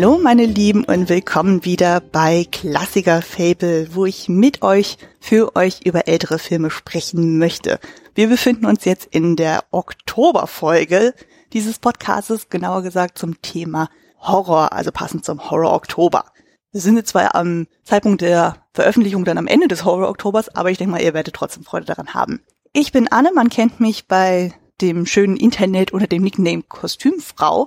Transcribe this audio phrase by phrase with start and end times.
[0.00, 5.80] Hallo meine Lieben und willkommen wieder bei Klassiker Fable, wo ich mit euch für euch
[5.84, 7.80] über ältere Filme sprechen möchte.
[8.14, 11.14] Wir befinden uns jetzt in der Oktoberfolge
[11.52, 13.88] dieses Podcastes, genauer gesagt zum Thema
[14.20, 16.26] Horror, also passend zum Horror Oktober.
[16.70, 20.70] Wir sind jetzt zwar am Zeitpunkt der Veröffentlichung dann am Ende des Horror Oktobers, aber
[20.70, 22.40] ich denke mal, ihr werdet trotzdem Freude daran haben.
[22.72, 27.66] Ich bin Anne, man kennt mich bei dem schönen Internet unter dem Nickname Kostümfrau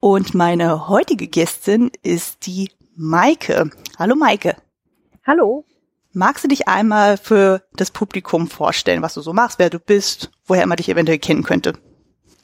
[0.00, 3.70] und meine heutige Gästin ist die Maike.
[3.98, 4.56] Hallo Maike.
[5.26, 5.64] Hallo.
[6.12, 10.32] Magst du dich einmal für das Publikum vorstellen, was du so machst, wer du bist,
[10.46, 11.74] woher man dich eventuell kennen könnte?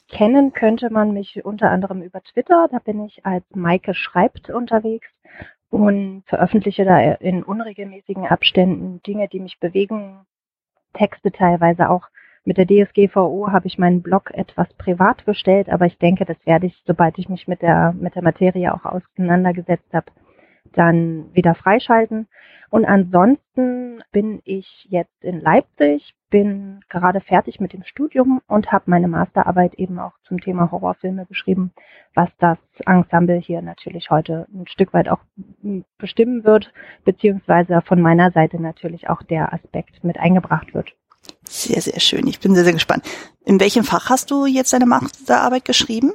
[0.07, 2.69] Kennen könnte man mich unter anderem über Twitter.
[2.71, 5.07] Da bin ich als Maike Schreibt unterwegs
[5.69, 10.25] und veröffentliche da in unregelmäßigen Abständen Dinge, die mich bewegen,
[10.93, 12.07] Texte teilweise auch
[12.47, 16.67] mit der DSGVO habe ich meinen Blog etwas privat gestellt, aber ich denke, das werde
[16.67, 20.05] ich, sobald ich mich mit der, mit der Materie auch auseinandergesetzt habe,
[20.73, 22.27] dann wieder freischalten.
[22.69, 28.85] Und ansonsten bin ich jetzt in Leipzig, bin gerade fertig mit dem Studium und habe
[28.87, 31.73] meine Masterarbeit eben auch zum Thema Horrorfilme geschrieben,
[32.15, 35.19] was das Ensemble hier natürlich heute ein Stück weit auch
[35.97, 36.71] bestimmen wird,
[37.03, 40.93] beziehungsweise von meiner Seite natürlich auch der Aspekt mit eingebracht wird.
[41.51, 42.27] Sehr, sehr schön.
[42.27, 43.03] Ich bin sehr, sehr gespannt.
[43.45, 46.13] In welchem Fach hast du jetzt deine Masterarbeit geschrieben?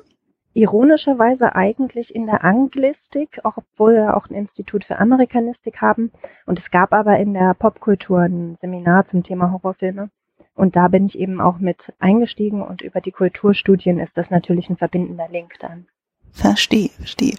[0.55, 6.13] Ironischerweise eigentlich in der Anglistik, obwohl wir auch ein Institut für Amerikanistik haben.
[6.45, 10.11] Und es gab aber in der Popkultur ein Seminar zum Thema Horrorfilme.
[10.55, 14.69] Und da bin ich eben auch mit eingestiegen und über die Kulturstudien ist das natürlich
[14.69, 15.87] ein verbindender Link dann.
[16.31, 17.37] Verstehe, verstehe.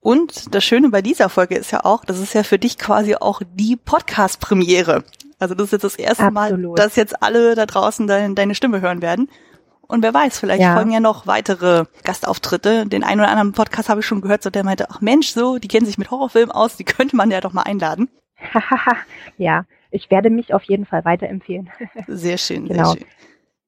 [0.00, 3.14] Und das Schöne bei dieser Folge ist ja auch, das ist ja für dich quasi
[3.14, 5.04] auch die Podcast-Premiere.
[5.42, 6.62] Also das ist jetzt das erste Absolut.
[6.62, 9.28] Mal, dass jetzt alle da draußen dein, deine Stimme hören werden.
[9.82, 10.74] Und wer weiß, vielleicht ja.
[10.74, 12.86] folgen ja noch weitere Gastauftritte.
[12.86, 15.58] Den einen oder anderen Podcast habe ich schon gehört, so der meinte, ach Mensch, so,
[15.58, 18.08] die kennen sich mit Horrorfilmen aus, die könnte man ja doch mal einladen.
[19.36, 21.70] ja, ich werde mich auf jeden Fall weiterempfehlen.
[22.06, 22.92] sehr schön, genau.
[22.92, 23.08] sehr schön.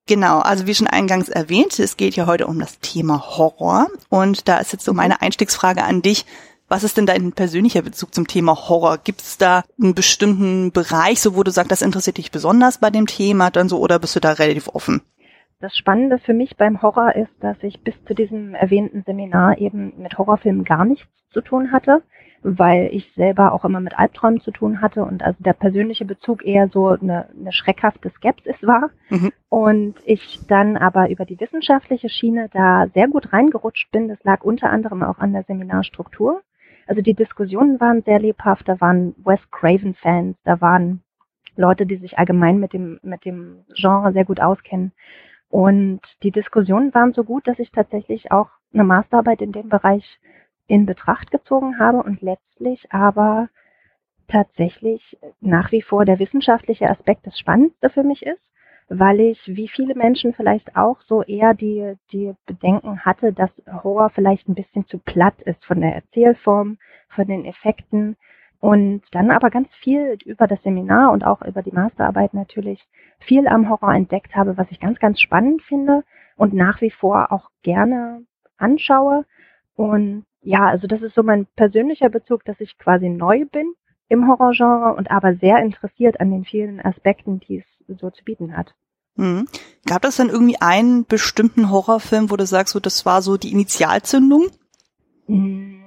[0.07, 3.89] Genau, also wie schon eingangs erwähnt, es geht ja heute um das Thema Horror.
[4.11, 6.25] Und da ist jetzt so meine Einstiegsfrage an dich.
[6.75, 8.99] Was ist denn dein persönlicher Bezug zum Thema Horror?
[8.99, 12.91] Gibt es da einen bestimmten Bereich, so wo du sagst, das interessiert dich besonders bei
[12.91, 15.01] dem Thema dann so, oder bist du da relativ offen?
[15.61, 19.93] Das Spannende für mich beim Horror ist, dass ich bis zu diesem erwähnten Seminar eben
[19.99, 22.03] mit Horrorfilmen gar nichts zu tun hatte,
[22.43, 26.45] weil ich selber auch immer mit Albträumen zu tun hatte und also der persönliche Bezug
[26.45, 28.91] eher so eine, eine schreckhafte Skepsis war.
[29.11, 29.31] Mhm.
[29.49, 34.09] Und ich dann aber über die wissenschaftliche Schiene da sehr gut reingerutscht bin.
[34.09, 36.43] Das lag unter anderem auch an der Seminarstruktur.
[36.87, 41.03] Also die Diskussionen waren sehr lebhaft, da waren Wes Craven-Fans, da waren
[41.57, 44.93] Leute, die sich allgemein mit dem, mit dem Genre sehr gut auskennen.
[45.49, 50.19] Und die Diskussionen waren so gut, dass ich tatsächlich auch eine Masterarbeit in dem Bereich
[50.67, 53.49] in Betracht gezogen habe und letztlich aber
[54.29, 58.41] tatsächlich nach wie vor der wissenschaftliche Aspekt das Spannendste für mich ist
[58.89, 64.11] weil ich, wie viele Menschen vielleicht auch, so eher die, die Bedenken hatte, dass Horror
[64.11, 66.79] vielleicht ein bisschen zu platt ist von der Erzählform,
[67.09, 68.17] von den Effekten.
[68.61, 72.83] Und dann aber ganz viel über das Seminar und auch über die Masterarbeit natürlich
[73.21, 76.03] viel am Horror entdeckt habe, was ich ganz, ganz spannend finde
[76.37, 78.23] und nach wie vor auch gerne
[78.57, 79.25] anschaue.
[79.77, 83.75] Und ja, also das ist so mein persönlicher Bezug, dass ich quasi neu bin
[84.09, 88.57] im Horrorgenre und aber sehr interessiert an den vielen Aspekten, die es so zu bieten
[88.57, 88.75] hat.
[89.17, 89.49] Mhm.
[89.87, 93.53] Gab es dann irgendwie einen bestimmten Horrorfilm, wo du sagst, so das war so die
[93.53, 94.49] Initialzündung?
[95.27, 95.84] Mhm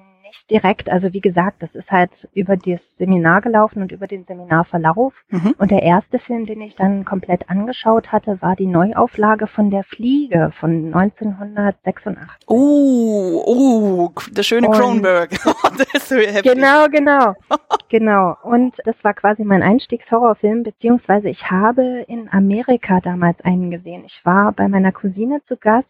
[0.49, 0.89] direkt.
[0.89, 5.13] Also wie gesagt, das ist halt über das Seminar gelaufen und über den Seminarverlauf.
[5.29, 5.55] Mhm.
[5.57, 9.83] Und der erste Film, den ich dann komplett angeschaut hatte, war die Neuauflage von Der
[9.83, 12.17] Fliege von 1986.
[12.47, 15.33] Oh, oh, der schöne Kronberg.
[15.99, 17.35] so genau, genau,
[17.89, 18.37] genau.
[18.43, 24.03] Und das war quasi mein Einstiegshorrorfilm, beziehungsweise ich habe in Amerika damals einen gesehen.
[24.05, 25.87] Ich war bei meiner Cousine zu Gast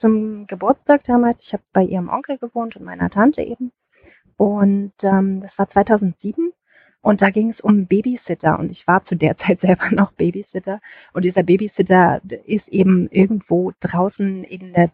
[0.00, 1.38] zum Geburtstag damals.
[1.42, 3.72] Ich habe bei ihrem Onkel gewohnt und meiner Tante eben.
[4.42, 6.52] Und ähm, das war 2007
[7.00, 10.80] und da ging es um Babysitter und ich war zu der Zeit selber noch Babysitter
[11.12, 14.90] und dieser Babysitter ist eben irgendwo draußen in der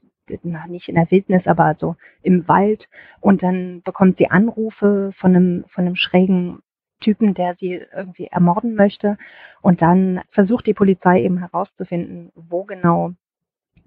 [0.69, 2.91] nicht in der Wildnis, aber so im Wald
[3.23, 6.59] und dann bekommt sie Anrufe von einem von einem schrägen
[7.01, 9.17] Typen, der sie irgendwie ermorden möchte
[9.63, 13.13] und dann versucht die Polizei eben herauszufinden, wo genau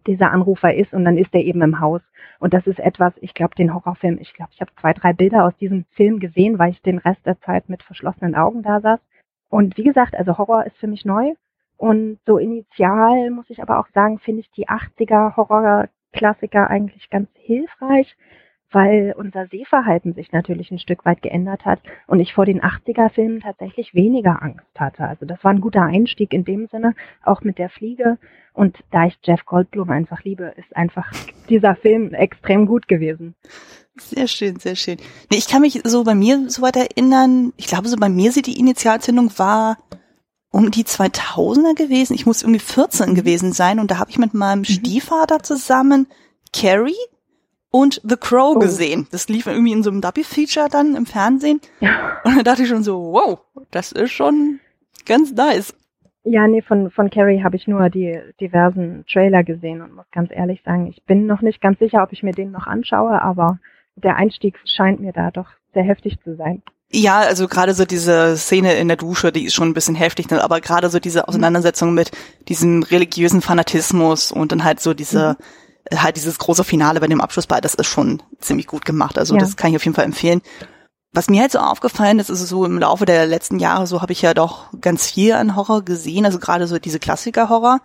[0.07, 2.01] dieser Anrufer ist und dann ist er eben im Haus.
[2.39, 5.45] Und das ist etwas, ich glaube, den Horrorfilm, ich glaube, ich habe zwei, drei Bilder
[5.45, 8.99] aus diesem Film gesehen, weil ich den Rest der Zeit mit verschlossenen Augen da saß.
[9.49, 11.33] Und wie gesagt, also Horror ist für mich neu.
[11.77, 17.29] Und so initial muss ich aber auch sagen, finde ich die 80er Horrorklassiker eigentlich ganz
[17.33, 18.15] hilfreich,
[18.71, 23.41] weil unser Sehverhalten sich natürlich ein Stück weit geändert hat und ich vor den 80er-Filmen
[23.41, 25.03] tatsächlich weniger Angst hatte.
[25.03, 28.17] Also das war ein guter Einstieg in dem Sinne, auch mit der Fliege.
[28.53, 31.11] Und da ich Jeff Goldblum einfach liebe, ist einfach
[31.49, 33.35] dieser Film extrem gut gewesen.
[33.97, 34.97] Sehr schön, sehr schön.
[35.29, 38.31] Nee, ich kann mich so bei mir so weit erinnern, ich glaube so bei mir
[38.31, 39.77] sie die Initialzündung war
[40.51, 42.13] um die 2000er gewesen.
[42.13, 44.65] Ich muss irgendwie 14 gewesen sein und da habe ich mit meinem mhm.
[44.65, 46.07] Stiefvater zusammen
[46.53, 46.93] Carrie
[47.71, 48.59] und The Crow oh.
[48.59, 49.07] gesehen.
[49.11, 51.61] Das lief irgendwie in so einem Double-Feature dann im Fernsehen.
[51.79, 52.19] Ja.
[52.23, 53.39] Und da dachte ich schon so, wow,
[53.71, 54.59] das ist schon
[55.05, 55.73] ganz nice.
[56.23, 60.29] Ja, nee, von, von Carrie habe ich nur die diversen Trailer gesehen und muss ganz
[60.31, 63.57] ehrlich sagen, ich bin noch nicht ganz sicher, ob ich mir den noch anschaue, aber
[63.95, 66.61] der Einstieg scheint mir da doch sehr heftig zu sein.
[66.91, 70.29] Ja, also gerade so diese Szene in der Dusche, die ist schon ein bisschen heftig,
[70.29, 70.43] ne?
[70.43, 72.11] aber gerade so diese Auseinandersetzung mit
[72.49, 75.43] diesem religiösen Fanatismus und dann halt so diese mhm
[75.95, 79.17] halt dieses große Finale bei dem Abschlussball, das ist schon ziemlich gut gemacht.
[79.17, 79.39] Also ja.
[79.39, 80.41] das kann ich auf jeden Fall empfehlen.
[81.13, 84.13] Was mir halt so aufgefallen ist, ist so im Laufe der letzten Jahre, so habe
[84.13, 87.79] ich ja doch ganz viel an Horror gesehen, also gerade so diese Klassiker-Horror.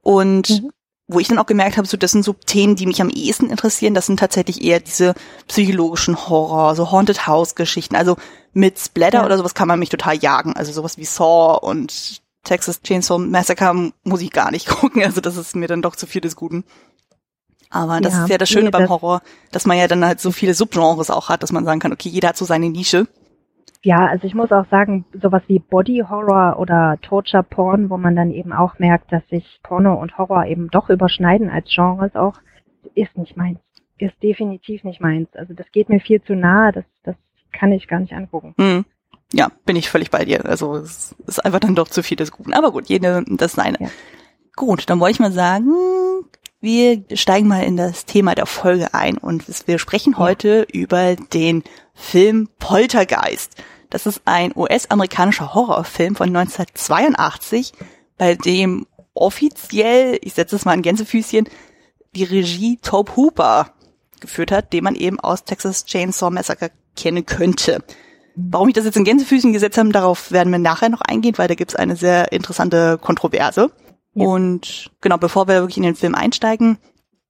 [0.00, 0.70] Und mhm.
[1.06, 3.50] wo ich dann auch gemerkt habe, so das sind so Themen, die mich am ehesten
[3.50, 5.14] interessieren, das sind tatsächlich eher diese
[5.46, 7.94] psychologischen Horror, so Haunted House-Geschichten.
[7.94, 8.16] Also
[8.52, 9.26] mit Splatter ja.
[9.26, 10.54] oder sowas kann man mich total jagen.
[10.54, 15.04] Also sowas wie Saw und Texas Chainsaw Massacre muss ich gar nicht gucken.
[15.04, 16.64] Also das ist mir dann doch zu viel des Guten.
[17.72, 20.20] Aber das ja, ist ja das Schöne nee, beim Horror, dass man ja dann halt
[20.20, 23.06] so viele Subgenres auch hat, dass man sagen kann, okay, jeder hat so seine Nische.
[23.82, 28.14] Ja, also ich muss auch sagen, sowas wie Body Horror oder Torture Porn, wo man
[28.14, 32.34] dann eben auch merkt, dass sich Porno und Horror eben doch überschneiden als Genres auch,
[32.94, 33.58] ist nicht meins.
[33.98, 35.28] Ist definitiv nicht meins.
[35.34, 37.16] Also das geht mir viel zu nahe, das, das
[37.52, 38.54] kann ich gar nicht angucken.
[38.56, 38.84] Mhm.
[39.32, 40.44] Ja, bin ich völlig bei dir.
[40.44, 42.52] Also es ist einfach dann doch zu viel des Guten.
[42.52, 43.78] Aber gut, jede das seine.
[43.80, 43.88] Ja.
[44.54, 45.72] Gut, dann wollte ich mal sagen,
[46.62, 51.64] wir steigen mal in das Thema der Folge ein und wir sprechen heute über den
[51.92, 53.56] Film Poltergeist.
[53.90, 57.72] Das ist ein US-amerikanischer Horrorfilm von 1982,
[58.16, 61.48] bei dem offiziell, ich setze es mal in Gänsefüßchen,
[62.14, 63.72] die Regie Tobe Hooper
[64.20, 67.82] geführt hat, den man eben aus Texas Chainsaw Massacre kennen könnte.
[68.36, 71.48] Warum ich das jetzt in Gänsefüßchen gesetzt habe, darauf werden wir nachher noch eingehen, weil
[71.48, 73.72] da gibt es eine sehr interessante Kontroverse.
[74.14, 74.26] Ja.
[74.26, 76.78] Und genau, bevor wir wirklich in den Film einsteigen,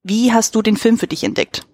[0.03, 1.67] wie hast du den Film für dich entdeckt?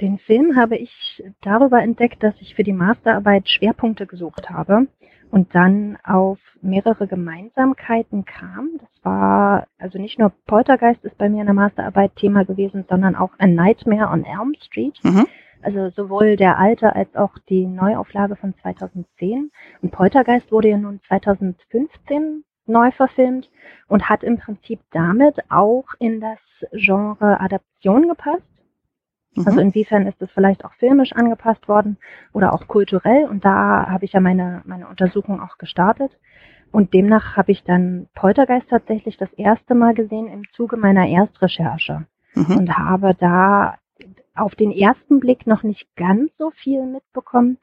[0.00, 4.88] Den Film habe ich darüber entdeckt, dass ich für die Masterarbeit Schwerpunkte gesucht habe
[5.30, 8.70] und dann auf mehrere Gemeinsamkeiten kam.
[8.78, 13.16] Das war also nicht nur Poltergeist ist bei mir in der Masterarbeit Thema gewesen, sondern
[13.16, 14.98] auch A Nightmare on Elm Street.
[15.02, 15.26] Mhm.
[15.62, 19.50] Also sowohl der alte als auch die Neuauflage von 2010.
[19.80, 23.50] Und Poltergeist wurde ja nun 2015 neu verfilmt
[23.88, 26.38] und hat im Prinzip damit auch in das
[26.72, 28.42] Genre Adaption gepasst.
[29.34, 29.46] Mhm.
[29.46, 31.98] Also inwiefern ist es vielleicht auch filmisch angepasst worden
[32.32, 36.12] oder auch kulturell und da habe ich ja meine, meine Untersuchung auch gestartet.
[36.70, 42.06] Und demnach habe ich dann Poltergeist tatsächlich das erste Mal gesehen im Zuge meiner Erstrecherche
[42.34, 42.56] mhm.
[42.56, 43.76] und habe da
[44.34, 47.58] auf den ersten Blick noch nicht ganz so viel mitbekommen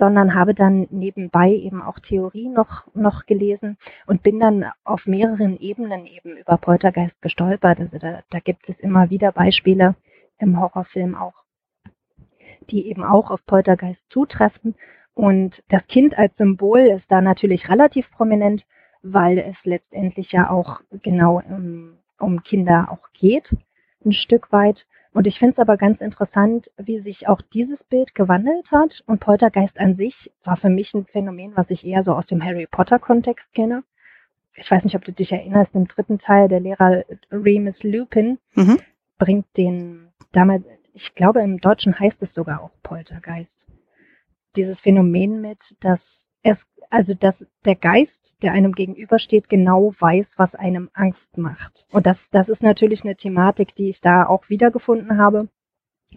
[0.00, 3.76] sondern habe dann nebenbei eben auch Theorie noch, noch gelesen
[4.06, 7.78] und bin dann auf mehreren Ebenen eben über Poltergeist gestolpert.
[7.78, 9.94] Also da, da gibt es immer wieder Beispiele
[10.38, 11.34] im Horrorfilm auch,
[12.70, 14.74] die eben auch auf Poltergeist zutreffen.
[15.12, 18.64] Und das Kind als Symbol ist da natürlich relativ prominent,
[19.02, 23.54] weil es letztendlich ja auch genau um, um Kinder auch geht,
[24.02, 24.86] ein Stück weit.
[25.12, 29.02] Und ich finde es aber ganz interessant, wie sich auch dieses Bild gewandelt hat.
[29.06, 32.44] Und Poltergeist an sich war für mich ein Phänomen, was ich eher so aus dem
[32.44, 33.82] Harry Potter-Kontext kenne.
[34.54, 38.78] Ich weiß nicht, ob du dich erinnerst, im dritten Teil der Lehrer Remus Lupin mhm.
[39.18, 43.50] bringt den damals, ich glaube im Deutschen heißt es sogar auch Poltergeist.
[44.56, 46.00] Dieses Phänomen mit, dass
[46.42, 46.58] es,
[46.90, 48.12] also dass der Geist
[48.42, 51.84] der einem gegenübersteht, genau weiß, was einem Angst macht.
[51.90, 55.48] Und das, das ist natürlich eine Thematik, die ich da auch wiedergefunden habe.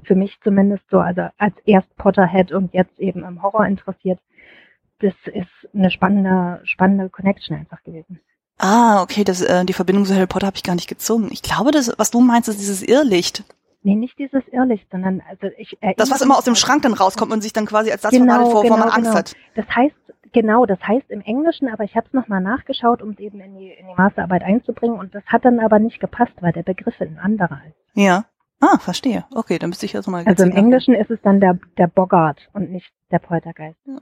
[0.03, 4.19] Für mich zumindest so, also als erst Potterhead und jetzt eben im Horror interessiert.
[4.99, 8.19] Das ist eine spannende, spannende Connection einfach gewesen.
[8.57, 11.29] Ah, okay, das, äh, die Verbindung zu Harry Potter habe ich gar nicht gezogen.
[11.31, 13.43] Ich glaube, das, was du meinst, ist dieses Irrlicht.
[13.81, 17.33] Nee, nicht dieses Irrlicht, sondern also ich Das, was immer aus dem Schrank dann rauskommt
[17.33, 19.15] und sich dann quasi als das genau, verwandelt, wovor genau, man Angst genau.
[19.15, 19.33] hat.
[19.55, 19.95] Das heißt,
[20.33, 23.55] Genau, das heißt im Englischen, aber ich habe es nochmal nachgeschaut, um es eben in
[23.55, 26.99] die, in die Masterarbeit einzubringen und das hat dann aber nicht gepasst, weil der Begriff
[26.99, 27.77] ein anderer ist.
[27.93, 28.25] Ja.
[28.59, 29.25] Ah, verstehe.
[29.35, 30.23] Okay, dann müsste ich also mal.
[30.25, 33.77] Also im Englischen ist es dann der, der Bogart und nicht der Poltergeist.
[33.85, 33.99] Ja.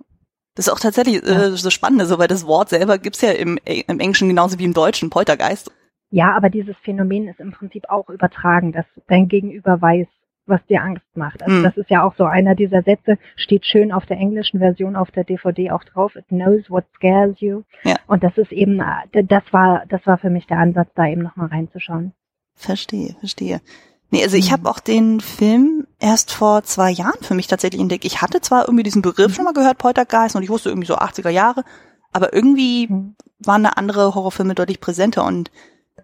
[0.56, 3.58] Das ist auch tatsächlich äh, so spannend, so, weil das Wort selber gibt's ja im,
[3.66, 5.72] im Englischen genauso wie im Deutschen, Poltergeist.
[6.12, 10.08] Ja, aber dieses Phänomen ist im Prinzip auch übertragen, dass dein Gegenüber weiß,
[10.52, 11.42] was dir Angst macht.
[11.42, 11.64] Also mhm.
[11.64, 15.10] das ist ja auch so einer dieser Sätze, steht schön auf der englischen Version auf
[15.10, 16.16] der DVD auch drauf.
[16.16, 17.64] It knows what scares you.
[17.84, 17.96] Ja.
[18.06, 21.24] Und das ist eben, äh, das war, das war für mich der Ansatz, da eben
[21.24, 22.14] nochmal reinzuschauen.
[22.54, 23.62] Verstehe, verstehe.
[24.12, 24.54] Nee, also ich mhm.
[24.54, 28.06] habe auch den Film erst vor zwei Jahren für mich tatsächlich entdeckt.
[28.06, 29.34] Ich hatte zwar irgendwie diesen Begriff mhm.
[29.34, 31.64] schon mal gehört, Poltergeist, und ich wusste irgendwie so 80er Jahre,
[32.12, 33.16] aber irgendwie mhm.
[33.40, 35.50] waren da andere Horrorfilme deutlich präsenter und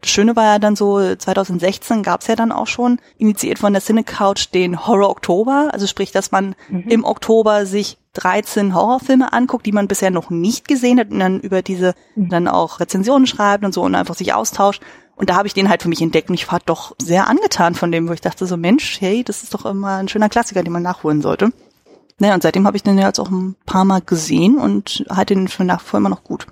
[0.02, 3.74] das Schöne war ja dann so, 2016 gab es ja dann auch schon, initiiert von
[3.74, 5.70] der Cinecouch, den Horror Oktober.
[5.72, 6.86] Also sprich, dass man mhm.
[6.88, 11.40] im Oktober sich 13 Horrorfilme anguckt, die man bisher noch nicht gesehen hat und dann
[11.40, 12.30] über diese mhm.
[12.30, 14.82] dann auch Rezensionen schreibt und so und einfach sich austauscht.
[15.16, 17.74] Und da habe ich den halt für mich entdeckt und ich war doch sehr angetan
[17.74, 20.64] von dem, wo ich dachte so, Mensch, hey, das ist doch immer ein schöner Klassiker,
[20.64, 21.52] den man nachholen sollte.
[22.20, 25.48] Naja, und seitdem habe ich den jetzt auch ein paar Mal gesehen und halte den
[25.48, 26.48] für nach vor immer noch gut.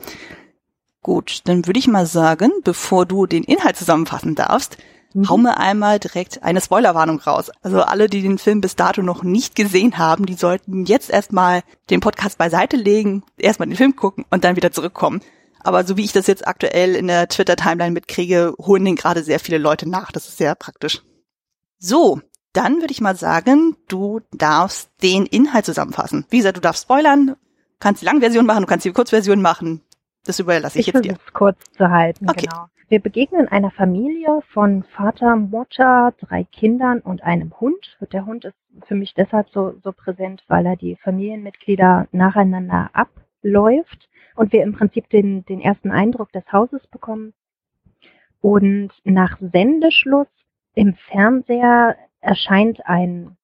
[1.06, 4.78] Gut, dann würde ich mal sagen, bevor du den Inhalt zusammenfassen darfst,
[5.14, 5.30] mhm.
[5.30, 7.52] hau mir einmal direkt eine Spoilerwarnung raus.
[7.62, 11.62] Also alle, die den Film bis dato noch nicht gesehen haben, die sollten jetzt erstmal
[11.92, 15.22] den Podcast beiseite legen, erstmal den Film gucken und dann wieder zurückkommen.
[15.60, 19.40] Aber so wie ich das jetzt aktuell in der Twitter-Timeline mitkriege, holen den gerade sehr
[19.40, 20.12] viele Leute nach.
[20.12, 21.04] Das ist sehr praktisch.
[21.78, 22.20] So,
[22.54, 26.26] dann würde ich mal sagen, du darfst den Inhalt zusammenfassen.
[26.32, 27.36] Wie gesagt, du darfst spoilern,
[27.80, 29.82] kannst die Langversion machen, du kannst die Kurzversion machen.
[30.26, 31.14] Das überlasse ich, ich jetzt dir.
[31.14, 32.48] es kurz zu halten, okay.
[32.50, 32.68] genau.
[32.88, 37.98] Wir begegnen einer Familie von Vater, Mutter, drei Kindern und einem Hund.
[38.14, 38.56] Der Hund ist
[38.88, 44.74] für mich deshalb so, so präsent, weil er die Familienmitglieder nacheinander abläuft und wir im
[44.74, 47.34] Prinzip den, den ersten Eindruck des Hauses bekommen.
[48.40, 50.28] Und nach Sendeschluss
[50.76, 53.36] im Fernseher erscheint ein,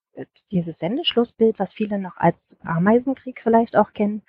[0.52, 4.22] dieses Sendeschlussbild, was viele noch als Ameisenkrieg vielleicht auch kennen,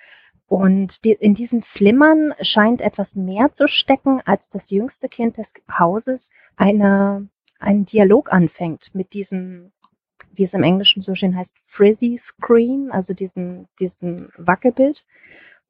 [0.52, 5.46] und in diesem Flimmern scheint etwas mehr zu stecken, als das jüngste Kind des
[5.78, 6.20] Hauses
[6.56, 7.26] eine,
[7.58, 9.72] einen Dialog anfängt mit diesem,
[10.34, 15.02] wie es im Englischen so schön heißt, Frizzy Screen, also diesem, diesem Wackelbild.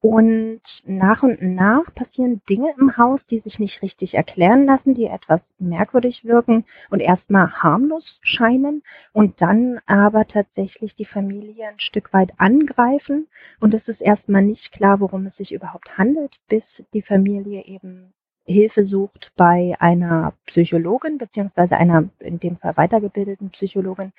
[0.02, 5.04] Und nach und nach passieren Dinge im Haus, die sich nicht richtig erklären lassen, die
[5.04, 8.82] etwas merkwürdig wirken und erstmal harmlos scheinen
[9.12, 13.28] und dann aber tatsächlich die Familie ein Stück weit angreifen.
[13.60, 18.12] Und es ist erstmal nicht klar, worum es sich überhaupt handelt, bis die Familie eben
[18.44, 24.12] Hilfe sucht bei einer Psychologin beziehungsweise einer in dem Fall weitergebildeten Psychologin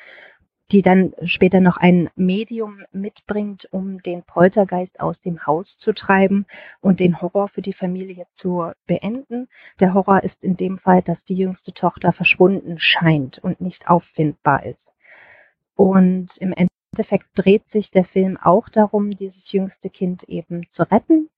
[0.73, 6.47] die dann später noch ein Medium mitbringt, um den Poltergeist aus dem Haus zu treiben
[6.81, 9.47] und den Horror für die Familie zu beenden.
[9.79, 14.65] Der Horror ist in dem Fall, dass die jüngste Tochter verschwunden scheint und nicht auffindbar
[14.65, 14.81] ist.
[15.75, 21.29] Und im Endeffekt dreht sich der Film auch darum, dieses jüngste Kind eben zu retten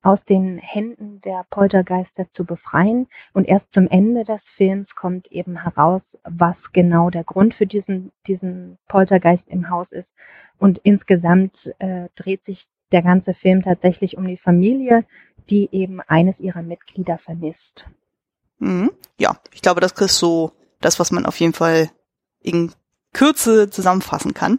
[0.00, 3.08] aus den Händen der Poltergeister zu befreien.
[3.34, 8.12] Und erst zum Ende des Films kommt eben heraus, was genau der Grund für diesen,
[8.26, 10.08] diesen Poltergeist im Haus ist.
[10.58, 15.04] Und insgesamt äh, dreht sich der ganze Film tatsächlich um die Familie,
[15.50, 17.84] die eben eines ihrer Mitglieder vermisst.
[18.58, 18.90] Mhm.
[19.18, 21.90] Ja, ich glaube, das ist so das, was man auf jeden Fall
[22.40, 22.72] in
[23.12, 24.58] Kürze zusammenfassen kann.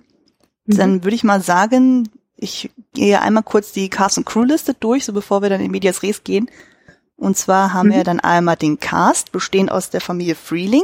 [0.66, 0.78] Mhm.
[0.78, 5.14] Dann würde ich mal sagen, ich gehe einmal kurz die Cast- und Crew-Liste durch, so
[5.14, 6.50] bevor wir dann in Medias Res gehen.
[7.16, 7.94] Und zwar haben mhm.
[7.94, 10.84] wir dann einmal den Cast, bestehend aus der Familie Freeling.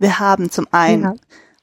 [0.00, 1.14] Wir haben zum einen ja.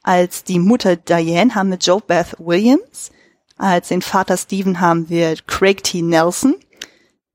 [0.02, 3.10] als die Mutter Diane haben wir Joe Beth Williams.
[3.56, 6.00] Als den Vater Stephen haben wir Craig T.
[6.00, 6.54] Nelson.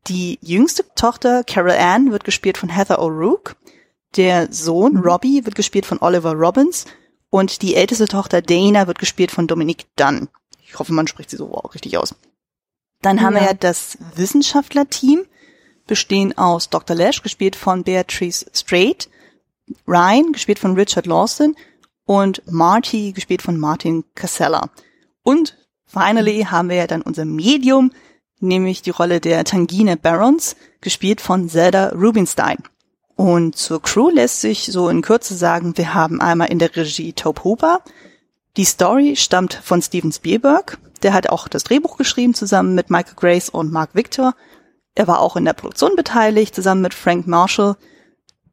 [0.08, 3.56] Die jüngste Tochter Carol Ann wird gespielt von Heather O'Rourke.
[4.16, 5.00] Der Sohn mhm.
[5.02, 6.86] Robbie wird gespielt von Oliver Robbins.
[7.30, 10.30] Und die älteste Tochter Dana wird gespielt von Dominique Dunn.
[10.66, 12.16] Ich hoffe, man spricht sie so richtig aus.
[13.02, 15.26] Dann haben wir ja das Wissenschaftlerteam,
[15.86, 16.96] bestehen aus Dr.
[16.96, 19.10] Lash, gespielt von Beatrice Strait,
[19.88, 21.56] Ryan, gespielt von Richard Lawson
[22.06, 24.70] und Marty, gespielt von Martin Casella.
[25.24, 27.92] Und finally haben wir ja dann unser Medium,
[28.40, 32.58] nämlich die Rolle der Tangine Barons, gespielt von Zelda Rubinstein.
[33.16, 37.14] Und zur Crew lässt sich so in Kürze sagen, wir haben einmal in der Regie
[37.14, 37.82] Tobe Hooper,
[38.56, 40.78] die Story stammt von Steven Spielberg.
[41.02, 44.36] Der hat auch das Drehbuch geschrieben, zusammen mit Michael Grace und Mark Victor.
[44.94, 47.78] Er war auch in der Produktion beteiligt, zusammen mit Frank Marshall.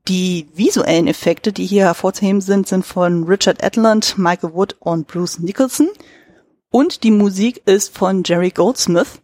[0.08, 5.38] Die visuellen Effekte, die hier hervorzuheben sind, sind von Richard Edlund, Michael Wood und Bruce
[5.38, 5.88] Nicholson.
[6.70, 9.20] Und die Musik ist von Jerry Goldsmith.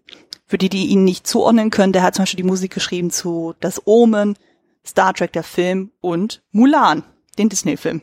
[0.47, 3.55] Für die, die ihn nicht zuordnen können, der hat zum Beispiel die Musik geschrieben zu
[3.61, 4.37] Das Omen,
[4.85, 7.03] Star Trek der Film und Mulan,
[7.39, 8.03] den Disney-Film.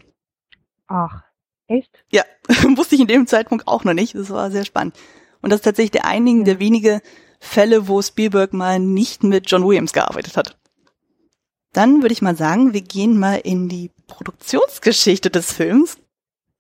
[0.88, 1.24] Ach,
[1.68, 2.04] Echt?
[2.12, 2.24] Ja,
[2.76, 4.16] wusste ich in dem Zeitpunkt auch noch nicht.
[4.16, 4.96] Das war sehr spannend.
[5.42, 6.46] Und das ist tatsächlich der einigen ja.
[6.46, 7.02] der wenige
[7.40, 10.58] Fälle, wo Spielberg mal nicht mit John Williams gearbeitet hat.
[11.74, 15.98] Dann würde ich mal sagen, wir gehen mal in die Produktionsgeschichte des Films.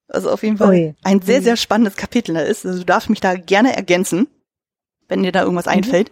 [0.08, 0.96] Also auf jeden Fall Ui.
[1.04, 2.66] ein sehr, sehr spannendes Kapitel da ist.
[2.66, 4.28] Also du darfst mich da gerne ergänzen,
[5.08, 5.74] wenn dir da irgendwas mhm.
[5.74, 6.12] einfällt.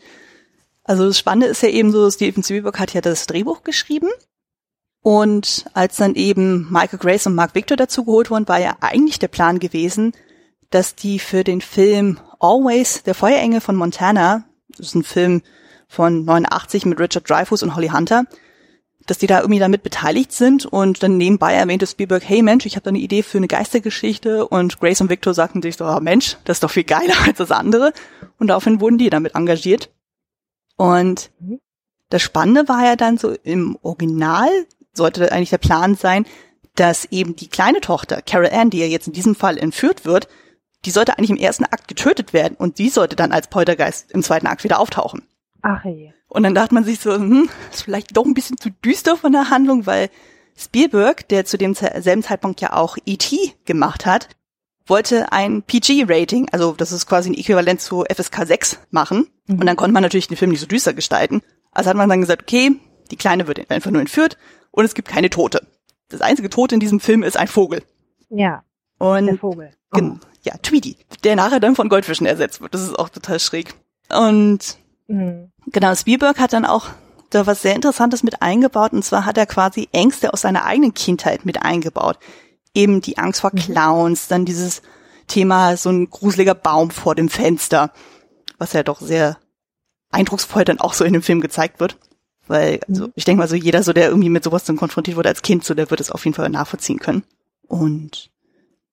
[0.84, 4.10] Also das Spannende ist ja eben so, Steven Spielberg hat ja das Drehbuch geschrieben.
[5.04, 9.18] Und als dann eben Michael Grace und Mark Victor dazu geholt wurden, war ja eigentlich
[9.18, 10.14] der Plan gewesen,
[10.70, 14.46] dass die für den Film Always, der Feuerengel von Montana,
[14.78, 15.42] das ist ein Film
[15.88, 18.26] von 89 mit Richard Dreyfuss und Holly Hunter,
[19.12, 22.78] dass die da irgendwie damit beteiligt sind und dann nebenbei erwähnte Spielberg, hey Mensch, ich
[22.78, 26.00] habe da eine Idee für eine Geistergeschichte und Grace und Victor sagten sich so, oh
[26.00, 27.92] Mensch, das ist doch viel geiler als das andere
[28.40, 29.92] und daraufhin wurden die damit engagiert.
[30.78, 31.60] Und mhm.
[32.08, 34.48] das Spannende war ja dann so im Original
[34.94, 36.26] sollte eigentlich der Plan sein,
[36.76, 40.30] dass eben die kleine Tochter, Carol Ann, die ja jetzt in diesem Fall entführt wird,
[40.86, 44.24] die sollte eigentlich im ersten Akt getötet werden und sie sollte dann als Poltergeist im
[44.24, 45.28] zweiten Akt wieder auftauchen.
[45.64, 46.14] Ach je.
[46.32, 49.34] Und dann dachte man sich so, hm, ist vielleicht doch ein bisschen zu düster von
[49.34, 50.10] der Handlung, weil
[50.58, 53.54] Spielberg, der zu demselben Zeitpunkt ja auch E.T.
[53.66, 54.30] gemacht hat,
[54.86, 59.28] wollte ein PG-Rating, also das ist quasi ein Äquivalent zu FSK 6 machen.
[59.48, 59.60] Mhm.
[59.60, 61.42] Und dann konnte man natürlich den Film nicht so düster gestalten.
[61.74, 62.80] Also hat man dann gesagt, okay,
[63.12, 64.38] die Kleine wird einfach nur entführt
[64.72, 65.68] und es gibt keine Tote.
[66.08, 67.84] Das einzige Tote in diesem Film ist ein Vogel.
[68.30, 68.64] Ja.
[69.00, 69.72] Und der Vogel.
[69.94, 70.14] Oh.
[70.44, 70.96] Ja, Tweety,
[71.26, 72.74] der nachher dann von Goldfischen ersetzt wird.
[72.74, 73.74] Das ist auch total schräg.
[74.10, 74.78] Und
[75.12, 75.52] mhm.
[75.68, 76.90] genau, Spielberg hat dann auch
[77.32, 78.94] da was sehr Interessantes mit eingebaut.
[78.94, 82.20] Und zwar hat er quasi Ängste aus seiner eigenen Kindheit mit eingebaut.
[82.74, 83.60] Eben die Angst vor mhm.
[83.60, 84.82] Clowns, dann dieses
[85.28, 87.92] Thema so ein gruseliger Baum vor dem Fenster,
[88.58, 89.38] was ja doch sehr
[90.12, 91.98] eindrucksvoll dann auch so in dem Film gezeigt wird.
[92.48, 93.14] Weil, also mhm.
[93.16, 95.64] ich denke mal so, jeder so, der irgendwie mit sowas dann konfrontiert wurde als Kind,
[95.64, 97.24] so, der wird es auf jeden Fall nachvollziehen können.
[97.68, 98.30] Und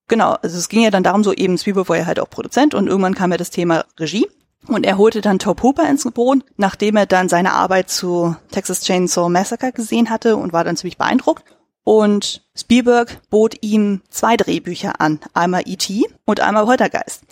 [0.07, 2.73] genau, also es ging ja dann darum, so eben Spielberg war ja halt auch Produzent
[2.73, 4.27] und irgendwann kam ja das Thema Regie.
[4.67, 8.81] Und er holte dann Top Hooper ins Boot, nachdem er dann seine Arbeit zu Texas
[8.81, 11.43] Chainsaw Massacre gesehen hatte und war dann ziemlich beeindruckt.
[11.83, 16.05] Und Spielberg bot ihm zwei Drehbücher an, einmal E.T.
[16.25, 17.23] und einmal Poltergeist.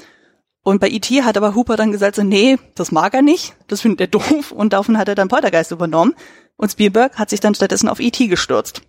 [0.63, 1.23] Und bei E.T.
[1.23, 4.51] hat aber Hooper dann gesagt, so, nee, das mag er nicht, das findet er doof
[4.51, 6.15] und davon hat er dann Poltergeist übernommen.
[6.55, 8.27] Und Spielberg hat sich dann stattdessen auf E.T.
[8.27, 8.81] gestürzt.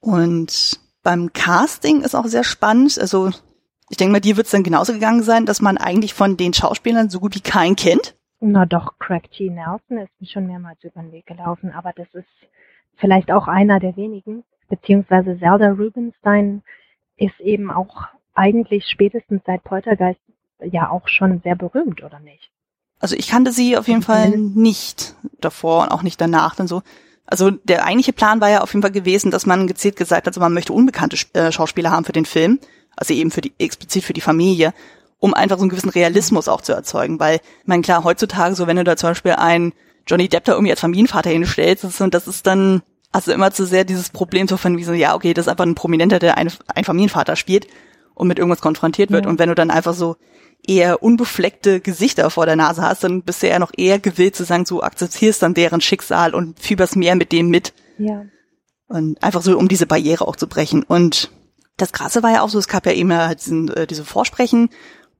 [0.00, 3.30] Und beim Casting ist auch sehr spannend, also
[3.94, 6.52] ich denke mal, dir wird es dann genauso gegangen sein, dass man eigentlich von den
[6.52, 8.16] Schauspielern so gut wie keinen kennt.
[8.40, 9.48] Na doch, Craig T.
[9.48, 12.26] Nelson ist mir schon mehrmals über den Weg gelaufen, aber das ist
[12.96, 16.62] vielleicht auch einer der wenigen, beziehungsweise Zelda Rubinstein
[17.16, 18.02] ist eben auch
[18.34, 20.18] eigentlich spätestens seit Poltergeist
[20.60, 22.50] ja auch schon sehr berühmt, oder nicht?
[22.98, 26.82] Also ich kannte sie auf jeden Fall nicht davor und auch nicht danach dann so.
[27.26, 30.32] Also der eigentliche Plan war ja auf jeden Fall gewesen, dass man gezielt gesagt hat,
[30.32, 32.58] also man möchte unbekannte äh, Schauspieler haben für den Film,
[32.96, 34.72] also eben für die explizit für die Familie,
[35.18, 38.76] um einfach so einen gewissen Realismus auch zu erzeugen, weil man klar heutzutage so, wenn
[38.76, 39.72] du da zum Beispiel einen
[40.06, 43.84] Johnny Depp da irgendwie als Familienvater hinstellst, und das ist dann also immer zu sehr
[43.84, 46.52] dieses Problem so von wie so ja okay, das ist einfach ein Prominenter, der einen,
[46.74, 47.68] einen Familienvater spielt
[48.14, 49.30] und mit irgendwas konfrontiert wird ja.
[49.30, 50.16] und wenn du dann einfach so
[50.66, 54.44] eher unbefleckte Gesichter vor der Nase hast, dann bist du ja noch eher gewillt zu
[54.44, 57.72] sagen, du akzeptierst dann deren Schicksal und fieberst mehr mit dem mit.
[57.98, 58.24] Ja.
[58.88, 60.82] Und einfach so, um diese Barriere auch zu brechen.
[60.82, 61.30] Und
[61.76, 64.70] das Krasse war ja auch so, es gab ja immer diesen, äh, diese Vorsprechen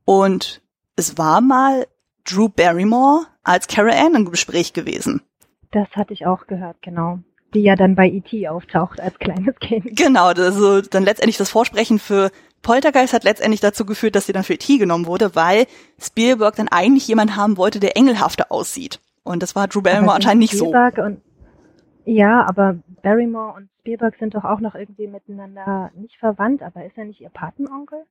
[0.05, 0.63] und
[0.97, 1.87] es war mal
[2.25, 5.23] Drew Barrymore als Carol Ann im Gespräch gewesen.
[5.73, 7.19] Das hatte ich auch gehört, genau.
[7.53, 8.49] Die ja dann bei E.T.
[8.49, 9.97] auftaucht als kleines Kind.
[9.97, 12.31] Genau, also dann letztendlich das Vorsprechen für
[12.63, 14.79] Poltergeist hat letztendlich dazu geführt, dass sie dann für E.T.
[14.79, 15.67] genommen wurde, weil
[16.01, 19.01] Spielberg dann eigentlich jemand haben wollte, der engelhafter aussieht.
[19.23, 21.17] Und das war Drew Barrymore anscheinend nicht Spielberg so.
[22.07, 26.99] Ja, aber Barrymore und Spielberg sind doch auch noch irgendwie miteinander nicht verwandt, aber ist
[26.99, 28.05] er nicht ihr Patenonkel?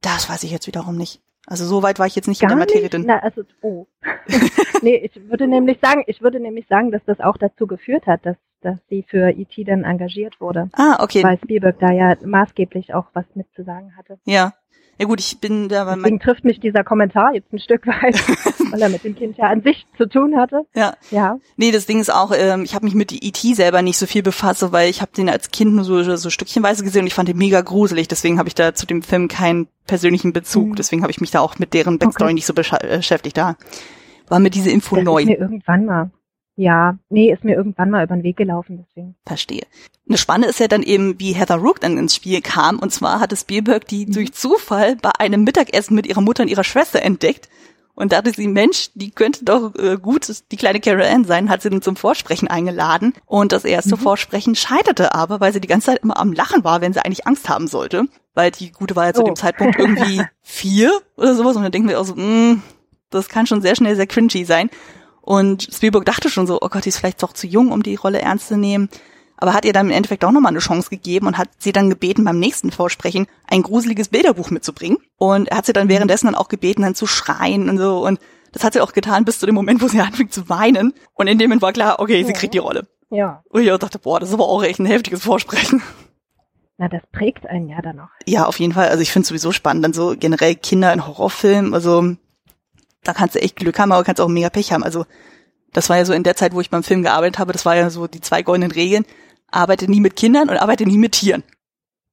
[0.00, 1.20] Das weiß ich jetzt wiederum nicht.
[1.46, 3.04] Also so weit war ich jetzt nicht Gar in der Materie drin.
[3.06, 3.86] Na, also, oh.
[4.82, 8.26] nee, ich würde nämlich sagen, ich würde nämlich sagen, dass das auch dazu geführt hat,
[8.26, 9.64] dass dass sie für E.T.
[9.64, 10.68] dann engagiert wurde.
[10.72, 11.22] Ah, okay.
[11.22, 14.18] Weil Spielberg da ja maßgeblich auch was mit zu sagen hatte.
[14.24, 14.54] Ja.
[14.98, 18.16] Ja gut, ich bin da bei Deswegen trifft mich dieser Kommentar jetzt ein Stück weit,
[18.72, 20.62] weil er mit dem Kind ja an sich zu tun hatte.
[20.74, 20.94] Ja.
[21.10, 21.38] Ja.
[21.56, 23.54] Nee, das Ding ist auch, ähm, ich habe mich mit E.T.
[23.54, 26.82] selber nicht so viel befasst, weil ich habe den als Kind nur so, so stückchenweise
[26.82, 28.08] gesehen und ich fand den mega gruselig.
[28.08, 30.70] Deswegen habe ich da zu dem Film keinen persönlichen Bezug.
[30.70, 30.74] Mhm.
[30.74, 32.34] Deswegen habe ich mich da auch mit deren Backstory okay.
[32.34, 33.36] nicht so beschäftigt.
[33.36, 33.56] Da
[34.28, 35.20] war mir diese Info das neu.
[35.20, 36.10] Ist mir irgendwann mal
[36.58, 39.14] ja, nee, ist mir irgendwann mal über den Weg gelaufen, deswegen.
[39.24, 39.62] Verstehe.
[40.08, 42.80] Eine Spanne ist ja dann eben, wie Heather Rook dann ins Spiel kam.
[42.80, 44.12] Und zwar hatte Spielberg die mhm.
[44.12, 47.48] durch Zufall bei einem Mittagessen mit ihrer Mutter und ihrer Schwester entdeckt.
[47.94, 51.62] Und dachte sie, Mensch, die könnte doch äh, gut die kleine Carol Ann sein, hat
[51.62, 53.12] sie dann zum Vorsprechen eingeladen.
[53.24, 54.00] Und das erste mhm.
[54.00, 57.26] Vorsprechen scheiterte aber, weil sie die ganze Zeit immer am Lachen war, wenn sie eigentlich
[57.26, 58.06] Angst haben sollte.
[58.34, 59.26] Weil die Gute war ja zu oh.
[59.26, 61.54] dem Zeitpunkt irgendwie vier oder sowas.
[61.54, 62.62] Und dann denken wir auch so, mh, mm,
[63.10, 64.70] das kann schon sehr schnell sehr cringy sein.
[65.28, 67.96] Und Spielberg dachte schon so, oh Gott, die ist vielleicht doch zu jung, um die
[67.96, 68.88] Rolle ernst zu nehmen.
[69.36, 71.90] aber hat ihr dann im Endeffekt auch nochmal eine Chance gegeben und hat sie dann
[71.90, 74.96] gebeten, beim nächsten Vorsprechen ein gruseliges Bilderbuch mitzubringen.
[75.18, 78.06] Und er hat sie dann währenddessen dann auch gebeten, dann zu schreien und so.
[78.06, 78.18] Und
[78.52, 80.94] das hat sie auch getan bis zu dem Moment, wo sie anfing zu weinen.
[81.12, 82.88] Und in dem Moment war klar, okay, sie kriegt die Rolle.
[83.10, 83.42] Ja.
[83.50, 85.82] Und ich dachte, boah, das ist aber auch echt ein heftiges Vorsprechen.
[86.78, 88.08] Na, das prägt einen ja dann noch.
[88.24, 88.88] Ja, auf jeden Fall.
[88.88, 91.74] Also ich finde es sowieso spannend, dann so generell Kinder in Horrorfilmen.
[91.74, 92.16] Also
[93.04, 94.84] da kannst du echt Glück haben, aber kannst auch mega Pech haben.
[94.84, 95.06] Also
[95.72, 97.76] das war ja so in der Zeit, wo ich beim Film gearbeitet habe, das war
[97.76, 99.04] ja so die zwei goldenen Regeln.
[99.50, 101.42] Arbeite nie mit Kindern und arbeite nie mit Tieren.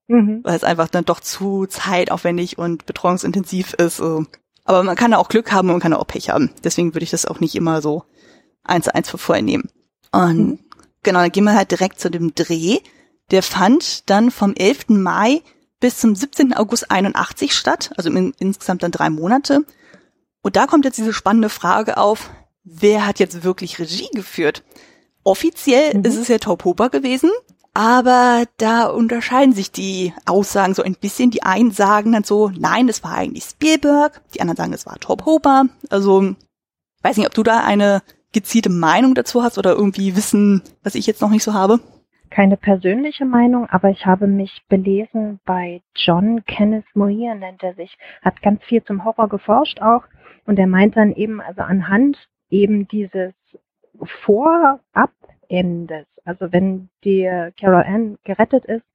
[0.08, 0.42] Mhm.
[0.44, 4.02] Weil es einfach dann doch zu zeitaufwendig und betreuungsintensiv ist.
[4.02, 6.52] Aber man kann auch Glück haben und man kann auch Pech haben.
[6.64, 8.04] Deswegen würde ich das auch nicht immer so
[8.64, 9.70] eins zu eins für vorher nehmen.
[10.12, 10.60] Und mhm.
[11.04, 12.80] genau, dann gehen wir halt direkt zu dem Dreh.
[13.32, 14.90] Der fand dann vom 11.
[14.90, 15.42] Mai
[15.80, 16.54] bis zum 17.
[16.54, 19.66] August 81 statt, also in, insgesamt dann drei Monate.
[20.46, 22.30] Und da kommt jetzt diese spannende Frage auf,
[22.64, 24.64] wer hat jetzt wirklich Regie geführt?
[25.24, 26.04] Offiziell mhm.
[26.04, 27.32] ist es ja Top Hooper gewesen,
[27.74, 31.32] aber da unterscheiden sich die Aussagen so ein bisschen.
[31.32, 35.00] Die einen sagen dann so, nein, es war eigentlich Spielberg, die anderen sagen, es war
[35.00, 35.66] Top Hooper.
[35.90, 36.36] Also,
[37.02, 41.08] weiß nicht, ob du da eine gezielte Meinung dazu hast oder irgendwie Wissen, was ich
[41.08, 41.80] jetzt noch nicht so habe
[42.32, 47.98] keine persönliche Meinung, aber ich habe mich belesen bei John Kenneth Moir, nennt er sich,
[48.24, 50.04] hat ganz viel zum Horror geforscht auch
[50.46, 53.34] und er meint dann eben, also anhand eben dieses
[54.24, 57.30] Vorabendes, also wenn die
[57.60, 58.86] Carol Ann gerettet ist,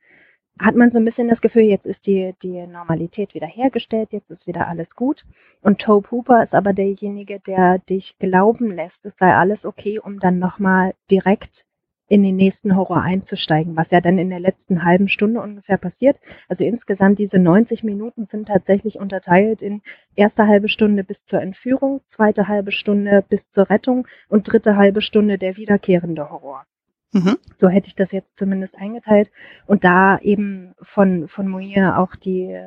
[0.58, 4.30] hat man so ein bisschen das Gefühl, jetzt ist die, die Normalität wieder hergestellt, jetzt
[4.30, 5.24] ist wieder alles gut.
[5.62, 10.20] Und Tobe Hooper ist aber derjenige, der dich glauben lässt, es sei alles okay, um
[10.20, 11.64] dann nochmal direkt
[12.10, 16.16] in den nächsten Horror einzusteigen, was ja dann in der letzten halben Stunde ungefähr passiert.
[16.48, 19.80] Also insgesamt diese 90 Minuten sind tatsächlich unterteilt in
[20.16, 25.02] erste halbe Stunde bis zur Entführung, zweite halbe Stunde bis zur Rettung und dritte halbe
[25.02, 26.64] Stunde der wiederkehrende Horror.
[27.12, 27.36] Mhm.
[27.60, 29.30] So hätte ich das jetzt zumindest eingeteilt.
[29.66, 32.60] Und da eben von, von Moir auch die,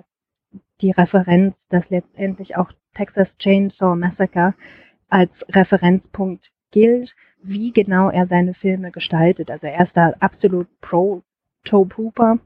[0.80, 4.54] die Referenz, dass letztendlich auch Texas Chainsaw Massacre
[5.10, 9.52] als Referenzpunkt gilt wie genau er seine Filme gestaltet.
[9.52, 11.22] Also er ist da absolut pro
[11.66, 12.40] Tobe Hooper.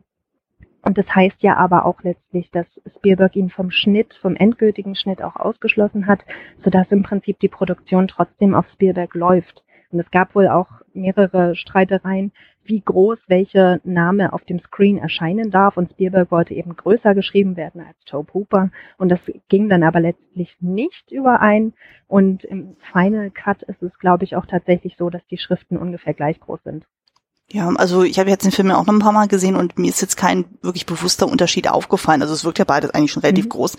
[0.82, 2.66] Und das heißt ja aber auch letztlich, dass
[2.98, 6.22] Spielberg ihn vom Schnitt, vom endgültigen Schnitt auch ausgeschlossen hat,
[6.64, 9.64] sodass im Prinzip die Produktion trotzdem auf Spielberg läuft.
[9.92, 12.32] Und es gab wohl auch mehrere Streitereien,
[12.64, 15.78] wie groß welcher Name auf dem Screen erscheinen darf.
[15.78, 18.70] Und Spielberg wollte eben größer geschrieben werden als Tobe Hooper.
[18.98, 21.74] Und das ging dann aber letztlich nicht überein.
[22.08, 26.14] Und im Final Cut ist es, glaube ich, auch tatsächlich so, dass die Schriften ungefähr
[26.14, 26.86] gleich groß sind.
[27.50, 29.80] Ja, also ich habe jetzt den Film ja auch noch ein paar Mal gesehen und
[29.80, 32.22] mir ist jetzt kein wirklich bewusster Unterschied aufgefallen.
[32.22, 33.50] Also es wirkt ja beides eigentlich schon relativ mhm.
[33.50, 33.78] groß.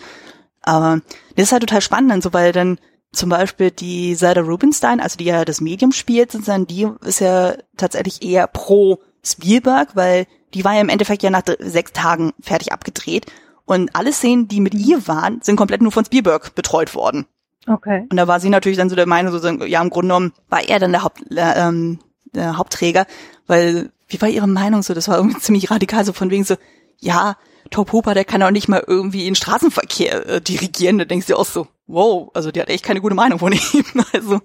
[0.62, 1.01] Aber
[1.37, 2.79] das ist halt total spannend, so weil dann
[3.12, 7.55] zum Beispiel die Zelda Rubinstein, also die ja das Medium spielt, sozusagen, die ist ja
[7.77, 12.73] tatsächlich eher pro Spielberg, weil die war ja im Endeffekt ja nach sechs Tagen fertig
[12.73, 13.27] abgedreht.
[13.64, 17.27] Und alle Szenen, die mit ihr waren, sind komplett nur von Spielberg betreut worden.
[17.66, 18.07] Okay.
[18.09, 20.66] Und da war sie natürlich dann so der Meinung, so, ja, im Grunde genommen war
[20.66, 21.99] er dann der, Haupt, äh, ähm,
[22.33, 23.07] der Hauptträger,
[23.47, 24.94] weil, wie war ihre Meinung so?
[24.94, 26.57] Das war irgendwie ziemlich radikal, so von wegen so,
[26.99, 27.37] ja,
[27.70, 30.98] Top Hooper, der kann auch nicht mal irgendwie in Straßenverkehr äh, dirigieren.
[30.98, 33.85] Da denkst du auch so, wow, also die hat echt keine gute Meinung von ihm.
[34.12, 34.40] Also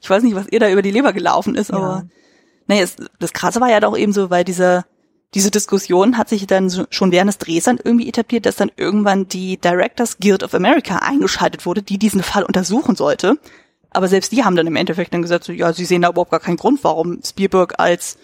[0.00, 1.76] ich weiß nicht, was ihr da über die Leber gelaufen ist, ja.
[1.76, 2.08] aber
[2.66, 4.84] naja, es, das Krasse war ja doch eben so, weil dieser
[5.34, 8.70] diese Diskussion hat sich dann so, schon während des Drehs dann irgendwie etabliert, dass dann
[8.76, 13.38] irgendwann die Directors Guild of America eingeschaltet wurde, die diesen Fall untersuchen sollte.
[13.90, 16.30] Aber selbst die haben dann im Endeffekt dann gesagt, so, ja, sie sehen da überhaupt
[16.30, 18.18] gar keinen Grund, warum Spielberg als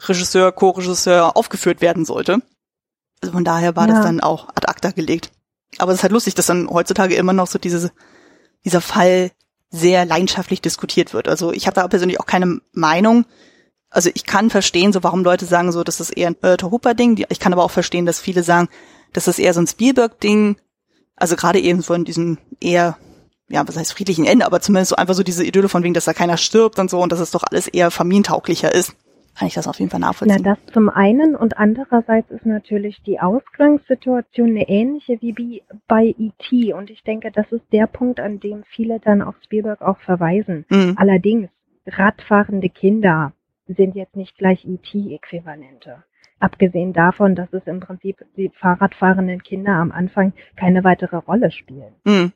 [0.00, 2.42] Regisseur, Co-Regisseur aufgeführt werden sollte.
[3.22, 3.94] Also von daher war ja.
[3.94, 5.30] das dann auch ad acta gelegt.
[5.78, 7.92] Aber es ist halt lustig, dass dann heutzutage immer noch so diese,
[8.64, 9.30] dieser Fall
[9.70, 11.28] sehr leidenschaftlich diskutiert wird.
[11.28, 13.24] Also ich habe da persönlich auch keine Meinung.
[13.88, 17.24] Also ich kann verstehen, so warum Leute sagen, so, das ist eher ein Bertha Hooper-Ding.
[17.28, 18.68] Ich kann aber auch verstehen, dass viele sagen,
[19.12, 20.56] das ist eher so ein Spielberg-Ding.
[21.16, 22.98] Also gerade eben von diesem eher,
[23.48, 26.06] ja, was heißt friedlichen Ende, aber zumindest so einfach so diese Idylle von wegen, dass
[26.06, 28.94] da keiner stirbt und so und dass es doch alles eher familientauglicher ist
[29.34, 30.42] kann ich das auf jeden Fall nachvollziehen.
[30.44, 36.74] Na, das zum einen und andererseits ist natürlich die Ausgangssituation eine ähnliche wie bei E.T.
[36.74, 40.66] und ich denke, das ist der Punkt, an dem viele dann auf Spielberg auch verweisen.
[40.68, 40.94] Mhm.
[40.96, 41.48] Allerdings,
[41.86, 43.32] radfahrende Kinder
[43.66, 46.02] sind jetzt nicht gleich E.T.-Äquivalente.
[46.38, 51.94] Abgesehen davon, dass es im Prinzip die Fahrradfahrenden Kinder am Anfang keine weitere Rolle spielen.
[52.04, 52.32] Mhm.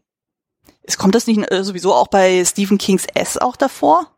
[0.82, 4.16] Es kommt das nicht äh, sowieso auch bei Stephen Kings S auch davor?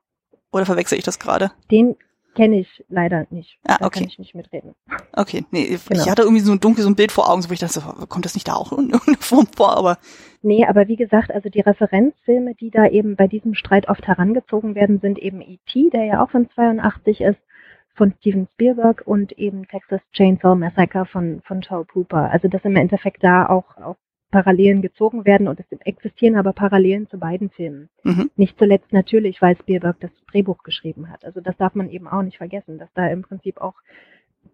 [0.53, 1.51] Oder verwechsel ich das gerade?
[1.71, 1.97] Den
[2.39, 3.59] Kenne ich leider nicht.
[3.67, 3.79] Ah, okay.
[3.81, 4.77] Da kann ich nicht mitreden.
[5.13, 6.01] Okay, nee, genau.
[6.01, 7.83] ich hatte irgendwie so ein dunkles so ein Bild vor Augen, so wo ich dachte,
[8.09, 9.99] kommt das nicht da auch in irgendeiner Form vor, aber.
[10.43, 14.77] Nee, aber wie gesagt, also die Referenzfilme, die da eben bei diesem Streit oft herangezogen
[14.77, 17.41] werden, sind eben E.T., der ja auch von 82 ist,
[17.97, 22.31] von Steven Spielberg und eben Texas Chainsaw Massacre von, von Joe Cooper.
[22.31, 23.97] Also dass im Endeffekt da auch, auch
[24.31, 27.89] Parallelen gezogen werden und es existieren aber Parallelen zu beiden Filmen.
[28.03, 28.31] Mhm.
[28.37, 31.25] Nicht zuletzt natürlich, weil Spielberg das Drehbuch geschrieben hat.
[31.25, 33.75] Also das darf man eben auch nicht vergessen, dass da im Prinzip auch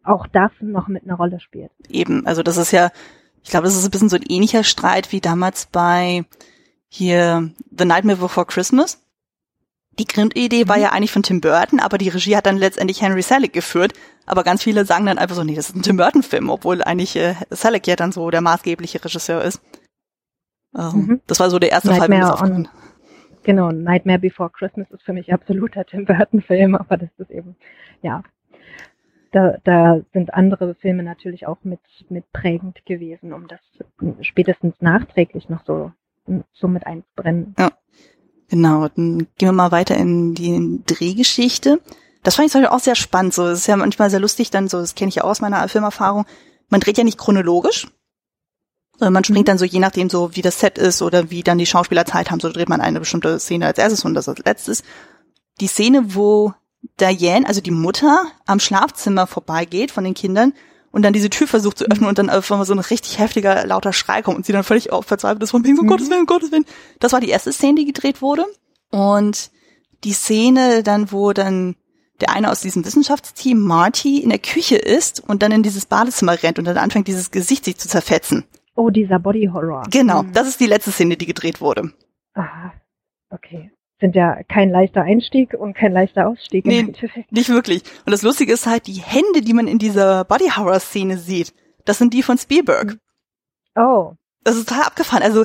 [0.03, 1.71] auch das noch mit einer Rolle spielt.
[1.89, 2.91] Eben, also das ist ja,
[3.43, 6.25] ich glaube, das ist ein bisschen so ein ähnlicher Streit wie damals bei
[6.89, 9.04] hier The Nightmare Before Christmas.
[9.99, 10.69] Die Grundidee mhm.
[10.69, 13.93] war ja eigentlich von Tim Burton, aber die Regie hat dann letztendlich Henry Selick geführt.
[14.27, 17.17] Aber ganz viele sagen dann einfach so, nee, das ist ein Tim Burton-Film, obwohl eigentlich
[17.17, 19.61] äh, Selick ja dann so der maßgebliche Regisseur ist.
[20.77, 21.21] Ähm, mhm.
[21.27, 22.69] Das war so der erste Nightmare Fall, on,
[23.45, 27.57] Genau, Nightmare Before Christmas ist für mich absoluter Tim Burton-Film, aber das ist eben,
[28.03, 28.23] ja,
[29.33, 33.61] da, da sind andere Filme natürlich auch mit, mit prägend gewesen, um das
[34.21, 35.93] spätestens nachträglich noch so,
[36.53, 37.55] so mit einzubrennen.
[37.59, 37.71] Ja.
[38.49, 41.81] Genau, dann gehen wir mal weiter in die Drehgeschichte.
[42.23, 43.35] Das fand ich zum Beispiel auch sehr spannend.
[43.35, 45.67] So, es ist ja manchmal sehr lustig, dann so, das kenne ich ja aus meiner
[45.69, 46.27] Filmerfahrung.
[46.69, 47.87] Man dreht ja nicht chronologisch,
[49.01, 51.67] man springt dann so je nachdem so, wie das Set ist oder wie dann die
[51.67, 54.83] Schauspieler Zeit haben, so dreht man eine bestimmte Szene als erstes und das als letztes.
[55.61, 56.55] Die Szene, wo
[57.01, 60.53] Diane, also die Mutter, am Schlafzimmer vorbeigeht von den Kindern
[60.95, 63.93] und dann diese Tür versucht zu öffnen und dann einfach so ein richtig heftiger, lauter
[63.93, 65.89] Schrei kommt und sie dann völlig auf verzweifelt ist von wegen, so mhm.
[65.89, 66.67] Gottes Willen, Gottes Willen.
[67.01, 68.47] Das war die erste Szene, die gedreht wurde.
[68.93, 69.51] Und
[70.05, 71.75] die Szene dann, wo dann
[72.21, 76.41] der eine aus diesem Wissenschaftsteam, Marty, in der Küche ist und dann in dieses Badezimmer
[76.41, 78.45] rennt und dann anfängt, dieses Gesicht sich zu zerfetzen.
[78.77, 79.83] Oh, dieser Body Horror.
[79.91, 80.33] Genau, mhm.
[80.33, 81.93] das ist die letzte Szene, die gedreht wurde.
[82.35, 82.73] Aha,
[83.31, 86.67] okay sind ja kein leichter Einstieg und kein leichter Ausstieg.
[86.67, 86.93] Nee,
[87.31, 87.83] nicht wirklich.
[88.05, 91.55] Und das Lustige ist halt, die Hände, die man in dieser Body Horror Szene sieht,
[91.85, 92.97] das sind die von Spielberg.
[93.77, 94.13] Oh.
[94.43, 95.23] Das ist total abgefahren.
[95.23, 95.45] Also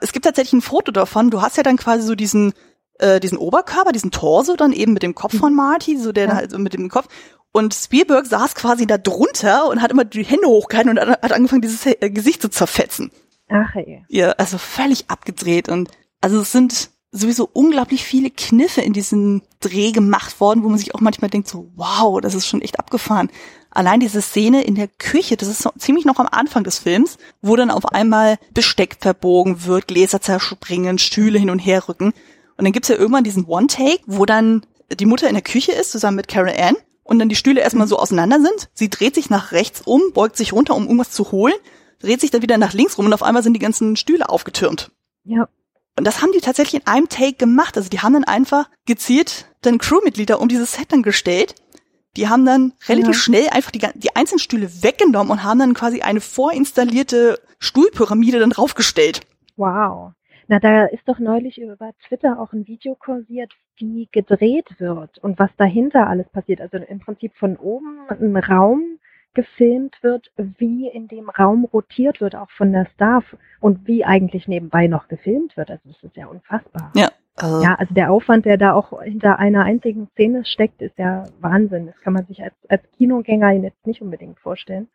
[0.00, 1.30] es gibt tatsächlich ein Foto davon.
[1.30, 2.52] Du hast ja dann quasi so diesen
[2.98, 6.34] äh, diesen Oberkörper, diesen Torso dann eben mit dem Kopf von Marty, so der ja.
[6.34, 7.08] halt so mit dem Kopf.
[7.50, 11.62] Und Spielberg saß quasi da drunter und hat immer die Hände hochgehalten und hat angefangen,
[11.62, 13.10] dieses äh, Gesicht zu zerfetzen.
[13.48, 14.04] Ach ey.
[14.08, 19.92] Ja, also völlig abgedreht und also es sind sowieso unglaublich viele Kniffe in diesem Dreh
[19.92, 23.30] gemacht worden, wo man sich auch manchmal denkt so, wow, das ist schon echt abgefahren.
[23.70, 27.18] Allein diese Szene in der Küche, das ist so ziemlich noch am Anfang des Films,
[27.42, 32.12] wo dann auf einmal Besteck verbogen wird, Gläser zerspringen, Stühle hin und her rücken.
[32.56, 34.66] Und dann gibt's ja irgendwann diesen One-Take, wo dann
[34.98, 37.88] die Mutter in der Küche ist, zusammen mit Carol Ann, und dann die Stühle erstmal
[37.88, 38.70] so auseinander sind.
[38.74, 41.54] Sie dreht sich nach rechts um, beugt sich runter, um irgendwas zu holen,
[41.98, 44.90] dreht sich dann wieder nach links rum und auf einmal sind die ganzen Stühle aufgetürmt.
[45.24, 45.48] Ja.
[45.96, 47.76] Und das haben die tatsächlich in einem Take gemacht.
[47.76, 51.54] Also die haben dann einfach gezielt dann Crewmitglieder um dieses Set dann gestellt.
[52.16, 53.14] Die haben dann relativ ja.
[53.14, 58.50] schnell einfach die, die einzelnen Stühle weggenommen und haben dann quasi eine vorinstallierte Stuhlpyramide dann
[58.50, 59.20] draufgestellt.
[59.56, 60.12] Wow.
[60.48, 65.38] Na, da ist doch neulich über Twitter auch ein Video kursiert, wie gedreht wird und
[65.38, 66.60] was dahinter alles passiert.
[66.60, 68.91] Also im Prinzip von oben ein Raum
[69.34, 73.24] gefilmt wird, wie in dem Raum rotiert wird, auch von der Staff
[73.60, 75.70] und wie eigentlich nebenbei noch gefilmt wird.
[75.70, 76.92] Also das ist ja unfassbar.
[76.94, 77.10] Ja.
[77.36, 81.24] Also ja, also der Aufwand, der da auch hinter einer einzigen Szene steckt, ist ja
[81.40, 81.86] Wahnsinn.
[81.86, 84.88] Das kann man sich als, als Kinogänger jetzt nicht unbedingt vorstellen.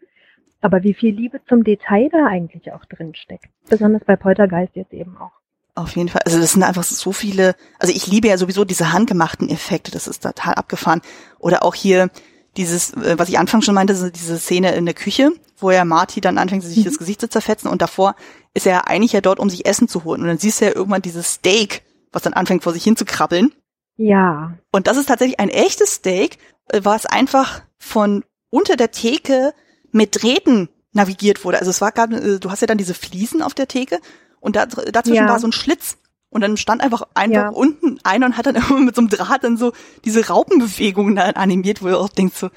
[0.61, 3.47] Aber wie viel Liebe zum Detail da eigentlich auch drin steckt.
[3.69, 5.31] Besonders bei Poltergeist jetzt eben auch.
[5.75, 6.21] Auf jeden Fall.
[6.25, 10.07] Also das sind einfach so viele, also ich liebe ja sowieso diese handgemachten Effekte, das
[10.07, 11.01] ist total abgefahren.
[11.37, 12.09] Oder auch hier
[12.55, 16.21] dieses, äh, was ich anfangs schon meinte, diese Szene in der Küche, wo ja Marty
[16.21, 16.85] dann anfängt, sich mhm.
[16.85, 18.15] das Gesicht zu zerfetzen und davor
[18.53, 20.21] ist er ja eigentlich ja dort, um sich Essen zu holen.
[20.21, 23.05] Und dann siehst du ja irgendwann dieses Steak, was dann anfängt vor sich hin zu
[23.05, 23.53] krabbeln.
[23.97, 24.57] Ja.
[24.71, 26.37] Und das ist tatsächlich ein echtes Steak,
[26.69, 29.53] äh, was einfach von unter der Theke
[29.91, 31.59] mit Drähten navigiert wurde.
[31.59, 33.99] Also es war gerade, äh, du hast ja dann diese Fliesen auf der Theke
[34.39, 35.29] und da, dazwischen ja.
[35.29, 35.97] war so ein Schlitz
[36.37, 37.49] und dann stand einfach einfach ja.
[37.49, 39.71] unten einer und hat dann immer mit so einem Draht dann so
[40.05, 42.49] diese Raupenbewegungen dann animiert, wo du auch denkst so,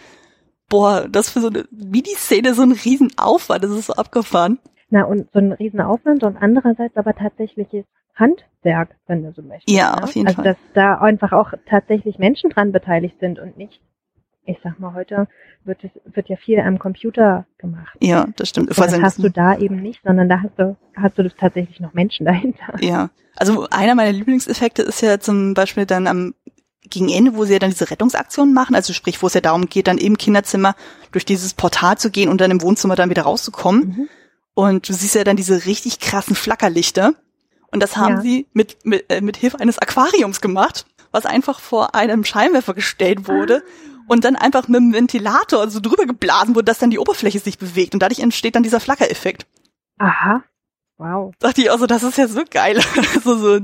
[0.69, 4.59] boah, das für so eine Miniszene so ein Riesenaufwand, das ist so abgefahren.
[4.91, 9.75] Na, und so ein Riesenaufwand und andererseits aber tatsächliches Handwerk, wenn du so möchtest.
[9.75, 10.03] Ja, ne?
[10.03, 10.49] auf jeden also, Fall.
[10.49, 13.81] Also, dass da einfach auch tatsächlich Menschen dran beteiligt sind und nicht
[14.51, 15.29] ich sag mal, heute
[15.65, 17.97] wird es, wird ja viel am Computer gemacht.
[18.01, 18.71] Ja, das stimmt.
[18.71, 22.27] das hast du da eben nicht, sondern da hast du, hast du tatsächlich noch Menschen
[22.27, 22.75] dahinter.
[22.81, 23.11] Ja.
[23.37, 26.35] Also einer meiner Lieblingseffekte ist ja zum Beispiel dann am
[26.83, 29.69] gegen Ende, wo sie ja dann diese Rettungsaktionen machen, also sprich, wo es ja darum
[29.69, 30.75] geht, dann im Kinderzimmer
[31.13, 33.81] durch dieses Portal zu gehen und dann im Wohnzimmer dann wieder rauszukommen.
[33.83, 34.09] Mhm.
[34.55, 37.15] Und du siehst ja dann diese richtig krassen Flackerlichter.
[37.71, 38.21] Und das haben ja.
[38.23, 43.29] sie mit, mit, äh, mit Hilfe eines Aquariums gemacht, was einfach vor einem Scheinwerfer gestellt
[43.29, 43.63] wurde.
[43.65, 47.39] Ah und dann einfach mit dem Ventilator so drüber geblasen wurde, dass dann die Oberfläche
[47.39, 49.47] sich bewegt und dadurch entsteht dann dieser Flackereffekt.
[49.99, 50.43] Aha.
[50.99, 51.33] Wow.
[51.39, 52.81] Dachte ich auch so, das ist ja so geil.
[53.25, 53.61] so, so,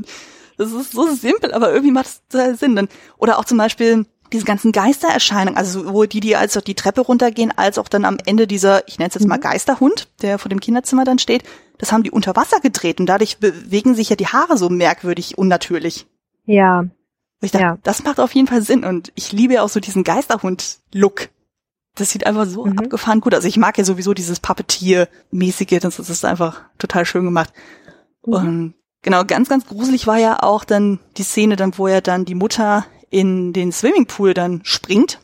[0.56, 2.76] das ist so simpel, aber irgendwie macht es total Sinn.
[2.76, 6.76] Dann, oder auch zum Beispiel, diese ganzen Geistererscheinungen, also sowohl die, die als auch die
[6.76, 9.42] Treppe runtergehen, als auch dann am Ende dieser, ich nenne es jetzt mal mhm.
[9.42, 11.42] Geisterhund, der vor dem Kinderzimmer dann steht,
[11.78, 15.38] das haben die unter Wasser gedreht und dadurch bewegen sich ja die Haare so merkwürdig
[15.38, 16.06] unnatürlich.
[16.44, 16.84] Ja.
[17.40, 17.78] Ich dachte, ja.
[17.82, 21.28] das macht auf jeden Fall Sinn und ich liebe ja auch so diesen Geisterhund-Look.
[21.94, 22.78] Das sieht einfach so mhm.
[22.78, 23.38] abgefahren gut aus.
[23.38, 27.52] Also ich mag ja sowieso dieses Puppetier-mäßige, das ist einfach total schön gemacht.
[28.24, 28.32] Mhm.
[28.32, 32.24] Und genau, ganz, ganz gruselig war ja auch dann die Szene dann, wo er dann
[32.24, 35.20] die Mutter in den Swimmingpool dann springt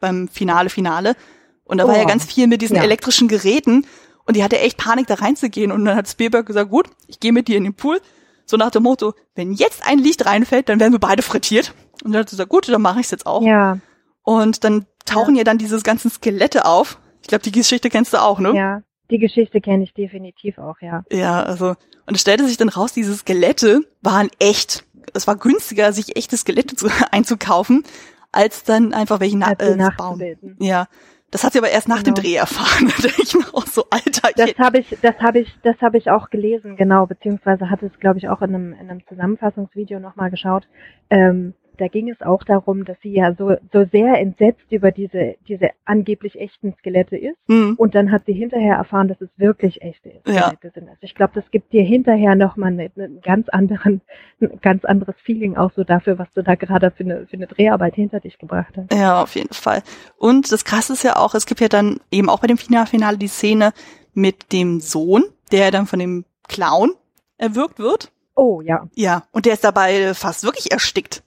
[0.00, 1.16] beim Finale, Finale.
[1.64, 1.88] Und da oh.
[1.88, 2.08] war ja oh.
[2.08, 2.82] ganz viel mit diesen ja.
[2.82, 3.86] elektrischen Geräten
[4.24, 5.72] und die hatte echt Panik, da reinzugehen.
[5.72, 8.00] Und dann hat Spielberg gesagt, gut, ich gehe mit dir in den Pool.
[8.48, 11.74] So nach dem Motto, wenn jetzt ein Licht reinfällt, dann werden wir beide frittiert.
[12.04, 13.42] Und dann hat sie gesagt, gut, dann mache ich es jetzt auch.
[13.42, 13.78] Ja.
[14.22, 16.98] Und dann tauchen ja, ja dann diese ganzen Skelette auf.
[17.22, 18.54] Ich glaube, die Geschichte kennst du auch, ne?
[18.54, 21.04] Ja, die Geschichte kenne ich definitiv auch, ja.
[21.10, 21.74] Ja, also,
[22.06, 24.84] und es stellte sich dann raus, diese Skelette waren echt
[25.14, 27.84] es war günstiger, sich echte Skelette zu, einzukaufen,
[28.32, 30.56] als dann einfach welche na äh, bauen.
[30.60, 30.86] Ja.
[31.30, 32.14] Das hat sie aber erst nach genau.
[32.16, 32.92] dem Dreh erfahren.
[33.02, 34.30] Da ich noch so alter.
[34.36, 38.00] Das habe ich, das habe ich, das habe ich auch gelesen, genau, beziehungsweise hatte es,
[38.00, 40.66] glaube ich, auch in einem, in einem Zusammenfassungsvideo nochmal geschaut.
[41.10, 45.36] Ähm, da ging es auch darum, dass sie ja so, so sehr entsetzt über diese,
[45.46, 47.36] diese angeblich echten Skelette ist.
[47.46, 47.74] Mhm.
[47.76, 50.70] Und dann hat sie hinterher erfahren, dass es wirklich echte Skelette ja.
[50.72, 50.88] sind.
[50.88, 54.00] Also ich glaube, das gibt dir hinterher nochmal einen eine ganz anderen,
[54.40, 57.46] ein ganz anderes Feeling auch so dafür, was du da gerade für eine, für eine
[57.46, 58.92] Dreharbeit hinter dich gebracht hast.
[58.92, 59.82] Ja, auf jeden Fall.
[60.16, 63.18] Und das Krasse ist ja auch, es gibt ja dann eben auch bei dem Finalfinale
[63.18, 63.72] die Szene
[64.14, 66.92] mit dem Sohn, der dann von dem Clown
[67.36, 68.10] erwürgt wird.
[68.34, 68.88] Oh, ja.
[68.94, 71.22] Ja, und der ist dabei fast wirklich erstickt.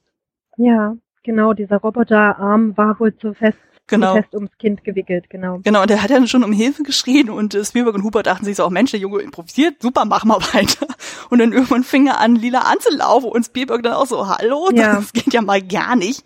[0.57, 4.15] Ja, genau, dieser Roboterarm war wohl zu fest, genau.
[4.15, 5.59] fest ums Kind gewickelt, genau.
[5.63, 8.45] Genau, und der hat dann schon um Hilfe geschrien und äh, Spielberg und Huber dachten
[8.45, 10.87] sich so, oh Mensch, der Junge improvisiert, super, mach mal weiter.
[11.29, 14.95] Und dann irgendwann fing er an, lila anzulaufen und Spielberg dann auch so, hallo, ja.
[14.95, 16.23] das geht ja mal gar nicht.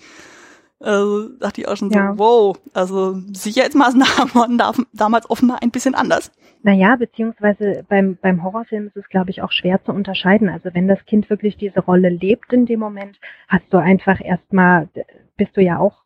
[0.85, 2.13] Also dachte ich auch schon ja.
[2.13, 4.61] so, wow, also Sicherheitsmaßnahmen waren
[4.93, 6.31] damals offenbar ein bisschen anders.
[6.61, 10.47] Naja, beziehungsweise beim, beim Horrorfilm ist es, glaube ich, auch schwer zu unterscheiden.
[10.47, 14.87] Also wenn das Kind wirklich diese Rolle lebt in dem Moment, hast du einfach erstmal,
[15.37, 16.03] bist du ja auch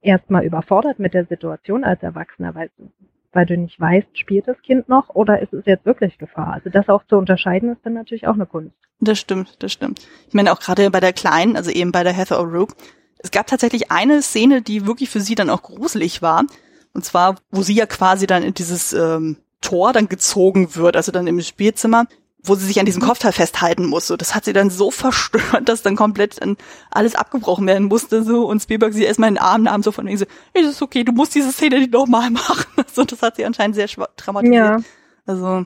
[0.00, 2.70] erstmal überfordert mit der Situation als Erwachsener, weil,
[3.32, 6.54] weil du nicht weißt, spielt das Kind noch oder ist es jetzt wirklich Gefahr?
[6.54, 8.76] Also das auch zu unterscheiden ist dann natürlich auch eine Kunst.
[9.00, 10.00] Das stimmt, das stimmt.
[10.28, 12.74] Ich meine auch gerade bei der Kleinen, also eben bei der Heather O'Rourke,
[13.22, 16.44] es gab tatsächlich eine Szene, die wirklich für sie dann auch gruselig war.
[16.92, 21.12] Und zwar, wo sie ja quasi dann in dieses ähm, Tor dann gezogen wird, also
[21.12, 22.06] dann im Spielzimmer,
[22.42, 23.06] wo sie sich an diesem mhm.
[23.06, 24.08] Kopfteil festhalten muss.
[24.08, 26.56] So, das hat sie dann so verstört, dass dann komplett dann
[26.90, 28.24] alles abgebrochen werden musste.
[28.24, 30.82] So und Spielberg sie erstmal in den Arm nahm, so von wegen so, ist es
[30.82, 32.66] okay, du musst diese Szene nicht nochmal machen.
[32.94, 34.54] So, das hat sie anscheinend sehr traumatisiert.
[34.54, 34.78] Ja.
[35.24, 35.64] Also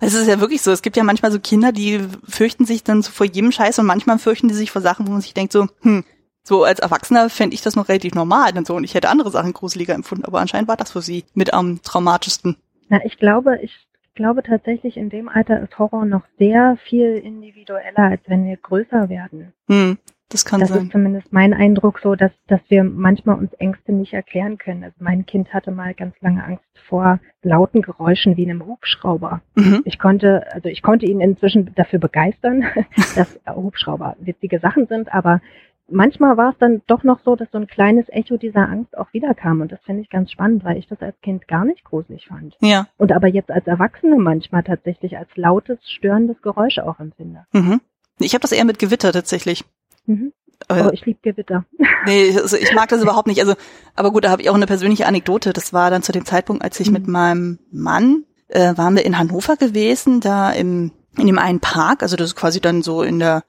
[0.00, 0.72] es ist ja wirklich so.
[0.72, 3.86] Es gibt ja manchmal so Kinder, die fürchten sich dann so vor jedem Scheiß und
[3.86, 6.04] manchmal fürchten die sich vor Sachen, wo man sich denkt so, hm,
[6.44, 9.30] so als Erwachsener fände ich das noch relativ normal und so und ich hätte andere
[9.30, 12.56] Sachen gruseliger empfunden, aber anscheinend war das für sie mit am traumatischsten.
[12.88, 18.10] Na, ich glaube, ich glaube tatsächlich, in dem Alter ist Horror noch sehr viel individueller,
[18.10, 19.52] als wenn wir größer werden.
[19.68, 20.78] Hm, das kann das sein.
[20.78, 24.84] Das ist zumindest mein Eindruck so, dass, dass wir manchmal uns Ängste nicht erklären können.
[24.84, 29.42] Also mein Kind hatte mal ganz lange Angst vor lauten Geräuschen wie einem Hubschrauber.
[29.54, 29.82] Mhm.
[29.84, 32.64] Ich konnte, also ich konnte ihn inzwischen dafür begeistern,
[33.14, 35.40] dass Hubschrauber witzige Sachen sind, aber
[35.88, 39.12] manchmal war es dann doch noch so, dass so ein kleines Echo dieser Angst auch
[39.12, 39.60] wiederkam.
[39.60, 42.56] Und das finde ich ganz spannend, weil ich das als Kind gar nicht gruselig fand.
[42.60, 42.86] Ja.
[42.96, 47.46] Und aber jetzt als Erwachsene manchmal tatsächlich als lautes, störendes Geräusch auch empfinde.
[47.52, 47.80] Mhm.
[48.18, 49.64] Ich habe das eher mit Gewitter tatsächlich.
[50.06, 50.32] Mhm.
[50.70, 51.64] Oh, ich liebe Gewitter.
[52.06, 53.40] Nee, also ich mag das überhaupt nicht.
[53.40, 53.54] Also,
[53.96, 55.54] aber gut, da habe ich auch eine persönliche Anekdote.
[55.54, 56.92] Das war dann zu dem Zeitpunkt, als ich mhm.
[56.92, 62.02] mit meinem Mann äh, waren wir in Hannover gewesen, da im in dem einen Park,
[62.02, 63.44] also das ist quasi dann so in der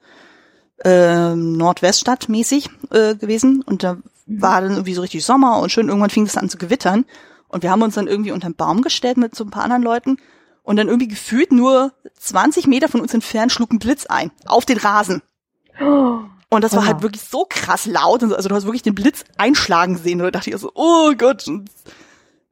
[0.84, 4.02] äh, Nordweststadt mäßig äh, gewesen und da mhm.
[4.26, 7.04] war dann irgendwie so richtig Sommer und schön irgendwann fing es an zu gewittern
[7.48, 9.82] und wir haben uns dann irgendwie unter einen Baum gestellt mit so ein paar anderen
[9.82, 10.18] Leuten
[10.62, 14.64] und dann irgendwie gefühlt nur 20 Meter von uns entfernt schlug ein Blitz ein auf
[14.64, 15.22] den Rasen.
[16.48, 16.86] Und das war oh.
[16.86, 18.22] halt wirklich so krass laut.
[18.22, 20.20] Also du hast wirklich den Blitz einschlagen sehen.
[20.20, 21.44] Und da dachte ich so, oh Gott.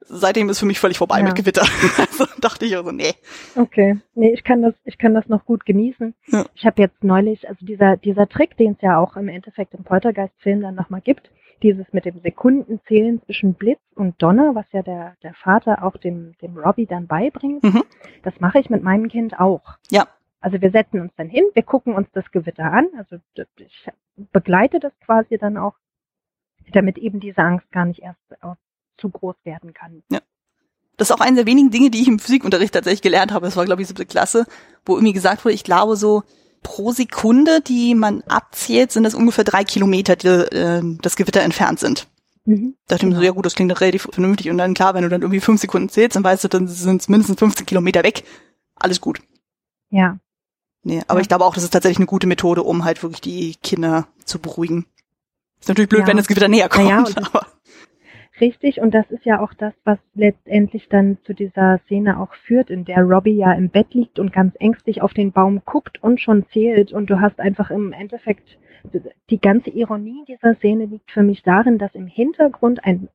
[0.07, 1.25] Seitdem ist für mich völlig vorbei ja.
[1.25, 1.61] mit Gewitter.
[1.97, 3.13] also dachte ich also, nee.
[3.55, 3.97] Okay.
[4.13, 6.13] Nee, ich kann das, ich kann das noch gut genießen.
[6.27, 6.45] Ja.
[6.55, 9.83] Ich habe jetzt neulich, also dieser, dieser Trick, den es ja auch im Endeffekt im
[9.83, 11.29] Poltergeist-Film dann nochmal gibt,
[11.63, 16.35] dieses mit dem Sekundenzählen zwischen Blitz und Donner, was ja der, der Vater auch dem,
[16.41, 17.83] dem Robbie dann beibringt, mhm.
[18.23, 19.77] das mache ich mit meinem Kind auch.
[19.89, 20.07] Ja.
[20.41, 23.17] Also wir setzen uns dann hin, wir gucken uns das Gewitter an, also
[23.57, 23.89] ich
[24.31, 25.73] begleite das quasi dann auch,
[26.71, 28.19] damit eben diese Angst gar nicht erst
[28.97, 30.03] zu groß werden kann.
[30.09, 30.19] Ja.
[30.97, 33.45] Das ist auch eine der wenigen Dinge, die ich im Physikunterricht tatsächlich gelernt habe.
[33.45, 34.45] Das war, glaube ich, siebte Klasse,
[34.85, 36.23] wo irgendwie gesagt wurde, ich glaube so
[36.63, 41.79] pro Sekunde, die man abzählt, sind es ungefähr drei Kilometer, die äh, das Gewitter entfernt
[41.79, 42.07] sind.
[42.45, 42.75] Mhm.
[42.87, 43.15] Dachte genau.
[43.15, 44.49] mir so, ja gut, das klingt relativ vernünftig.
[44.49, 47.01] Und dann klar, wenn du dann irgendwie fünf Sekunden zählst, dann weißt du, dann sind
[47.01, 48.23] es mindestens 15 Kilometer weg.
[48.75, 49.19] Alles gut.
[49.89, 50.17] Ja.
[50.83, 51.21] Nee, aber ja.
[51.23, 54.39] ich glaube auch, das ist tatsächlich eine gute Methode, um halt wirklich die Kinder zu
[54.39, 54.85] beruhigen.
[55.59, 56.07] Ist natürlich blöd, ja.
[56.07, 56.89] wenn das Gewitter näher kommt.
[56.89, 57.47] Ja, aber.
[58.41, 62.69] Richtig, und das ist ja auch das, was letztendlich dann zu dieser Szene auch führt,
[62.69, 66.19] in der Robbie ja im Bett liegt und ganz ängstlich auf den Baum guckt und
[66.19, 66.91] schon zählt.
[66.91, 68.57] Und du hast einfach im Endeffekt
[69.29, 73.07] die ganze Ironie dieser Szene liegt für mich darin, dass im Hintergrund ein,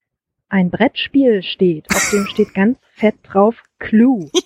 [0.49, 4.31] ein Brettspiel steht, auf dem steht ganz fett drauf Clue.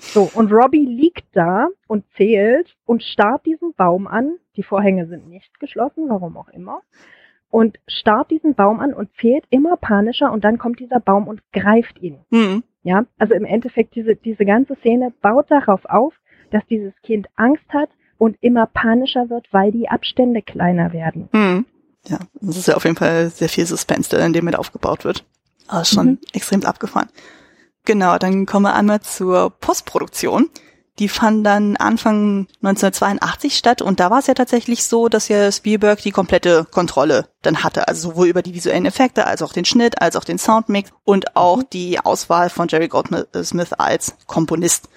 [0.00, 4.36] So, und Robbie liegt da und zählt und starrt diesen Baum an.
[4.56, 6.82] Die Vorhänge sind nicht geschlossen, warum auch immer.
[7.54, 11.40] Und starrt diesen Baum an und zählt immer panischer und dann kommt dieser Baum und
[11.52, 12.18] greift ihn.
[12.30, 12.64] Mhm.
[12.82, 16.14] Ja, also im Endeffekt diese, diese ganze Szene baut darauf auf,
[16.50, 17.88] dass dieses Kind Angst hat,
[18.18, 21.28] und immer panischer wird, weil die Abstände kleiner werden.
[21.32, 21.66] Hm.
[22.06, 25.04] Ja, das ist ja auf jeden Fall sehr viel Suspense, der in dem mit aufgebaut
[25.04, 25.24] wird.
[25.68, 26.18] Aber schon mhm.
[26.32, 27.08] extrem abgefahren.
[27.86, 30.50] Genau, dann kommen wir einmal zur Postproduktion.
[31.00, 35.50] Die fand dann Anfang 1982 statt und da war es ja tatsächlich so, dass ja
[35.50, 37.88] Spielberg die komplette Kontrolle dann hatte.
[37.88, 41.36] Also sowohl über die visuellen Effekte als auch den Schnitt, als auch den Soundmix und
[41.36, 41.70] auch mhm.
[41.72, 44.88] die Auswahl von Jerry Goldsmith als Komponist.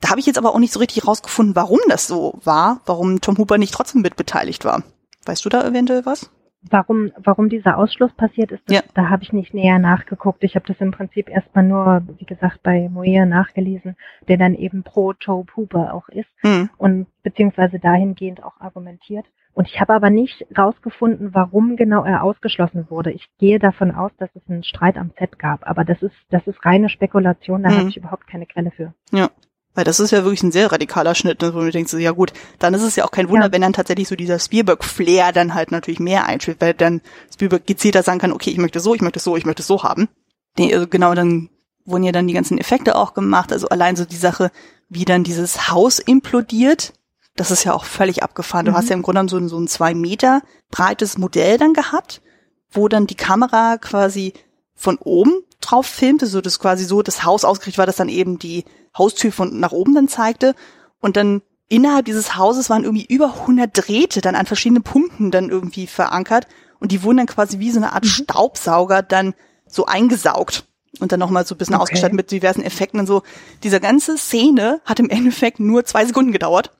[0.00, 3.20] Da habe ich jetzt aber auch nicht so richtig rausgefunden, warum das so war, warum
[3.20, 4.84] Tom Hooper nicht trotzdem mitbeteiligt war.
[5.24, 6.30] Weißt du da eventuell was?
[6.70, 8.82] Warum, warum dieser Ausschluss passiert ist, das, ja.
[8.94, 10.42] da habe ich nicht näher nachgeguckt.
[10.44, 13.96] Ich habe das im Prinzip erstmal nur, wie gesagt, bei Moir nachgelesen,
[14.28, 16.70] der dann eben pro Joe Hooper auch ist mhm.
[16.78, 19.26] und beziehungsweise dahingehend auch argumentiert.
[19.52, 23.12] Und ich habe aber nicht rausgefunden, warum genau er ausgeschlossen wurde.
[23.12, 26.46] Ich gehe davon aus, dass es einen Streit am Set gab, aber das ist, das
[26.46, 27.76] ist reine Spekulation, da mhm.
[27.78, 28.94] habe ich überhaupt keine Quelle für.
[29.12, 29.30] Ja.
[29.74, 32.32] Weil das ist ja wirklich ein sehr radikaler Schnitt, ne, wo du denkst, ja gut,
[32.60, 33.52] dann ist es ja auch kein Wunder, ja.
[33.52, 37.00] wenn dann tatsächlich so dieser Spielberg-Flair dann halt natürlich mehr einspielt, weil dann
[37.32, 40.08] Spielberg gezielter sagen kann, okay, ich möchte so, ich möchte so, ich möchte so haben.
[40.56, 41.50] Nee, also genau, dann
[41.84, 44.50] wurden ja dann die ganzen Effekte auch gemacht, also allein so die Sache,
[44.88, 46.92] wie dann dieses Haus implodiert,
[47.36, 48.66] das ist ja auch völlig abgefahren.
[48.66, 48.76] Du mhm.
[48.76, 52.22] hast ja im Grunde so, so ein zwei Meter breites Modell dann gehabt,
[52.70, 54.34] wo dann die Kamera quasi
[54.74, 58.38] von oben drauf filmte, so das quasi so das Haus ausgerichtet war, dass dann eben
[58.38, 58.64] die
[58.96, 60.54] Haustür von nach oben dann zeigte
[61.00, 65.50] und dann innerhalb dieses Hauses waren irgendwie über 100 Drähte dann an verschiedenen Punkten dann
[65.50, 66.46] irgendwie verankert
[66.80, 68.08] und die wurden dann quasi wie so eine Art mhm.
[68.08, 69.34] Staubsauger dann
[69.66, 70.64] so eingesaugt
[71.00, 71.82] und dann nochmal so ein bisschen okay.
[71.82, 73.22] ausgestattet mit diversen Effekten und so.
[73.62, 76.70] Dieser ganze Szene hat im Endeffekt nur zwei Sekunden gedauert.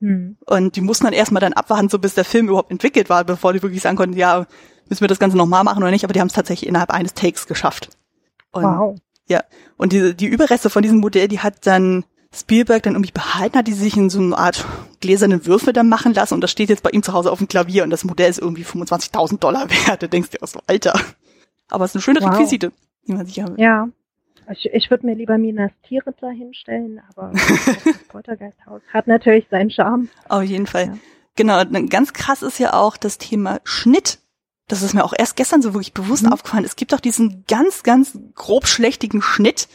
[0.00, 0.36] Mhm.
[0.44, 3.52] Und die mussten dann erstmal dann abwarten, so bis der Film überhaupt entwickelt war, bevor
[3.52, 4.46] die wirklich sagen konnten, ja,
[4.88, 7.14] müssen wir das Ganze nochmal machen oder nicht, aber die haben es tatsächlich innerhalb eines
[7.14, 7.95] Takes geschafft.
[8.56, 8.98] Und, wow.
[9.28, 9.42] Ja.
[9.76, 12.04] Und diese, die Überreste von diesem Modell, die hat dann
[12.34, 14.64] Spielberg dann irgendwie behalten, hat die sich in so eine Art
[15.00, 17.48] gläsernen Würfel dann machen lassen und das steht jetzt bei ihm zu Hause auf dem
[17.48, 20.02] Klavier und das Modell ist irgendwie 25.000 Dollar wert.
[20.02, 20.98] Da denkst du auch so, Alter.
[21.68, 22.32] Aber es ist eine schöne wow.
[22.32, 22.72] Requisite,
[23.06, 23.46] die man sich ja.
[23.56, 23.88] Ja.
[24.52, 27.32] Ich, ich würde mir lieber Minas Tirith hinstellen, aber
[27.84, 30.08] das Poltergeisthaus hat natürlich seinen Charme.
[30.28, 30.86] Auf jeden Fall.
[30.86, 30.98] Ja.
[31.34, 34.20] Genau, ganz krass ist ja auch das Thema Schnitt
[34.68, 36.32] das ist mir auch erst gestern so wirklich bewusst mhm.
[36.32, 36.64] aufgefallen.
[36.64, 39.68] Es gibt auch diesen ganz, ganz grob schlechtigen Schnitt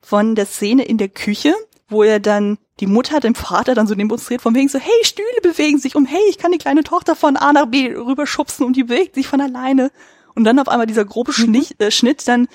[0.00, 1.54] von der Szene in der Küche,
[1.88, 5.40] wo er dann die Mutter dem Vater dann so demonstriert von wegen so, hey, Stühle
[5.42, 8.76] bewegen sich und hey, ich kann die kleine Tochter von A nach B rüberschubsen und
[8.76, 9.90] die bewegt sich von alleine.
[10.34, 11.64] Und dann auf einmal dieser grobe mhm.
[11.78, 12.48] Äh, Schnitt dann,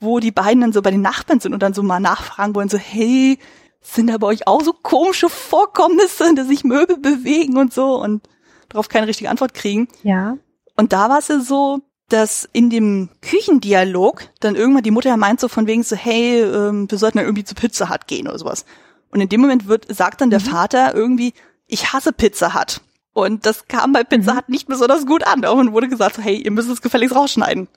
[0.00, 2.68] wo die beiden dann so bei den Nachbarn sind und dann so mal nachfragen wollen,
[2.68, 3.38] so, hey,
[3.80, 8.26] sind da bei euch auch so komische Vorkommnisse, dass sich Möbel bewegen und so und
[8.68, 9.88] darauf keine richtige Antwort kriegen.
[10.02, 10.38] Ja.
[10.76, 15.16] Und da war es ja so, dass in dem Küchendialog dann irgendwann die Mutter ja
[15.16, 18.28] meint so von wegen so, hey, ähm, wir sollten ja irgendwie zu Pizza Hut gehen
[18.28, 18.66] oder sowas.
[19.10, 20.44] Und in dem Moment wird, sagt dann der mhm.
[20.44, 21.32] Vater irgendwie,
[21.66, 22.80] ich hasse Pizza Hut.
[23.12, 24.38] Und das kam bei Pizza mhm.
[24.38, 25.44] Hut nicht besonders gut an.
[25.44, 27.68] Und wurde gesagt so, hey, ihr müsst es gefälligst rausschneiden.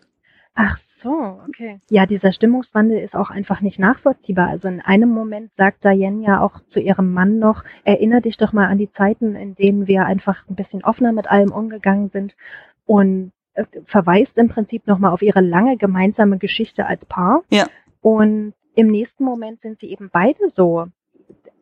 [0.55, 1.79] Ach so, okay.
[1.89, 4.49] Ja, dieser Stimmungswandel ist auch einfach nicht nachvollziehbar.
[4.49, 8.51] Also in einem Moment sagt Diane ja auch zu ihrem Mann noch, erinnere dich doch
[8.51, 12.33] mal an die Zeiten, in denen wir einfach ein bisschen offener mit allem umgegangen sind
[12.87, 17.43] und äh, verweist im Prinzip nochmal auf ihre lange gemeinsame Geschichte als Paar.
[17.51, 17.67] Ja.
[18.01, 20.87] Und im nächsten Moment sind sie eben beide so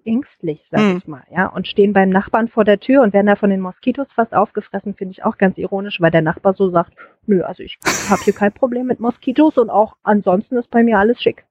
[0.05, 0.97] ängstlich, sag mhm.
[0.97, 3.59] ich mal, ja, und stehen beim Nachbarn vor der Tür und werden da von den
[3.59, 6.93] Moskitos fast aufgefressen, finde ich auch ganz ironisch, weil der Nachbar so sagt,
[7.25, 10.99] nö, also ich habe hier kein Problem mit Moskitos und auch ansonsten ist bei mir
[10.99, 11.45] alles schick.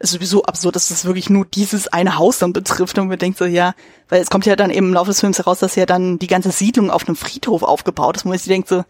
[0.00, 3.18] Es ist sowieso absurd, dass das wirklich nur dieses eine Haus dann betrifft und man
[3.18, 3.74] denkt so, ja,
[4.08, 6.28] weil es kommt ja dann eben im Laufe des Films heraus, dass ja dann die
[6.28, 8.84] ganze Siedlung auf einem Friedhof aufgebaut ist, wo man sich denkt so,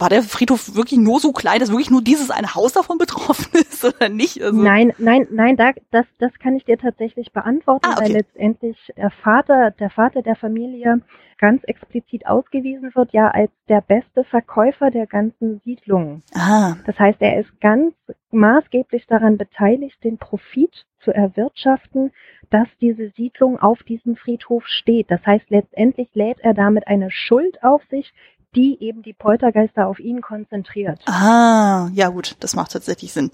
[0.00, 3.50] war der Friedhof wirklich nur so klein, dass wirklich nur dieses eine Haus davon betroffen
[3.52, 4.42] ist oder nicht?
[4.42, 8.04] Also nein, nein, nein, da, das, das kann ich dir tatsächlich beantworten, ah, okay.
[8.04, 11.02] weil letztendlich der Vater, der Vater der Familie
[11.38, 16.22] ganz explizit ausgewiesen wird, ja als der beste Verkäufer der ganzen Siedlung.
[16.34, 16.76] Ah.
[16.84, 17.94] Das heißt, er ist ganz
[18.30, 22.12] maßgeblich daran beteiligt, den Profit zu erwirtschaften,
[22.50, 25.10] dass diese Siedlung auf diesem Friedhof steht.
[25.10, 28.12] Das heißt, letztendlich lädt er damit eine Schuld auf sich,
[28.54, 31.00] die eben die Poltergeister auf ihn konzentriert.
[31.06, 33.30] Ah, ja gut, das macht tatsächlich Sinn.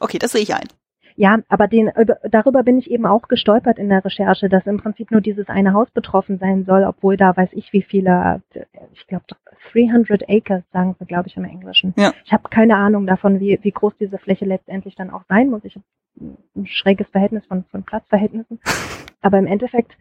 [0.00, 0.68] Okay, das sehe ich ein.
[1.18, 1.90] Ja, aber den,
[2.30, 5.72] darüber bin ich eben auch gestolpert in der Recherche, dass im Prinzip nur dieses eine
[5.72, 8.42] Haus betroffen sein soll, obwohl da weiß ich wie viele,
[8.92, 9.24] ich glaube
[9.72, 11.94] 300 Acres sagen sie, glaube ich, im Englischen.
[11.96, 12.12] Ja.
[12.24, 15.64] Ich habe keine Ahnung davon, wie, wie groß diese Fläche letztendlich dann auch sein muss.
[15.64, 15.84] Ich habe
[16.54, 18.60] ein schräges Verhältnis von, von Platzverhältnissen.
[19.22, 19.92] Aber im Endeffekt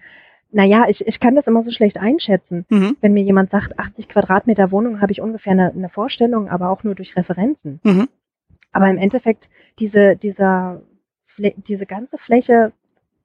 [0.56, 2.66] naja, ich, ich kann das immer so schlecht einschätzen.
[2.70, 2.96] Mhm.
[3.02, 6.86] Wenn mir jemand sagt, 80 Quadratmeter Wohnung, habe ich ungefähr eine, eine Vorstellung, aber auch
[6.86, 7.82] nur durch Referenzen.
[7.84, 8.08] Mhm.
[8.72, 9.50] Aber im Endeffekt,
[9.80, 10.82] diese, dieser,
[11.38, 12.72] diese ganze Fläche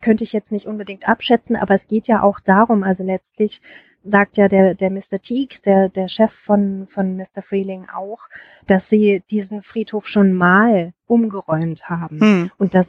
[0.03, 3.61] könnte ich jetzt nicht unbedingt abschätzen, aber es geht ja auch darum, also letztlich
[4.03, 5.23] sagt ja der, der Mr.
[5.23, 7.43] Teague, der, der Chef von, von Mr.
[7.49, 8.19] Freeling auch,
[8.67, 12.21] dass sie diesen Friedhof schon mal umgeräumt haben.
[12.21, 12.51] Hm.
[12.59, 12.87] Und dass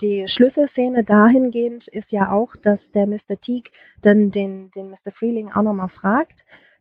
[0.00, 3.40] die Schlüsselszene dahingehend ist ja auch, dass der Mr.
[3.40, 3.70] Teague
[4.02, 5.12] dann den, den Mr.
[5.18, 6.34] Freeling auch nochmal fragt,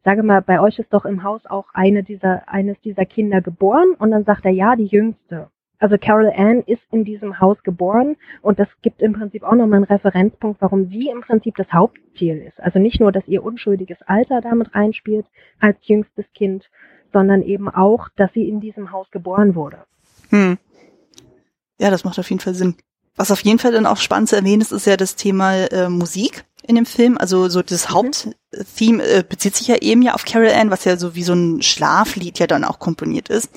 [0.05, 3.95] sage mal, bei euch ist doch im Haus auch eine dieser, eines dieser Kinder geboren
[3.97, 5.49] und dann sagt er, ja, die jüngste.
[5.79, 9.77] Also Carol Ann ist in diesem Haus geboren und das gibt im Prinzip auch nochmal
[9.77, 12.59] einen Referenzpunkt, warum sie im Prinzip das Hauptziel ist.
[12.61, 15.25] Also nicht nur, dass ihr unschuldiges Alter damit reinspielt
[15.59, 16.69] als jüngstes Kind,
[17.11, 19.79] sondern eben auch, dass sie in diesem Haus geboren wurde.
[20.29, 20.57] Hm.
[21.79, 22.75] Ja, das macht auf jeden Fall Sinn.
[23.15, 25.89] Was auf jeden Fall dann auch spannend zu erwähnen ist, ist ja das Thema äh,
[25.89, 27.17] Musik in dem Film.
[27.17, 27.93] Also so das mhm.
[27.93, 31.33] Haupttheme äh, bezieht sich ja eben ja auf Carol Ann, was ja so wie so
[31.33, 33.49] ein Schlaflied ja dann auch komponiert ist.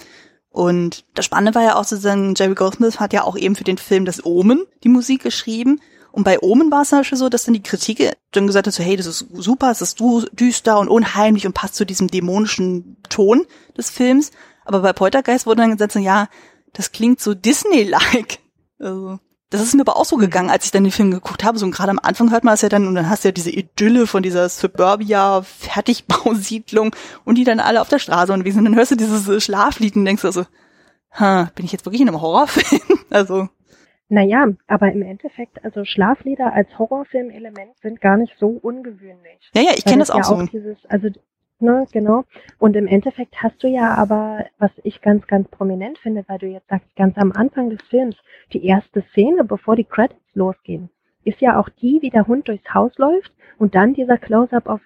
[0.50, 3.78] Und das Spannende war ja auch sozusagen, Jerry Goldsmith hat ja auch eben für den
[3.78, 5.80] Film das Omen die Musik geschrieben.
[6.10, 8.74] Und bei Omen war es zum Beispiel so, dass dann die Kritik dann gesagt hat,
[8.74, 10.00] so, hey, das ist super, es ist
[10.32, 13.46] düster und unheimlich und passt zu diesem dämonischen Ton
[13.76, 14.32] des Films.
[14.64, 16.28] Aber bei Poltergeist wurde dann gesagt, so, ja,
[16.72, 18.38] das klingt so Disney-like.
[18.80, 19.18] Also,
[19.50, 21.58] das ist mir aber auch so gegangen, als ich dann den Film geguckt habe.
[21.58, 23.32] So und gerade am Anfang hört man es ja dann und dann hast du ja
[23.32, 26.94] diese Idylle von dieser Suburbia Fertigbausiedlung
[27.24, 28.64] und die dann alle auf der Straße und wie sind.
[28.64, 30.44] Dann hörst du dieses Schlaflied und denkst du so,
[31.12, 32.82] ha, bin ich jetzt wirklich in einem Horrorfilm?
[33.10, 33.48] also.
[34.10, 39.50] Naja, aber im Endeffekt, also Schlaflieder als Horrorfilm-Element sind gar nicht so ungewöhnlich.
[39.54, 40.34] Ja, ja, ich kenne das auch ja so.
[40.36, 41.08] Auch dieses, also
[41.60, 42.24] Ne, genau.
[42.58, 46.46] Und im Endeffekt hast du ja aber, was ich ganz, ganz prominent finde, weil du
[46.46, 48.16] jetzt sagst, ganz am Anfang des Films,
[48.52, 50.88] die erste Szene, bevor die Credits losgehen,
[51.24, 54.80] ist ja auch die, wie der Hund durchs Haus läuft und dann dieser Close-up auf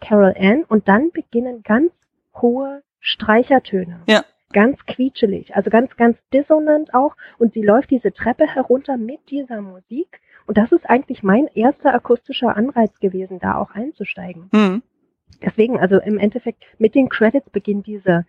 [0.00, 1.92] Carol Ann und dann beginnen ganz
[2.34, 4.00] hohe Streichertöne.
[4.08, 4.24] Ja.
[4.52, 7.16] Ganz quietschelig, also ganz, ganz dissonant auch.
[7.38, 10.20] Und sie läuft diese Treppe herunter mit dieser Musik.
[10.46, 14.48] Und das ist eigentlich mein erster akustischer Anreiz gewesen, da auch einzusteigen.
[14.52, 14.82] Mhm.
[15.42, 18.24] Deswegen, also im Endeffekt mit den Credits beginnt diese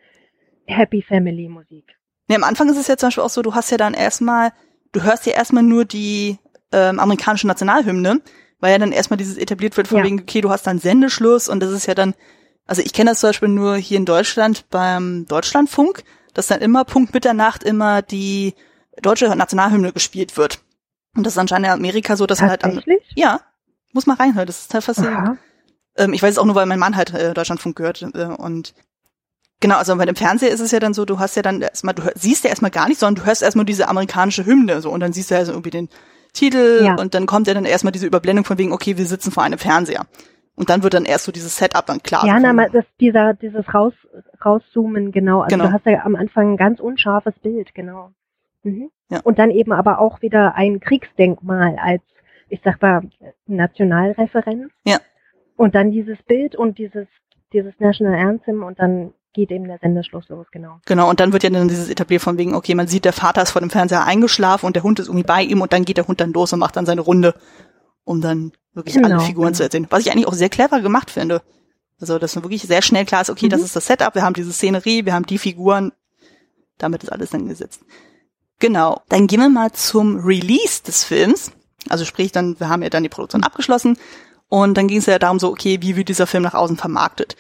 [0.66, 1.98] Happy Family Musik.
[2.30, 4.52] Ja, am Anfang ist es ja zum Beispiel auch so, du hast ja dann erstmal,
[4.92, 6.38] du hörst ja erstmal nur die
[6.72, 8.22] ähm, amerikanische Nationalhymne,
[8.60, 10.04] weil ja dann erstmal dieses etabliert wird von ja.
[10.04, 12.14] wegen, okay, du hast dann Sendeschluss und das ist ja dann,
[12.66, 16.84] also ich kenne das zum Beispiel nur hier in Deutschland beim Deutschlandfunk, dass dann immer
[16.84, 18.54] Punkt Mitternacht immer die
[19.02, 20.60] deutsche Nationalhymne gespielt wird.
[21.16, 22.82] Und das ist anscheinend in Amerika so, dass man halt am,
[23.16, 23.42] ja,
[23.94, 25.40] muss man reinhören, das ist halt faszinierend.
[25.98, 28.74] Ähm, ich weiß es auch nur, weil mein Mann halt äh, Deutschlandfunk gehört äh, und
[29.60, 31.96] Genau, also bei dem Fernseher ist es ja dann so, du hast ja dann erstmal,
[31.96, 35.00] du siehst ja erstmal gar nicht, sondern du hörst erstmal diese amerikanische Hymne so und
[35.00, 35.90] dann siehst du ja so irgendwie den
[36.34, 36.96] Titel ja.
[36.96, 39.58] und dann kommt ja dann erstmal diese Überblendung von wegen, okay, wir sitzen vor einem
[39.58, 40.06] Fernseher.
[40.56, 42.26] Und dann wird dann erst so dieses Setup dann klar.
[42.26, 43.94] Ja, na, das, dieser, dieses raus,
[44.44, 45.42] rauszoomen, genau.
[45.42, 45.68] Also genau.
[45.68, 48.12] du hast ja am Anfang ein ganz unscharfes Bild, genau.
[48.64, 48.90] Mhm.
[49.10, 49.22] Ja.
[49.24, 52.02] Und dann eben aber auch wieder ein Kriegsdenkmal als,
[52.50, 53.02] ich sag mal,
[53.46, 54.72] Nationalreferenz.
[54.84, 54.98] Ja.
[55.58, 57.08] Und dann dieses Bild und dieses,
[57.52, 60.80] dieses National Anthem und dann geht eben der Sendeschluss los, genau.
[60.86, 63.44] Genau, und dann wird ja dann dieses etabliert von wegen, okay, man sieht, der Vater
[63.44, 65.98] ist vor dem Fernseher eingeschlafen und der Hund ist irgendwie bei ihm und dann geht
[65.98, 67.36] der Hund dann los und macht dann seine Runde,
[68.04, 69.58] um dann wirklich genau, alle Figuren genau.
[69.58, 69.88] zu erzählen.
[69.90, 71.42] Was ich eigentlich auch sehr clever gemacht finde.
[72.00, 73.50] Also, dass man wirklich sehr schnell klar ist, okay, mhm.
[73.50, 75.92] das ist das Setup, wir haben diese Szenerie, wir haben die Figuren,
[76.78, 77.82] damit ist alles dann gesetzt.
[78.60, 79.02] Genau.
[79.10, 81.52] Dann gehen wir mal zum Release des Films.
[81.90, 83.98] Also sprich, dann, wir haben ja dann die Produktion abgeschlossen
[84.50, 87.36] und dann ging es ja darum so, okay, wie wird dieser Film nach außen vermarktet?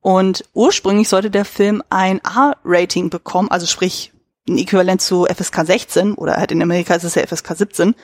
[0.00, 4.12] Und ursprünglich sollte der Film ein R-Rating bekommen, also sprich
[4.48, 7.94] ein Äquivalent zu FSK 16 oder halt in Amerika ist es ja FSK 17.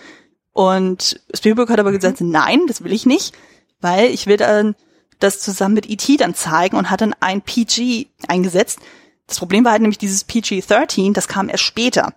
[0.53, 3.35] Und Spielberg hat aber gesagt, nein, das will ich nicht,
[3.81, 4.75] weil ich will dann
[5.19, 6.17] das zusammen mit E.T.
[6.19, 8.81] dann zeigen und hat dann ein PG eingesetzt,
[9.27, 12.15] Das Problem war halt nämlich dieses PG-13, das kam erst später.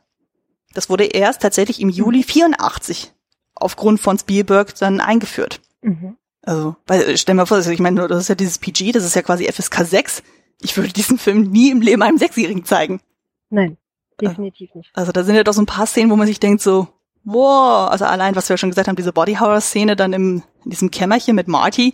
[0.73, 3.11] Das wurde erst tatsächlich im Juli 84
[3.55, 5.59] aufgrund von Spielberg dann eingeführt.
[5.81, 6.17] Mhm.
[6.41, 9.05] Also, weil, stell dir mal vor, also ich meine, das ist ja dieses PG, das
[9.05, 10.23] ist ja quasi FSK 6.
[10.61, 13.01] Ich würde diesen Film nie im Leben einem Sechsjährigen zeigen.
[13.49, 13.77] Nein,
[14.19, 14.89] definitiv nicht.
[14.93, 16.87] Also da sind ja doch so ein paar Szenen, wo man sich denkt so,
[17.23, 20.91] wow, also allein, was wir ja schon gesagt haben, diese Body-Horror-Szene dann im, in diesem
[20.91, 21.93] Kämmerchen mit Marty,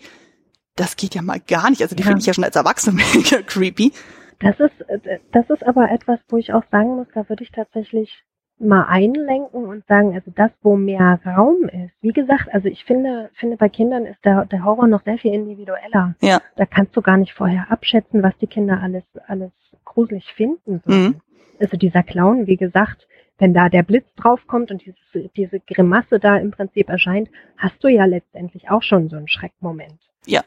[0.75, 1.81] das geht ja mal gar nicht.
[1.81, 2.07] Also die ja.
[2.07, 3.91] finde ich ja schon als Erwachsene mega creepy.
[4.39, 7.51] Das ist, äh, das ist aber etwas, wo ich auch sagen muss, da würde ich
[7.51, 8.23] tatsächlich
[8.57, 11.93] mal einlenken und sagen, also das, wo mehr Raum ist.
[12.01, 15.33] Wie gesagt, also ich finde, finde bei Kindern ist der, der Horror noch sehr viel
[15.33, 16.15] individueller.
[16.21, 16.41] Ja.
[16.55, 19.51] Da kannst du gar nicht vorher abschätzen, was die Kinder alles, alles
[19.83, 20.81] gruselig finden.
[20.85, 21.21] Mhm.
[21.59, 26.37] Also dieser Clown, wie gesagt, wenn da der Blitz draufkommt und dieses, diese Grimasse da
[26.37, 29.99] im Prinzip erscheint, hast du ja letztendlich auch schon so einen Schreckmoment.
[30.25, 30.41] Ja.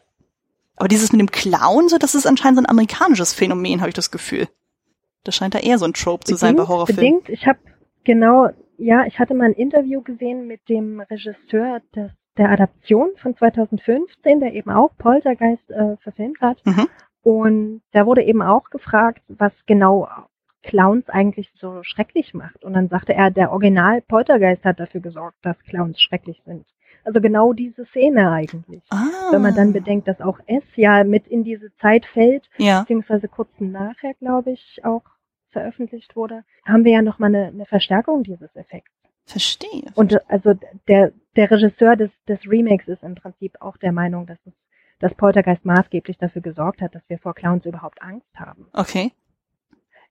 [0.76, 3.94] Aber dieses mit dem Clown, so, das ist anscheinend so ein amerikanisches Phänomen, habe ich
[3.94, 4.48] das Gefühl.
[5.24, 7.20] Das scheint da eher so ein Trope zu sein bei Horrorfilmen.
[7.20, 7.28] Bedingt.
[7.28, 7.58] Ich habe
[8.08, 8.48] genau,
[8.78, 14.40] ja, ich hatte mal ein Interview gesehen mit dem Regisseur des, der Adaption von 2015,
[14.40, 16.64] der eben auch Poltergeist äh, verfilmt hat.
[16.64, 16.88] Mhm.
[17.22, 20.08] Und da wurde eben auch gefragt, was genau
[20.62, 22.64] Clowns eigentlich so schrecklich macht.
[22.64, 26.64] Und dann sagte er, der Original Poltergeist hat dafür gesorgt, dass Clowns schrecklich sind.
[27.04, 28.84] Also genau diese Szene eigentlich.
[28.88, 29.32] Ah.
[29.32, 32.80] Wenn man dann bedenkt, dass auch es ja mit in diese Zeit fällt, ja.
[32.80, 35.02] beziehungsweise kurz nachher, glaube ich, auch
[35.50, 38.92] veröffentlicht wurde, haben wir ja nochmal eine, eine Verstärkung dieses Effekts.
[39.24, 39.84] Verstehe.
[39.94, 40.54] Und also
[40.88, 44.54] der, der Regisseur des, des Remakes ist im Prinzip auch der Meinung, dass es
[45.00, 48.66] dass Poltergeist maßgeblich dafür gesorgt hat, dass wir vor Clowns überhaupt Angst haben.
[48.72, 49.12] Okay.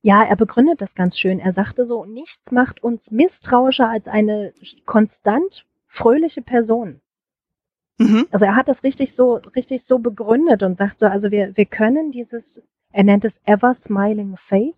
[0.01, 1.39] Ja, er begründet das ganz schön.
[1.39, 4.53] Er sagte so, nichts macht uns misstrauischer als eine
[4.85, 7.01] konstant fröhliche Person.
[7.97, 8.27] Mhm.
[8.31, 11.65] Also er hat das richtig so, richtig so begründet und sagt so, also wir, wir
[11.65, 12.43] können dieses,
[12.91, 14.75] er nennt es ever smiling face.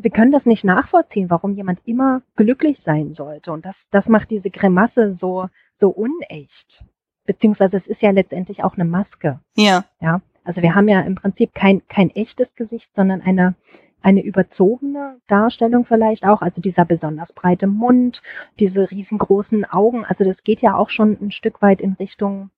[0.00, 3.52] Wir können das nicht nachvollziehen, warum jemand immer glücklich sein sollte.
[3.52, 5.48] Und das, das macht diese Grimasse so,
[5.80, 6.84] so unecht.
[7.26, 9.40] Beziehungsweise es ist ja letztendlich auch eine Maske.
[9.56, 9.84] Ja.
[10.00, 10.20] Ja.
[10.44, 13.54] Also wir haben ja im Prinzip kein, kein echtes Gesicht, sondern eine,
[14.00, 18.22] eine überzogene Darstellung vielleicht auch, also dieser besonders breite Mund,
[18.58, 22.50] diese riesengroßen Augen, also das geht ja auch schon ein Stück weit in Richtung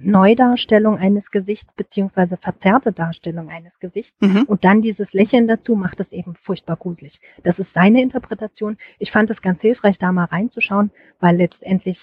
[0.00, 4.44] Neudarstellung eines Gesichts beziehungsweise verzerrte Darstellung eines Gesichts mhm.
[4.44, 7.20] und dann dieses Lächeln dazu macht es eben furchtbar gruselig.
[7.44, 8.76] Das ist seine Interpretation.
[8.98, 10.90] Ich fand es ganz hilfreich, da mal reinzuschauen,
[11.20, 11.98] weil letztendlich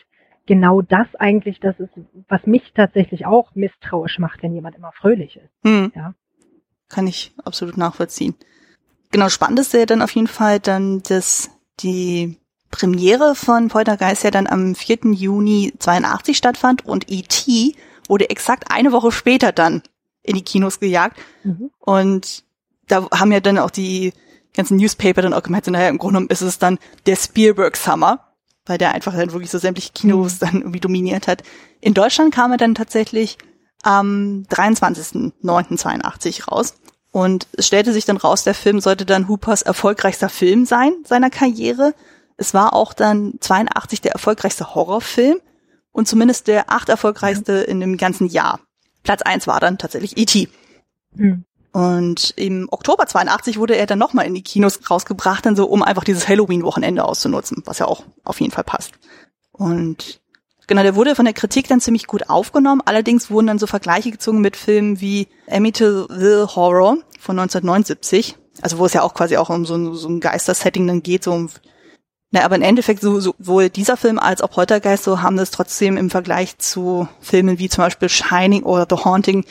[0.45, 1.91] genau das eigentlich das ist,
[2.29, 5.65] was mich tatsächlich auch misstrauisch macht, wenn jemand immer fröhlich ist.
[5.65, 5.91] Mhm.
[5.95, 6.13] Ja.
[6.89, 8.35] Kann ich absolut nachvollziehen
[9.11, 12.37] genau, spannend ist ja dann auf jeden Fall dann, dass die
[12.71, 15.13] Premiere von Poltergeist ja dann am 4.
[15.13, 17.75] Juni 82 stattfand und E.T.
[18.09, 19.81] wurde exakt eine Woche später dann
[20.23, 21.17] in die Kinos gejagt.
[21.43, 21.71] Mhm.
[21.79, 22.43] Und
[22.87, 24.13] da haben ja dann auch die
[24.53, 27.77] ganzen Newspaper dann auch gemeint, so, naja, im Grunde genommen ist es dann der Spielberg
[27.77, 28.33] Summer,
[28.65, 30.39] weil der einfach dann wirklich so sämtliche Kinos mhm.
[30.39, 31.43] dann irgendwie dominiert hat.
[31.79, 33.37] In Deutschland kam er dann tatsächlich
[33.83, 36.75] am 23.09.82 raus.
[37.11, 41.29] Und es stellte sich dann raus, der Film sollte dann Hoopers erfolgreichster Film sein seiner
[41.29, 41.93] Karriere.
[42.35, 45.39] Es war auch dann 82 der erfolgreichste Horrorfilm
[45.91, 48.59] und zumindest der acht erfolgreichste in dem ganzen Jahr.
[49.03, 50.49] Platz eins war dann tatsächlich E.T.
[51.15, 51.43] Mhm.
[51.71, 55.83] Und im Oktober 82 wurde er dann nochmal in die Kinos rausgebracht, dann so, um
[55.83, 58.93] einfach dieses Halloween-Wochenende auszunutzen, was ja auch auf jeden Fall passt.
[59.51, 60.21] Und
[60.67, 62.81] Genau, der wurde von der Kritik dann ziemlich gut aufgenommen.
[62.83, 68.35] Allerdings wurden dann so Vergleiche gezogen mit Filmen wie Amityville Horror von 1979.
[68.61, 71.23] Also wo es ja auch quasi auch um so ein, so ein Geister-Setting dann geht,
[71.23, 71.49] so um
[72.31, 75.95] na, aber im Endeffekt so, sowohl dieser Film als auch Poltergeist so haben das trotzdem
[75.95, 79.45] im Vergleich zu Filmen wie zum Beispiel Shining oder The Haunting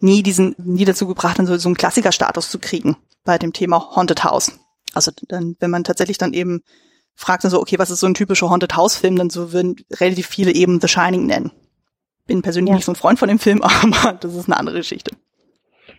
[0.00, 3.94] nie diesen, nie dazu gebracht, dann so, so einen Klassikerstatus zu kriegen bei dem Thema
[3.94, 4.58] Haunted House.
[4.94, 6.62] Also dann, wenn man tatsächlich dann eben
[7.14, 9.76] fragt dann so, okay, was ist so ein typischer Haunted House Film, dann so würden
[9.92, 11.52] relativ viele eben The Shining nennen.
[12.26, 12.76] Bin persönlich ja.
[12.76, 15.14] nicht so ein Freund von dem Film, aber das ist eine andere Geschichte.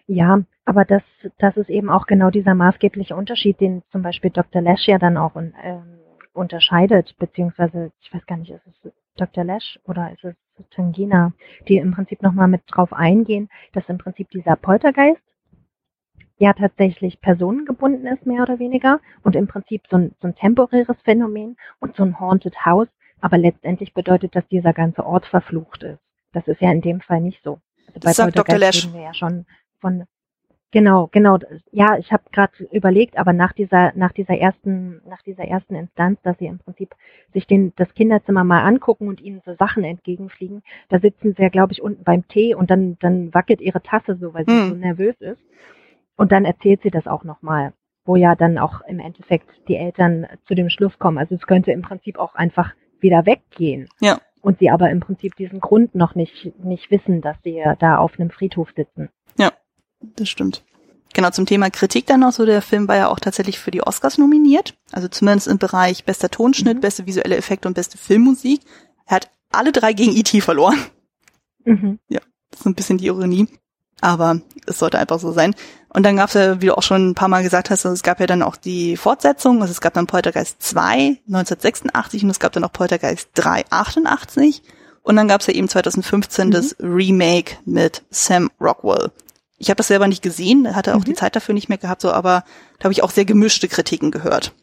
[0.07, 1.03] Ja, aber das,
[1.38, 4.61] das ist eben auch genau dieser maßgebliche Unterschied, den zum Beispiel Dr.
[4.61, 5.93] Lash ja dann auch ähm,
[6.34, 9.43] unterscheidet, beziehungsweise, ich weiß gar nicht, ist es Dr.
[9.43, 10.36] Lash oder ist es
[10.71, 11.34] Tangina,
[11.67, 15.21] die im Prinzip nochmal mit drauf eingehen, dass im Prinzip dieser Poltergeist
[16.38, 20.97] ja tatsächlich personengebunden ist, mehr oder weniger, und im Prinzip so ein, so ein temporäres
[21.03, 22.89] Phänomen und so ein Haunted House,
[23.21, 25.99] aber letztendlich bedeutet, dass dieser ganze Ort verflucht ist.
[26.34, 27.59] Das ist ja in dem Fall nicht so.
[27.88, 28.57] Also das sagt Dr.
[28.57, 28.91] Lesch.
[28.91, 29.45] wir ja schon
[29.79, 30.05] von
[30.74, 31.38] Genau, genau.
[31.71, 36.19] Ja, ich habe gerade überlegt, aber nach dieser, nach dieser ersten, nach dieser ersten Instanz,
[36.24, 36.95] dass sie im Prinzip
[37.32, 41.49] sich den, das Kinderzimmer mal angucken und ihnen so Sachen entgegenfliegen, da sitzen sie ja,
[41.49, 44.69] glaube ich, unten beim Tee und dann, dann wackelt ihre Tasse so, weil sie hm.
[44.69, 45.43] so nervös ist.
[46.15, 47.74] Und dann erzählt sie das auch nochmal.
[48.05, 51.17] wo ja dann auch im Endeffekt die Eltern zu dem Schluss kommen.
[51.17, 53.88] Also es könnte im Prinzip auch einfach wieder weggehen.
[54.01, 54.19] Ja.
[54.41, 58.19] Und sie aber im Prinzip diesen Grund noch nicht, nicht wissen, dass sie da auf
[58.19, 59.09] einem Friedhof sitzen.
[60.16, 60.64] Das stimmt.
[61.14, 63.84] Genau, zum Thema Kritik dann noch so, der Film war ja auch tatsächlich für die
[63.84, 64.74] Oscars nominiert.
[64.91, 66.82] Also zumindest im Bereich bester Tonschnitt, mhm.
[66.82, 68.62] beste visuelle Effekte und beste Filmmusik.
[69.06, 70.41] Er hat alle drei gegen E.T.
[70.41, 70.80] verloren.
[71.66, 71.99] Mhm.
[72.10, 73.47] Ja, das ist ein bisschen die Ironie.
[74.01, 75.56] Aber es sollte einfach so sein.
[75.89, 78.04] Und dann gab es ja, wie du auch schon ein paar Mal gesagt hast, es
[78.04, 79.62] gab ja dann auch die Fortsetzung.
[79.62, 84.64] Also es gab dann Poltergeist 2 1986 und es gab dann auch Poltergeist 3 88.
[85.04, 86.51] Und dann gab es ja eben 2015 mhm.
[86.51, 89.12] das Remake mit Sam Rockwell.
[89.64, 91.05] Ich habe das selber nicht gesehen, hatte auch mhm.
[91.05, 92.43] die Zeit dafür nicht mehr gehabt, so, aber
[92.80, 94.53] da habe ich auch sehr gemischte Kritiken gehört.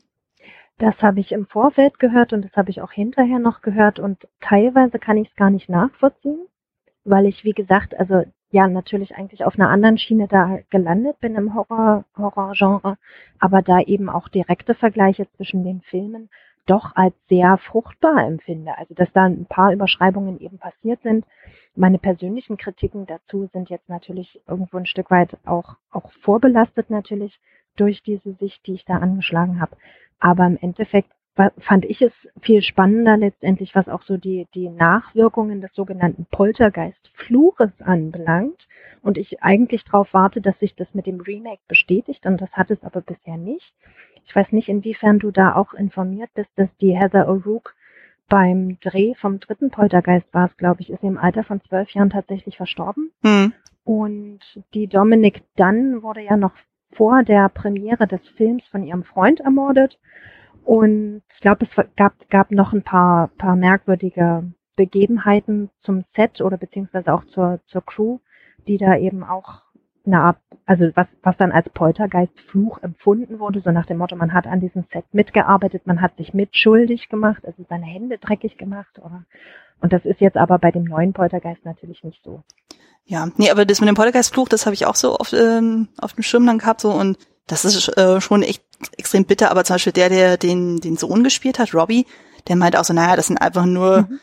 [0.76, 4.28] Das habe ich im Vorfeld gehört und das habe ich auch hinterher noch gehört und
[4.42, 6.46] teilweise kann ich es gar nicht nachvollziehen,
[7.04, 11.34] weil ich, wie gesagt, also ja, natürlich eigentlich auf einer anderen Schiene da gelandet bin
[11.34, 12.98] im Horror, Horror-Genre,
[13.38, 16.28] aber da eben auch direkte Vergleiche zwischen den Filmen
[16.70, 18.76] doch als sehr fruchtbar empfinde.
[18.78, 21.24] Also, dass da ein paar Überschreibungen eben passiert sind.
[21.74, 27.40] Meine persönlichen Kritiken dazu sind jetzt natürlich irgendwo ein Stück weit auch, auch vorbelastet natürlich
[27.76, 29.76] durch diese Sicht, die ich da angeschlagen habe.
[30.18, 31.10] Aber im Endeffekt
[31.58, 32.12] fand ich es
[32.42, 38.66] viel spannender letztendlich, was auch so die, die Nachwirkungen des sogenannten Poltergeist-Fluches anbelangt.
[39.02, 42.70] Und ich eigentlich darauf warte, dass sich das mit dem Remake bestätigt und das hat
[42.70, 43.72] es aber bisher nicht.
[44.26, 47.72] Ich weiß nicht, inwiefern du da auch informiert bist, dass die Heather O'Rourke
[48.28, 52.10] beim Dreh vom dritten Poltergeist war es, glaube ich, ist im Alter von zwölf Jahren
[52.10, 53.10] tatsächlich verstorben.
[53.22, 53.52] Mhm.
[53.84, 54.40] Und
[54.72, 56.52] die Dominic Dunn wurde ja noch
[56.92, 59.98] vor der Premiere des Films von ihrem Freund ermordet.
[60.64, 64.44] Und ich glaube, es gab, gab noch ein paar, paar merkwürdige
[64.76, 68.18] Begebenheiten zum Set oder beziehungsweise auch zur, zur Crew,
[68.66, 69.62] die da eben auch
[70.06, 74.32] eine Art, also was, was dann als Poltergeist-Fluch empfunden wurde, so nach dem Motto, man
[74.32, 78.98] hat an diesem Set mitgearbeitet, man hat sich mitschuldig gemacht, also seine Hände dreckig gemacht,
[78.98, 79.24] oder?
[79.80, 82.42] Und das ist jetzt aber bei dem neuen Poltergeist natürlich nicht so.
[83.06, 86.12] Ja, nee, aber das mit dem Poltergeist-Fluch, das habe ich auch so oft ähm, auf
[86.12, 88.62] dem Schirm dann gehabt, so und das ist äh, schon echt
[88.96, 92.06] extrem bitter, aber zum Beispiel der, der den, den Sohn gespielt hat, Robbie,
[92.48, 94.20] der meinte auch so, naja, das sind einfach nur mhm.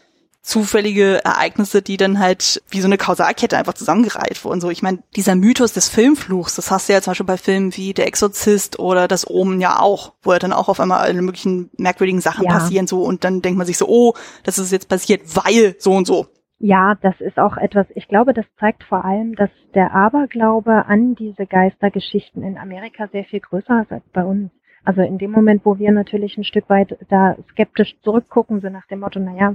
[0.47, 4.61] Zufällige Ereignisse, die dann halt wie so eine Kausalkette einfach zusammengereiht wurden.
[4.61, 7.75] So, ich meine, dieser Mythos des Filmfluchs, das hast du ja zum Beispiel bei Filmen
[7.75, 11.21] wie Der Exorzist oder Das Omen ja auch, wo ja dann auch auf einmal alle
[11.21, 12.51] möglichen merkwürdigen Sachen ja.
[12.51, 14.13] passieren so und dann denkt man sich so, oh,
[14.45, 16.27] das ist jetzt passiert, weil so und so.
[16.59, 21.13] Ja, das ist auch etwas, ich glaube, das zeigt vor allem, dass der Aberglaube an
[21.15, 24.49] diese Geistergeschichten in Amerika sehr viel größer ist als bei uns.
[24.85, 28.87] Also in dem Moment, wo wir natürlich ein Stück weit da skeptisch zurückgucken, so nach
[28.87, 29.53] dem Motto, naja,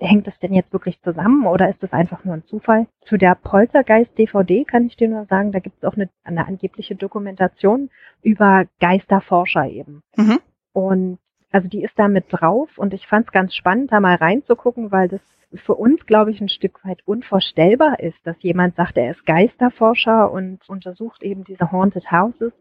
[0.00, 2.86] hängt das denn jetzt wirklich zusammen oder ist das einfach nur ein Zufall?
[3.06, 6.94] Zu der Poltergeist-DVD kann ich dir nur sagen, da gibt es auch eine, eine angebliche
[6.94, 7.90] Dokumentation
[8.22, 10.02] über Geisterforscher eben.
[10.16, 10.38] Mhm.
[10.72, 11.18] Und
[11.52, 14.90] also die ist da mit drauf und ich fand es ganz spannend, da mal reinzugucken,
[14.90, 15.20] weil das
[15.64, 20.30] für uns, glaube ich, ein Stück weit unvorstellbar ist, dass jemand sagt, er ist Geisterforscher
[20.30, 22.52] und untersucht eben diese Haunted Houses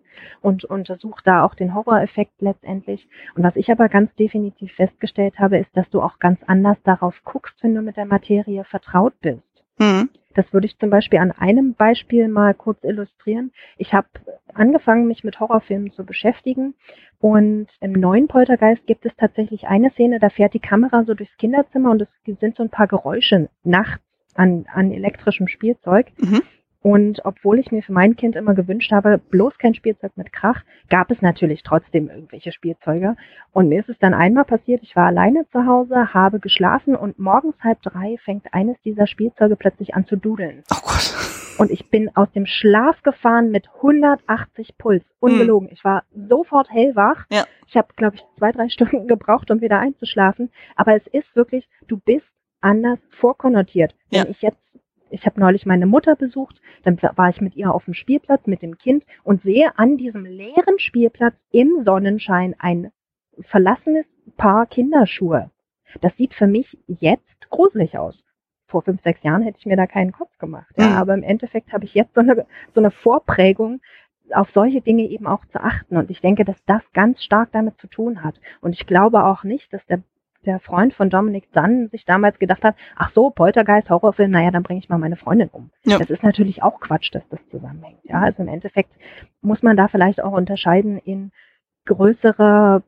[0.42, 3.08] und untersucht da auch den Horroreffekt letztendlich.
[3.36, 7.16] Und was ich aber ganz definitiv festgestellt habe, ist, dass du auch ganz anders darauf
[7.24, 9.42] guckst, wenn du mit der Materie vertraut bist.
[9.80, 10.10] Mhm.
[10.36, 13.52] Das würde ich zum Beispiel an einem Beispiel mal kurz illustrieren.
[13.78, 14.08] Ich habe
[14.54, 16.74] angefangen, mich mit Horrorfilmen zu beschäftigen
[17.20, 21.38] und im neuen Poltergeist gibt es tatsächlich eine Szene, da fährt die Kamera so durchs
[21.38, 22.10] Kinderzimmer und es
[22.40, 24.04] sind so ein paar Geräusche nachts
[24.36, 26.08] an, an elektrischem Spielzeug.
[26.18, 26.42] Mhm.
[26.82, 30.64] Und obwohl ich mir für mein Kind immer gewünscht habe, bloß kein Spielzeug mit Krach,
[30.90, 33.16] gab es natürlich trotzdem irgendwelche Spielzeuge.
[33.52, 37.20] Und mir ist es dann einmal passiert, ich war alleine zu Hause, habe geschlafen und
[37.20, 40.64] morgens halb drei fängt eines dieser Spielzeuge plötzlich an zu dudeln.
[40.72, 41.14] Oh Gott.
[41.60, 45.04] Und ich bin aus dem Schlaf gefahren mit 180 Puls.
[45.20, 45.68] Ungelogen.
[45.68, 45.74] Hm.
[45.74, 47.26] Ich war sofort hellwach.
[47.30, 47.46] Ja.
[47.68, 50.50] Ich habe, glaube ich, zwei, drei Stunden gebraucht, um wieder einzuschlafen.
[50.76, 52.26] Aber es ist wirklich, du bist
[52.62, 53.94] anders vorkonnotiert.
[54.10, 54.30] Wenn ja.
[54.30, 54.58] ich jetzt
[55.12, 58.62] ich habe neulich meine Mutter besucht, dann war ich mit ihr auf dem Spielplatz mit
[58.62, 62.92] dem Kind und sehe an diesem leeren Spielplatz im Sonnenschein ein
[63.42, 64.06] verlassenes
[64.38, 65.52] Paar Kinderschuhe.
[66.00, 68.18] Das sieht für mich jetzt gruselig aus.
[68.68, 70.74] Vor fünf, sechs Jahren hätte ich mir da keinen Kopf gemacht.
[70.78, 70.96] Ja, mhm.
[70.96, 73.82] aber im Endeffekt habe ich jetzt so eine, so eine Vorprägung,
[74.34, 75.98] auf solche Dinge eben auch zu achten.
[75.98, 78.36] Und ich denke, dass das ganz stark damit zu tun hat.
[78.62, 80.02] Und ich glaube auch nicht, dass der
[80.46, 84.64] der Freund von Dominic Dunn sich damals gedacht hat, ach so, Poltergeist, Horrorfilm, naja, dann
[84.64, 85.70] bringe ich mal meine Freundin um.
[85.86, 86.00] Ja.
[86.00, 88.00] Das ist natürlich auch Quatsch, dass das zusammenhängt.
[88.04, 88.92] Ja, also im Endeffekt
[89.42, 91.32] muss man da vielleicht auch unterscheiden in
[91.86, 92.84] größere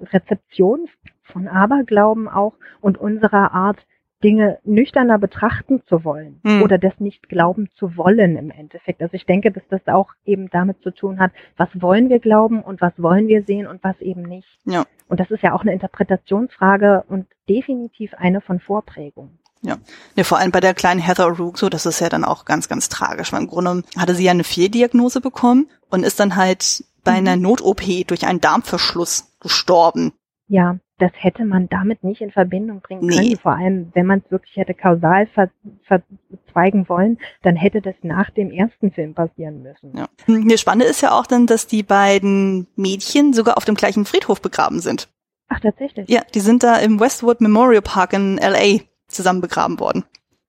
[0.00, 0.88] Rezeption
[1.24, 3.78] von Aberglauben auch und unserer Art,
[4.24, 6.62] Dinge nüchterner betrachten zu wollen Hm.
[6.62, 9.00] oder das nicht glauben zu wollen im Endeffekt.
[9.00, 12.60] Also ich denke, dass das auch eben damit zu tun hat, was wollen wir glauben
[12.60, 14.48] und was wollen wir sehen und was eben nicht.
[14.64, 14.84] Ja.
[15.08, 19.38] Und das ist ja auch eine Interpretationsfrage und definitiv eine von Vorprägung.
[19.62, 19.76] Ja,
[20.22, 22.88] vor allem bei der kleinen Heather Rook, so, das ist ja dann auch ganz, ganz
[22.88, 23.32] tragisch.
[23.32, 27.16] Weil Im Grunde hatte sie ja eine Fehldiagnose bekommen und ist dann halt bei Mhm.
[27.16, 30.12] einer Not-OP durch einen Darmverschluss gestorben.
[30.46, 33.16] Ja, das hätte man damit nicht in Verbindung bringen Nee.
[33.16, 33.36] können.
[33.38, 35.50] Vor allem, wenn man es wirklich hätte kausal ver
[35.84, 39.96] verzweigen wollen, dann hätte das nach dem ersten Film passieren müssen.
[39.96, 40.08] Ja.
[40.26, 44.04] Hm, Das Spannende ist ja auch dann, dass die beiden Mädchen sogar auf dem gleichen
[44.04, 45.08] Friedhof begraben sind.
[45.48, 46.08] Ach, tatsächlich?
[46.10, 50.04] Ja, die sind da im Westwood Memorial Park in LA zusammen begraben worden.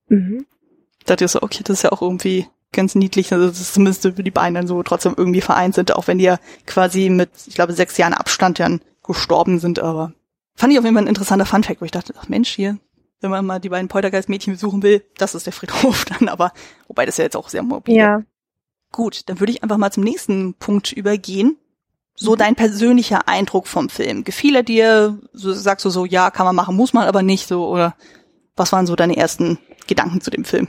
[0.08, 0.46] Mhm.
[1.06, 3.74] Da dachte ich so, okay, das ist ja auch irgendwie ganz niedlich, also das ist
[3.74, 6.38] zumindest für die beiden dann so trotzdem irgendwie vereint sind, auch wenn die ja
[6.68, 10.14] quasi mit, ich glaube, sechs Jahren Abstand dann gestorben sind, aber
[10.60, 12.78] fand ich auf jeden Fall ein interessanter Funfact, wo ich dachte, ach Mensch, hier,
[13.22, 16.52] wenn man mal die beiden Poltergeist-Mädchen besuchen will, das ist der Friedhof dann, aber
[16.88, 18.24] wobei das ja jetzt auch sehr mobil Ja,
[18.92, 21.58] Gut, dann würde ich einfach mal zum nächsten Punkt übergehen.
[22.16, 22.38] So Mhm.
[22.38, 24.24] dein persönlicher Eindruck vom Film.
[24.24, 25.20] Gefiel er dir?
[25.32, 27.96] So, sagst du so, ja, kann man machen, muss man aber nicht so, oder
[28.56, 30.68] was waren so deine ersten Gedanken zu dem Film?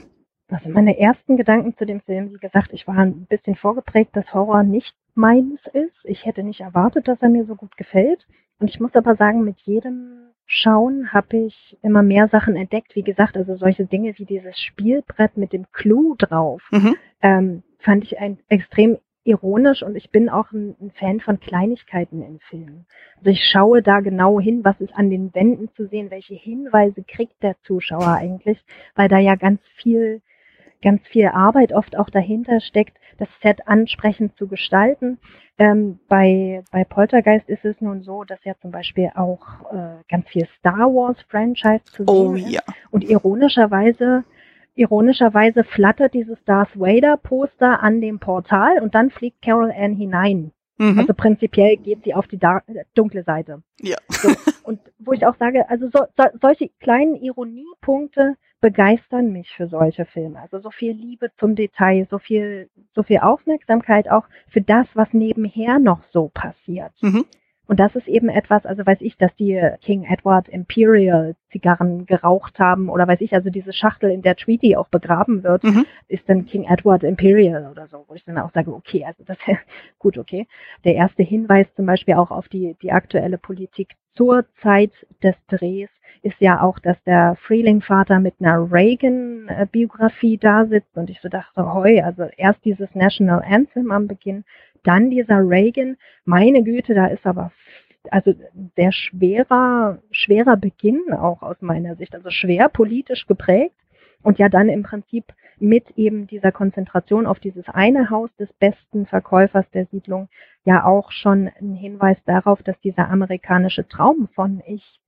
[0.49, 4.33] also meine ersten Gedanken zu dem Film, wie gesagt, ich war ein bisschen vorgeprägt, dass
[4.33, 5.95] Horror nicht meins ist.
[6.03, 8.27] Ich hätte nicht erwartet, dass er mir so gut gefällt.
[8.61, 12.95] Und ich muss aber sagen, mit jedem Schauen habe ich immer mehr Sachen entdeckt.
[12.95, 16.95] Wie gesagt, also solche Dinge wie dieses Spielbrett mit dem Clou drauf, Mhm.
[17.21, 22.21] ähm, fand ich ein, extrem ironisch und ich bin auch ein, ein Fan von Kleinigkeiten
[22.21, 22.85] in Filmen.
[23.17, 27.03] Also ich schaue da genau hin, was ist an den Wänden zu sehen, welche Hinweise
[27.03, 28.63] kriegt der Zuschauer eigentlich,
[28.95, 30.21] weil da ja ganz viel,
[30.81, 35.19] ganz viel Arbeit oft auch dahinter steckt, das Set ansprechend zu gestalten.
[35.57, 40.27] Ähm, bei, bei Poltergeist ist es nun so, dass ja zum Beispiel auch äh, ganz
[40.29, 42.49] viel Star Wars Franchise zu sehen Oh ist.
[42.49, 42.61] ja.
[42.89, 44.23] Und ironischerweise,
[44.75, 50.51] ironischerweise flattert dieses Darth Vader Poster an dem Portal und dann fliegt Carol Ann hinein.
[50.77, 50.97] Mhm.
[50.99, 52.39] Also prinzipiell geht sie auf die
[52.95, 53.61] dunkle Seite.
[53.79, 53.97] ja.
[54.09, 54.29] So.
[54.63, 60.05] Und wo ich auch sage, also so, so, solche kleinen Ironiepunkte begeistern mich für solche
[60.05, 60.39] Filme.
[60.39, 65.11] Also so viel Liebe zum Detail, so viel, so viel Aufmerksamkeit auch für das, was
[65.11, 66.93] nebenher noch so passiert.
[67.01, 67.25] Mhm.
[67.71, 72.59] Und das ist eben etwas, also weiß ich, dass die King Edward Imperial Zigarren geraucht
[72.59, 75.85] haben oder weiß ich, also diese Schachtel, in der Tweety auch begraben wird, Mhm.
[76.09, 79.37] ist dann King Edward Imperial oder so, wo ich dann auch sage, okay, also das
[79.47, 79.57] ist
[79.99, 80.47] gut, okay.
[80.83, 84.91] Der erste Hinweis zum Beispiel auch auf die, die aktuelle Politik zur Zeit
[85.23, 85.89] des Drehs
[86.23, 91.73] ist ja auch, dass der Freeling-Vater mit einer Reagan-Biografie da sitzt und ich so dachte,
[91.73, 94.43] hoi, also erst dieses National Anthem am Beginn,
[94.83, 97.51] dann dieser Reagan, meine Güte, da ist aber
[98.09, 98.33] also
[98.75, 103.75] sehr schwerer, schwerer Beginn auch aus meiner Sicht, also schwer politisch geprägt.
[104.23, 105.25] Und ja dann im Prinzip
[105.59, 110.29] mit eben dieser Konzentration auf dieses eine Haus des besten Verkäufers der Siedlung
[110.63, 114.99] ja auch schon ein Hinweis darauf, dass dieser amerikanische Traum von ich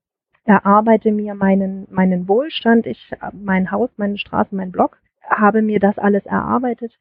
[0.45, 4.97] erarbeite mir meinen, meinen Wohlstand, ich, mein Haus, meine Straße, mein Block,
[5.27, 6.91] habe mir das alles erarbeitet,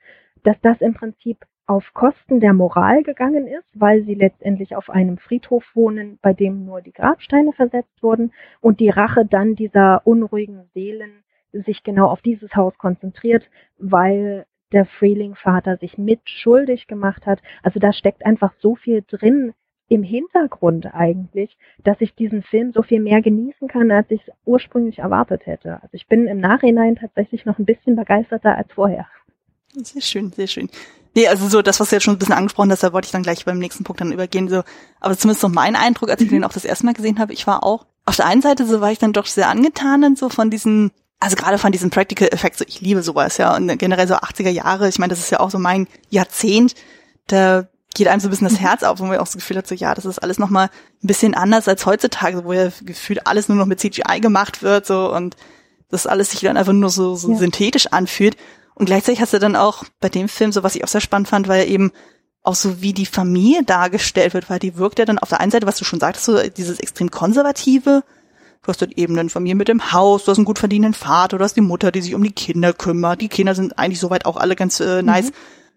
[0.44, 5.18] dass das im Prinzip auf Kosten der Moral gegangen ist, weil sie letztendlich auf einem
[5.18, 10.64] Friedhof wohnen, bei dem nur die Grabsteine versetzt wurden und die Rache dann dieser unruhigen
[10.74, 13.48] Seelen sich genau auf dieses Haus konzentriert,
[13.78, 17.40] weil der Freeling-Vater sich mit schuldig gemacht hat.
[17.62, 19.52] Also da steckt einfach so viel drin
[19.88, 24.34] im Hintergrund eigentlich, dass ich diesen Film so viel mehr genießen kann, als ich es
[24.46, 25.74] ursprünglich erwartet hätte.
[25.82, 29.06] Also ich bin im Nachhinein tatsächlich noch ein bisschen begeisterter als vorher.
[29.74, 30.68] Sehr schön, sehr schön.
[31.14, 33.12] Nee, also so das, was du jetzt schon ein bisschen angesprochen hast, da wollte ich
[33.12, 34.48] dann gleich beim nächsten Punkt dann übergehen.
[34.48, 34.62] So,
[35.00, 36.36] aber zumindest so mein Eindruck, als ich Mhm.
[36.36, 38.80] den auch das erste Mal gesehen habe, ich war auch auf der einen Seite so
[38.80, 42.28] war ich dann doch sehr angetan dann so von diesen, also gerade von diesen Practical
[42.32, 42.58] Effects.
[42.58, 44.88] So, ich liebe sowas ja und generell so 80er Jahre.
[44.88, 46.74] Ich meine, das ist ja auch so mein Jahrzehnt.
[47.28, 49.58] Da geht einem so ein bisschen das Herz auf, wo man auch so das Gefühl
[49.58, 50.66] hat, so ja, das ist alles nochmal
[51.02, 54.86] ein bisschen anders als heutzutage, wo ja gefühlt alles nur noch mit CGI gemacht wird
[54.86, 55.36] so und
[55.90, 57.38] das alles sich dann einfach nur so, so Ja.
[57.38, 58.36] synthetisch anfühlt.
[58.82, 61.28] Und gleichzeitig hast du dann auch bei dem Film, so was ich auch sehr spannend
[61.28, 61.92] fand, weil eben
[62.42, 65.52] auch so wie die Familie dargestellt wird, weil die wirkt ja dann auf der einen
[65.52, 68.02] Seite, was du schon sagtest, so dieses extrem konservative.
[68.60, 71.38] Du hast dann eben eine Familie mit dem Haus, du hast einen gut verdienenden Vater,
[71.38, 73.20] du hast die Mutter, die sich um die Kinder kümmert.
[73.20, 75.30] Die Kinder sind eigentlich soweit auch alle ganz äh, nice.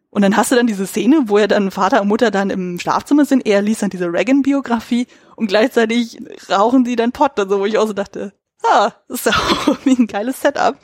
[0.10, 2.80] Und dann hast du dann diese Szene, wo ja dann Vater und Mutter dann im
[2.80, 3.46] Schlafzimmer sind.
[3.46, 6.18] Er liest dann diese Reagan-Biografie und gleichzeitig
[6.50, 8.34] rauchen die dann Pott, also wo ich auch so dachte,
[8.64, 10.80] ah, das ist ja auch irgendwie ein geiles Setup.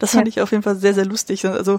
[0.00, 0.30] Das fand Ja.
[0.30, 1.46] ich auf jeden Fall sehr, sehr lustig.
[1.46, 1.78] Also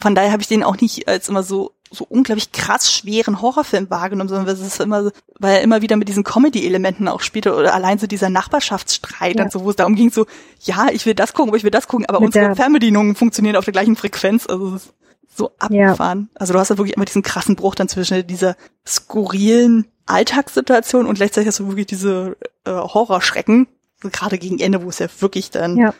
[0.00, 3.88] von daher habe ich den auch nicht als immer so so unglaublich krass schweren Horrorfilm
[3.88, 7.72] wahrgenommen, sondern es ist immer, weil er immer wieder mit diesen Comedy-Elementen auch spielte oder
[7.74, 9.44] allein so dieser Nachbarschaftsstreit Ja.
[9.44, 10.26] und so, wo es darum ging, so,
[10.60, 13.56] ja, ich will das gucken, aber ich will das gucken, aber Mit unsere Fernbedienungen funktionieren
[13.56, 14.92] auf der gleichen Frequenz, also es ist
[15.34, 15.86] so Ja.
[15.92, 16.28] abgefahren.
[16.34, 18.54] Also du hast da wirklich immer diesen krassen Bruch dann zwischen dieser
[18.86, 23.66] skurrilen Alltagssituation und gleichzeitig hast du wirklich diese äh, Horrorschrecken,
[24.00, 25.94] gerade gegen Ende, wo es ja wirklich dann Ja.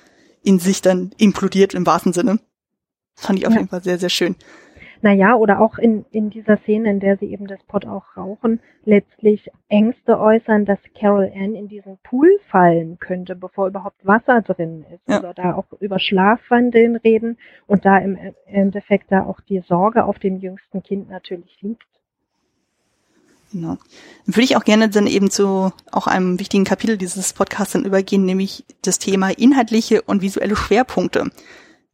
[0.49, 2.38] In sich dann implodiert im wahrsten Sinne.
[3.16, 3.59] Das fand ich auf Ja.
[3.59, 4.34] jeden Fall sehr, sehr schön.
[5.01, 8.61] Naja, oder auch in, in dieser Szene, in der sie eben das Pot auch rauchen,
[8.84, 14.84] letztlich Ängste äußern, dass Carol Ann in diesen Pool fallen könnte, bevor überhaupt Wasser drin
[14.92, 15.07] ist.
[15.07, 15.20] Ja.
[15.20, 17.38] Oder da auch über Schlafwandeln reden
[17.68, 21.86] und da im Endeffekt da auch die Sorge auf dem jüngsten Kind natürlich liegt.
[23.53, 23.78] Genau.
[24.26, 27.84] Dann würde ich auch gerne dann eben zu auch einem wichtigen Kapitel dieses Podcasts dann
[27.84, 31.30] übergehen, nämlich das Thema inhaltliche und visuelle Schwerpunkte.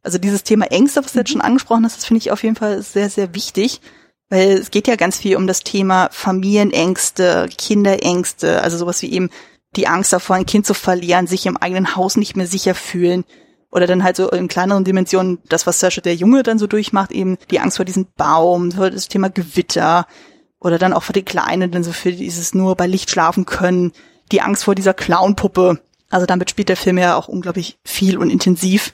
[0.03, 2.55] Also dieses Thema Ängste, was du jetzt schon angesprochen hast, das finde ich auf jeden
[2.55, 3.81] Fall sehr, sehr wichtig,
[4.29, 9.29] weil es geht ja ganz viel um das Thema Familienängste, Kinderängste, also sowas wie eben
[9.75, 13.23] die Angst davor, ein Kind zu verlieren, sich im eigenen Haus nicht mehr sicher fühlen.
[13.71, 17.11] Oder dann halt so in kleineren Dimensionen, das, was Sascha der Junge dann so durchmacht,
[17.11, 20.07] eben die Angst vor diesem Baum, das Thema Gewitter,
[20.65, 23.91] oder dann auch für die Kleinen, dann so für dieses nur bei Licht schlafen können,
[24.31, 25.79] die Angst vor dieser Clownpuppe.
[26.09, 28.91] Also damit spielt der Film ja auch unglaublich viel und intensiv,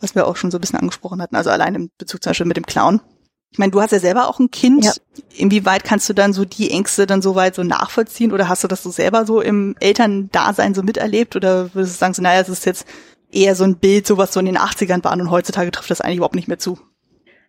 [0.00, 2.46] was wir auch schon so ein bisschen angesprochen hatten, also allein im Bezug zum Beispiel
[2.46, 3.00] mit dem Clown.
[3.52, 4.84] Ich meine, du hast ja selber auch ein Kind.
[4.84, 4.92] Ja.
[5.34, 8.68] Inwieweit kannst du dann so die Ängste dann so weit so nachvollziehen oder hast du
[8.68, 12.50] das so selber so im Elterndasein so miterlebt oder würdest du sagen, so, naja, es
[12.50, 12.86] ist jetzt
[13.30, 16.02] eher so ein Bild, so was so in den 80ern war und heutzutage trifft das
[16.02, 16.78] eigentlich überhaupt nicht mehr zu?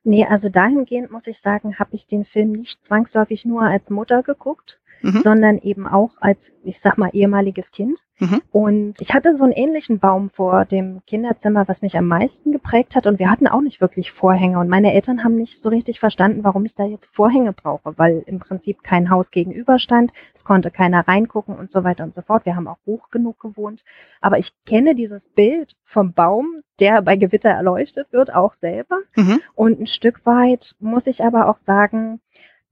[0.05, 4.21] Nee, also dahingehend muss ich sagen, habe ich den Film nicht zwangsläufig nur als Mutter
[4.21, 5.21] geguckt, Mhm.
[5.21, 7.97] sondern eben auch als, ich sag mal, ehemaliges Kind.
[8.19, 8.41] Mhm.
[8.51, 12.95] Und ich hatte so einen ähnlichen Baum vor dem Kinderzimmer, was mich am meisten geprägt
[12.95, 13.05] hat.
[13.05, 14.59] Und wir hatten auch nicht wirklich Vorhänge.
[14.59, 18.23] Und meine Eltern haben nicht so richtig verstanden, warum ich da jetzt Vorhänge brauche, weil
[18.25, 20.11] im Prinzip kein Haus gegenüber stand.
[20.35, 22.45] Es konnte keiner reingucken und so weiter und so fort.
[22.45, 23.83] Wir haben auch hoch genug gewohnt.
[24.21, 28.99] Aber ich kenne dieses Bild vom Baum, der bei Gewitter erleuchtet wird, auch selber.
[29.17, 29.41] Mhm.
[29.53, 32.21] Und ein Stück weit muss ich aber auch sagen,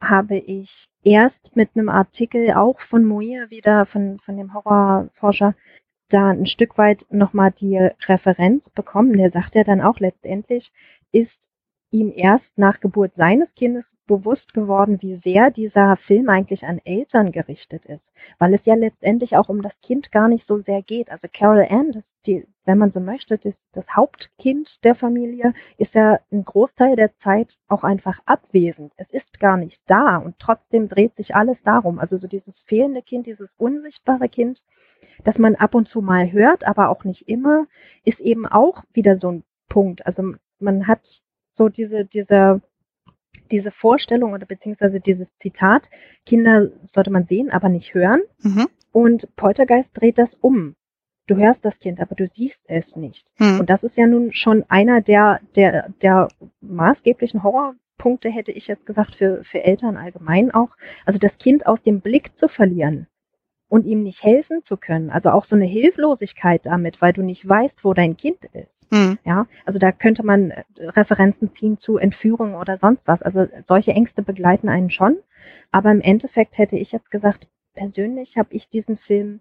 [0.02, 0.70] habe ich
[1.04, 5.56] erst mit einem Artikel auch von Moir wieder, von, von dem Horrorforscher,
[6.10, 9.18] da ein Stück weit nochmal die Referenz bekommen.
[9.18, 10.72] Der sagt ja dann auch letztendlich,
[11.12, 11.32] ist
[11.92, 17.32] ihm erst nach Geburt seines Kindes bewusst geworden, wie sehr dieser Film eigentlich an Eltern
[17.32, 18.04] gerichtet ist.
[18.40, 21.10] Weil es ja letztendlich auch um das Kind gar nicht so sehr geht.
[21.10, 25.94] Also Carol Ann, das die, wenn man so möchte, das, das Hauptkind der Familie, ist
[25.94, 28.94] ja ein Großteil der Zeit auch einfach abwesend.
[28.98, 32.00] Es ist gar nicht da und trotzdem dreht sich alles darum.
[32.00, 34.62] Also so dieses fehlende Kind, dieses unsichtbare Kind,
[35.24, 37.66] das man ab und zu mal hört, aber auch nicht immer,
[38.04, 40.06] ist eben auch wieder so ein Punkt.
[40.06, 41.02] Also man hat
[41.58, 42.62] so diese, diese,
[43.52, 45.84] diese Vorstellung oder beziehungsweise dieses Zitat,
[46.26, 48.22] Kinder sollte man sehen, aber nicht hören.
[48.42, 48.68] Mhm.
[48.92, 50.76] Und Poltergeist dreht das um.
[51.28, 53.26] Du hörst das Kind, aber du siehst es nicht.
[53.38, 53.62] Mhm.
[53.62, 56.28] Und das ist ja nun schon einer der, der, der
[56.62, 60.70] maßgeblichen Horrorpunkte, hätte ich jetzt gesagt, für, für Eltern allgemein auch.
[61.06, 63.08] Also das Kind aus dem Blick zu verlieren
[63.70, 65.10] und ihm nicht helfen zu können.
[65.10, 68.71] Also auch so eine Hilflosigkeit damit, weil du nicht weißt, wo dein Kind ist.
[68.92, 69.18] Mhm.
[69.26, 73.22] Ja, also da könnte man äh, Referenzen ziehen zu Entführung oder sonst was.
[73.22, 75.18] Also solche Ängste begleiten einen schon.
[75.72, 79.40] Aber im Endeffekt hätte ich jetzt gesagt, persönlich habe ich diesen Film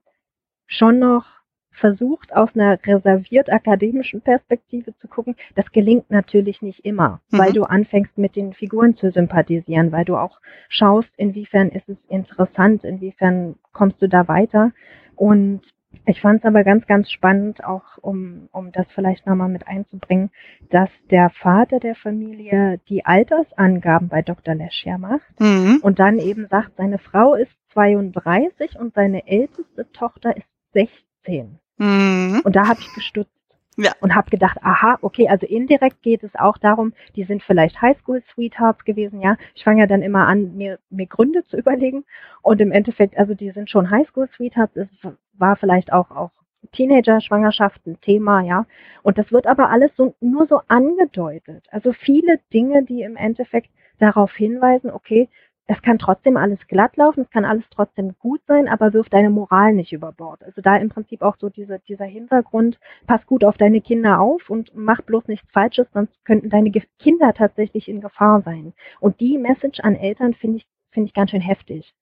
[0.67, 1.25] schon noch
[1.73, 5.37] versucht, aus einer reserviert akademischen Perspektive zu gucken.
[5.55, 7.39] Das gelingt natürlich nicht immer, Mhm.
[7.39, 11.97] weil du anfängst mit den Figuren zu sympathisieren, weil du auch schaust, inwiefern ist es
[12.09, 14.73] interessant, inwiefern kommst du da weiter.
[15.17, 15.63] Und
[16.07, 20.31] ich fand es aber ganz, ganz spannend, auch um, um das vielleicht nochmal mit einzubringen,
[20.71, 24.55] dass der Vater der Familie die Altersangaben bei Dr.
[24.55, 25.81] Leschia macht Mhm.
[25.83, 31.59] und dann eben sagt, seine Frau ist 32 und seine älteste Tochter ist 16.
[31.79, 32.41] Mhm.
[32.45, 33.40] Und da habe ich gestutzt
[33.83, 33.93] Ja.
[34.01, 38.85] und habe gedacht, aha, okay, also indirekt geht es auch darum, die sind vielleicht Highschool-Sweethearts
[38.85, 39.37] gewesen, ja.
[39.55, 42.05] Ich fange ja dann immer an, mir, mir Gründe zu überlegen
[42.43, 44.89] und im Endeffekt, also die sind schon Highschool-Sweethearts, es
[45.35, 46.31] war vielleicht auch, auch
[46.73, 48.67] Teenager-Schwangerschaft ein Thema, ja.
[49.03, 51.65] Und das wird aber alles so, nur so angedeutet.
[51.71, 55.29] Also viele Dinge, die im Endeffekt darauf hinweisen, okay,
[55.71, 59.31] es kann trotzdem alles glatt laufen, es kann alles trotzdem gut sein, aber wirf deine
[59.31, 60.43] Moral nicht über Bord.
[60.43, 64.51] Also da im Prinzip auch so diese, dieser Hintergrund, pass gut auf deine Kinder auf
[64.51, 68.73] und mach bloß nichts Falsches, sonst könnten deine Kinder tatsächlich in Gefahr sein.
[68.99, 71.95] Und die Message an Eltern finde ich, finde ich ganz schön heftig.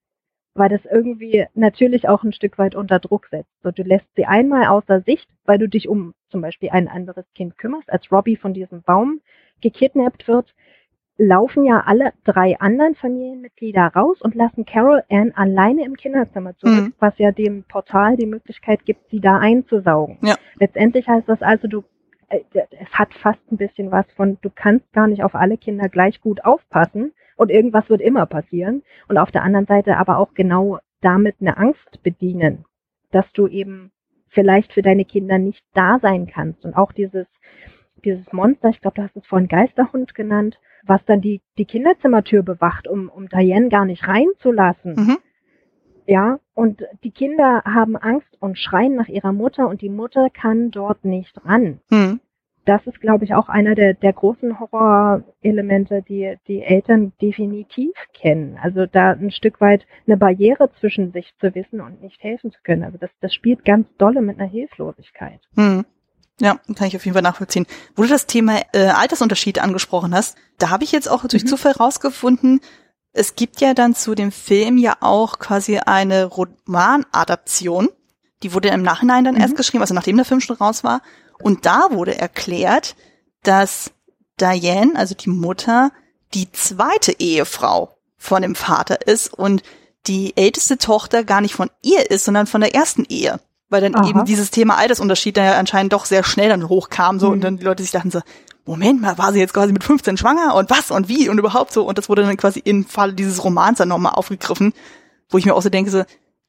[0.54, 3.52] Weil das irgendwie natürlich auch ein Stück weit unter Druck setzt.
[3.62, 7.26] So, du lässt sie einmal außer Sicht, weil du dich um zum Beispiel ein anderes
[7.34, 9.20] Kind kümmerst, als Robbie von diesem Baum
[9.60, 10.54] gekidnappt wird,
[11.18, 16.74] laufen ja alle drei anderen Familienmitglieder raus und lassen Carol Ann alleine im Kinderzimmer zurück,
[16.74, 16.94] Mhm.
[17.00, 20.18] was ja dem Portal die Möglichkeit gibt, sie da einzusaugen.
[20.22, 20.36] Ja.
[20.60, 21.82] Letztendlich heißt das also, du
[22.28, 25.88] äh, es hat fast ein bisschen was von, du kannst gar nicht auf alle Kinder
[25.88, 28.82] gleich gut aufpassen und irgendwas wird immer passieren.
[29.08, 32.64] Und auf der anderen Seite aber auch genau damit eine Angst bedienen,
[33.10, 33.90] dass du eben
[34.28, 36.64] vielleicht für deine Kinder nicht da sein kannst.
[36.64, 37.26] Und auch dieses,
[38.04, 42.42] dieses Monster, ich glaube, du hast es vorhin Geisterhund genannt, was dann die, die Kinderzimmertür
[42.42, 44.94] bewacht, um, um Diane gar nicht reinzulassen.
[44.94, 45.18] Mhm.
[46.06, 50.70] Ja, und die Kinder haben Angst und schreien nach ihrer Mutter und die Mutter kann
[50.70, 51.80] dort nicht ran.
[51.90, 52.20] Mhm.
[52.64, 58.58] Das ist, glaube ich, auch einer der, der großen Horrorelemente, die die Eltern definitiv kennen.
[58.62, 62.58] Also da ein Stück weit eine Barriere zwischen sich zu wissen und nicht helfen zu
[62.62, 62.84] können.
[62.84, 65.40] Also das, das spielt ganz dolle mit einer Hilflosigkeit.
[65.56, 65.86] Hm.
[66.40, 67.66] Ja, kann ich auf jeden Fall nachvollziehen.
[67.96, 71.48] Wo du das Thema äh, Altersunterschied angesprochen hast, da habe ich jetzt auch durch Mhm.
[71.48, 72.60] Zufall rausgefunden,
[73.12, 77.88] es gibt ja dann zu dem Film ja auch quasi eine Romanadaption.
[78.42, 79.40] Die wurde im Nachhinein dann Mhm.
[79.40, 81.02] erst geschrieben, also nachdem der Film schon raus war.
[81.42, 82.94] Und da wurde erklärt,
[83.42, 83.90] dass
[84.40, 85.90] Diane, also die Mutter,
[86.34, 89.62] die zweite Ehefrau von dem Vater ist und
[90.06, 93.40] die älteste Tochter gar nicht von ihr ist, sondern von der ersten Ehe.
[93.70, 94.08] Weil dann Aha.
[94.08, 97.32] eben dieses Thema Altersunterschied da ja anscheinend doch sehr schnell dann hochkam, so, Mhm.
[97.32, 98.20] und dann die Leute sich dachten so,
[98.64, 101.72] Moment mal, war sie jetzt quasi mit 15 schwanger und was und wie und überhaupt
[101.72, 104.72] so, und das wurde dann quasi im Falle dieses Romans dann nochmal aufgegriffen,
[105.30, 106.02] wo ich mir auch so denke, so,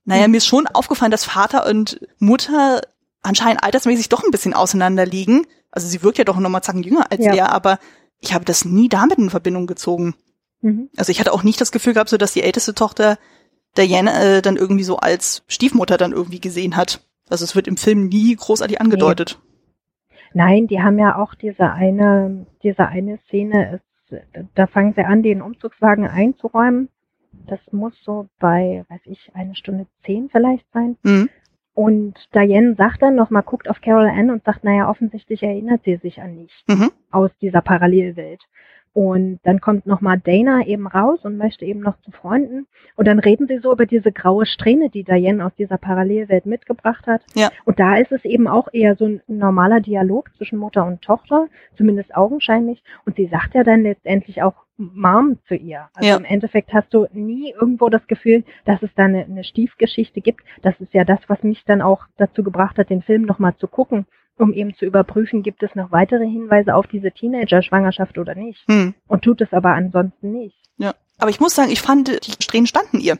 [0.05, 2.81] naja, mir ist schon aufgefallen, dass Vater und Mutter
[3.21, 5.45] anscheinend altersmäßig doch ein bisschen auseinander liegen.
[5.71, 7.33] Also sie wirkt ja doch nochmal zacken jünger als Ja.
[7.35, 7.79] er, aber
[8.19, 10.15] ich habe das nie damit in Verbindung gezogen.
[10.61, 10.89] Mhm.
[10.97, 13.17] Also ich hatte auch nicht das Gefühl gehabt, so dass die älteste Tochter
[13.77, 17.01] Diane äh, dann irgendwie so als Stiefmutter dann irgendwie gesehen hat.
[17.29, 19.39] Also es wird im Film nie großartig angedeutet.
[20.33, 23.75] Nein, die haben ja auch diese eine, diese eine Szene,
[24.09, 24.21] ist,
[24.55, 26.89] da fangen sie an, den Umzugswagen einzuräumen.
[27.47, 30.97] Das muss so bei, weiß ich, eine Stunde zehn vielleicht sein.
[31.03, 31.29] Mhm.
[31.73, 35.95] Und Diane sagt dann nochmal, guckt auf Carol Ann und sagt, naja, offensichtlich erinnert sie
[35.97, 36.91] sich an nichts Mhm.
[37.11, 38.41] aus dieser Parallelwelt.
[38.93, 42.67] Und dann kommt nochmal Dana eben raus und möchte eben noch zu Freunden.
[42.95, 47.05] Und dann reden sie so über diese graue Strähne, die Diane aus dieser Parallelwelt mitgebracht
[47.07, 47.21] hat.
[47.35, 47.49] Ja.
[47.65, 51.47] Und da ist es eben auch eher so ein normaler Dialog zwischen Mutter und Tochter,
[51.77, 52.83] zumindest augenscheinlich.
[53.05, 55.89] Und sie sagt ja dann letztendlich auch Mom zu ihr.
[55.93, 56.17] Also Ja.
[56.17, 60.41] im Endeffekt hast du nie irgendwo das Gefühl, dass es da eine, eine Stiefgeschichte gibt.
[60.61, 63.67] Das ist ja das, was mich dann auch dazu gebracht hat, den Film nochmal zu
[63.67, 64.05] gucken,
[64.39, 68.65] um eben zu überprüfen, gibt es noch weitere Hinweise auf diese Teenager-Schwangerschaft oder nicht.
[68.67, 68.93] Hm.
[69.07, 70.55] Und tut es aber ansonsten nicht.
[70.77, 70.93] Ja.
[71.17, 73.17] Aber ich muss sagen, ich fand, die Strähnen standen ihr.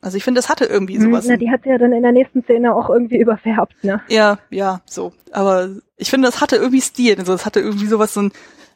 [0.00, 1.24] Also ich finde, das hatte irgendwie sowas.
[1.24, 4.00] Hm, Na, die hat sie ja dann in der nächsten Szene auch irgendwie überfärbt, ne?
[4.08, 5.12] Ja, ja, so.
[5.32, 7.16] Aber ich finde, das hatte irgendwie Stil.
[7.18, 8.32] Also es hatte irgendwie sowas so ein,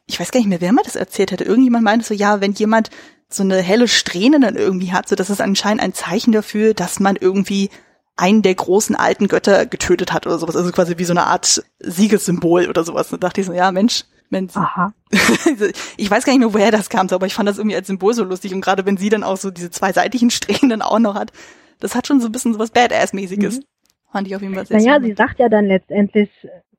[0.07, 1.45] ich weiß gar nicht mehr, wer mir das erzählt hätte.
[1.45, 2.91] Irgendjemand meinte so, ja, wenn jemand
[3.29, 7.01] so eine helle Strähne dann irgendwie hat, so das ist anscheinend ein Zeichen dafür, dass
[7.01, 7.71] man irgendwie
[8.17, 10.57] einen der großen alten Götter getötet hat oder sowas.
[10.57, 13.09] Also quasi wie so eine Art Siegessymbol oder sowas.
[13.09, 14.57] Da dachte ich so, ja, Mensch, Mensch.
[14.57, 14.93] Aha.
[15.97, 17.87] ich weiß gar nicht mehr, woher das kam, so, aber ich fand das irgendwie als
[17.87, 18.55] Symbol so lustig.
[18.55, 21.33] Und gerade wenn sie dann auch so diese zwei seitlichen Strähnen dann auch noch hat,
[21.81, 23.59] das hat schon so ein bisschen so was Badass-mäßiges.
[23.59, 23.65] Mhm.
[24.11, 26.31] Fand ich auf jeden Fall sehr Naja, sie sagt ja dann letztendlich,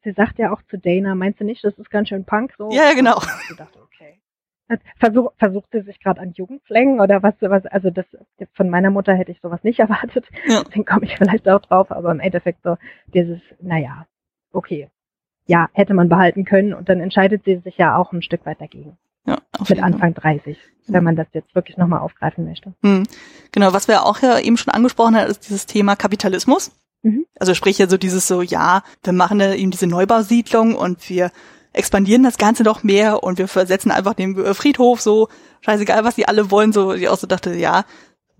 [0.03, 2.69] sie sagt ja auch zu Dana, meinst du nicht, das ist ganz schön Punk so?
[2.71, 3.21] Ja, genau.
[3.49, 3.79] Ich dachte.
[4.97, 8.05] Versuch, versucht sie sich gerade an Jugendslang oder was, was, also das
[8.53, 10.25] von meiner Mutter hätte ich sowas nicht erwartet.
[10.47, 10.63] Ja.
[10.63, 12.77] Deswegen komme ich vielleicht auch drauf, aber im Endeffekt so
[13.13, 14.05] dieses, naja,
[14.51, 14.89] okay.
[15.45, 18.61] Ja, hätte man behalten können und dann entscheidet sie sich ja auch ein Stück weit
[18.61, 18.97] dagegen.
[19.25, 19.83] Ja, auf Mit.
[19.83, 20.57] Anfang 30,
[20.87, 22.73] wenn man das jetzt wirklich nochmal aufgreifen möchte.
[22.81, 23.03] Hm.
[23.51, 26.71] Genau, was wir auch ja eben schon angesprochen haben, ist dieses Thema Kapitalismus.
[27.03, 27.25] Mhm.
[27.37, 31.31] Also sprich ja so dieses so, ja, wir machen ja eben diese Neubausiedlung und wir
[31.73, 35.27] expandieren das Ganze noch mehr und wir versetzen einfach den Friedhof so,
[35.61, 37.83] scheißegal, was die alle wollen, so, ich auch so dachte, ja,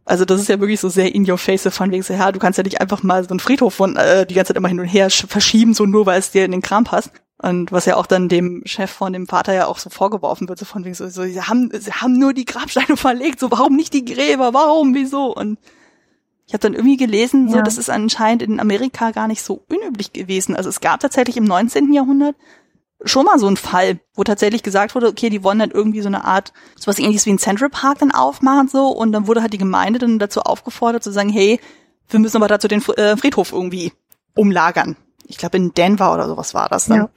[0.05, 2.31] also das ist ja wirklich so sehr in your face so von wegen so, ja,
[2.31, 4.67] du kannst ja nicht einfach mal so einen Friedhof von, äh, die ganze Zeit immer
[4.67, 7.11] hin und her sch- verschieben, so nur weil es dir in den Kram passt.
[7.41, 10.59] Und was ja auch dann dem Chef von dem Vater ja auch so vorgeworfen wird,
[10.59, 13.75] so von wegen so, so sie haben, sie haben nur die Grabsteine verlegt, so warum
[13.75, 15.33] nicht die Gräber, warum, wieso?
[15.35, 15.57] Und
[16.45, 17.61] ich habe dann irgendwie gelesen, so Ja.
[17.63, 20.55] das ist anscheinend in Amerika gar nicht so unüblich gewesen.
[20.55, 21.91] Also es gab tatsächlich im 19.
[21.93, 22.35] Jahrhundert
[23.05, 26.07] schon mal so einen Fall, wo tatsächlich gesagt wurde, okay, die wollen dann irgendwie so
[26.07, 29.53] eine Art, sowas ähnliches wie ein Central Park dann aufmachen so und dann wurde halt
[29.53, 31.59] die Gemeinde dann dazu aufgefordert zu sagen, hey,
[32.09, 33.91] wir müssen aber dazu den äh, Friedhof irgendwie
[34.35, 34.95] umlagern.
[35.27, 36.97] Ich glaube in Denver oder sowas war das dann.
[36.97, 37.09] Ja.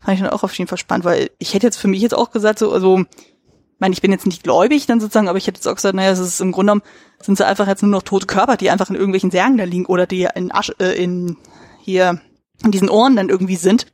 [0.00, 2.14] Fand ich dann auch auf jeden Fall spannend, weil ich hätte jetzt für mich jetzt
[2.14, 5.46] auch gesagt, so, also, ich meine, ich bin jetzt nicht gläubig dann sozusagen, aber ich
[5.46, 6.90] hätte jetzt auch gesagt, naja, es ist im Grunde genommen,
[7.20, 9.86] sind sie einfach jetzt nur noch tote Körper, die einfach in irgendwelchen Särgen da liegen
[9.86, 11.36] oder die in Asche, äh, in
[11.82, 12.20] hier
[12.64, 13.86] in diesen Ohren dann irgendwie sind.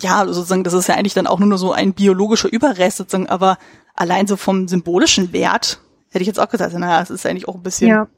[0.00, 3.58] Ja, sozusagen, das ist ja eigentlich dann auch nur so ein biologischer Überrest sozusagen, aber
[3.94, 5.80] allein so vom symbolischen Wert
[6.10, 8.08] hätte ich jetzt auch gesagt, naja, es ist eigentlich auch ein bisschen, Ja.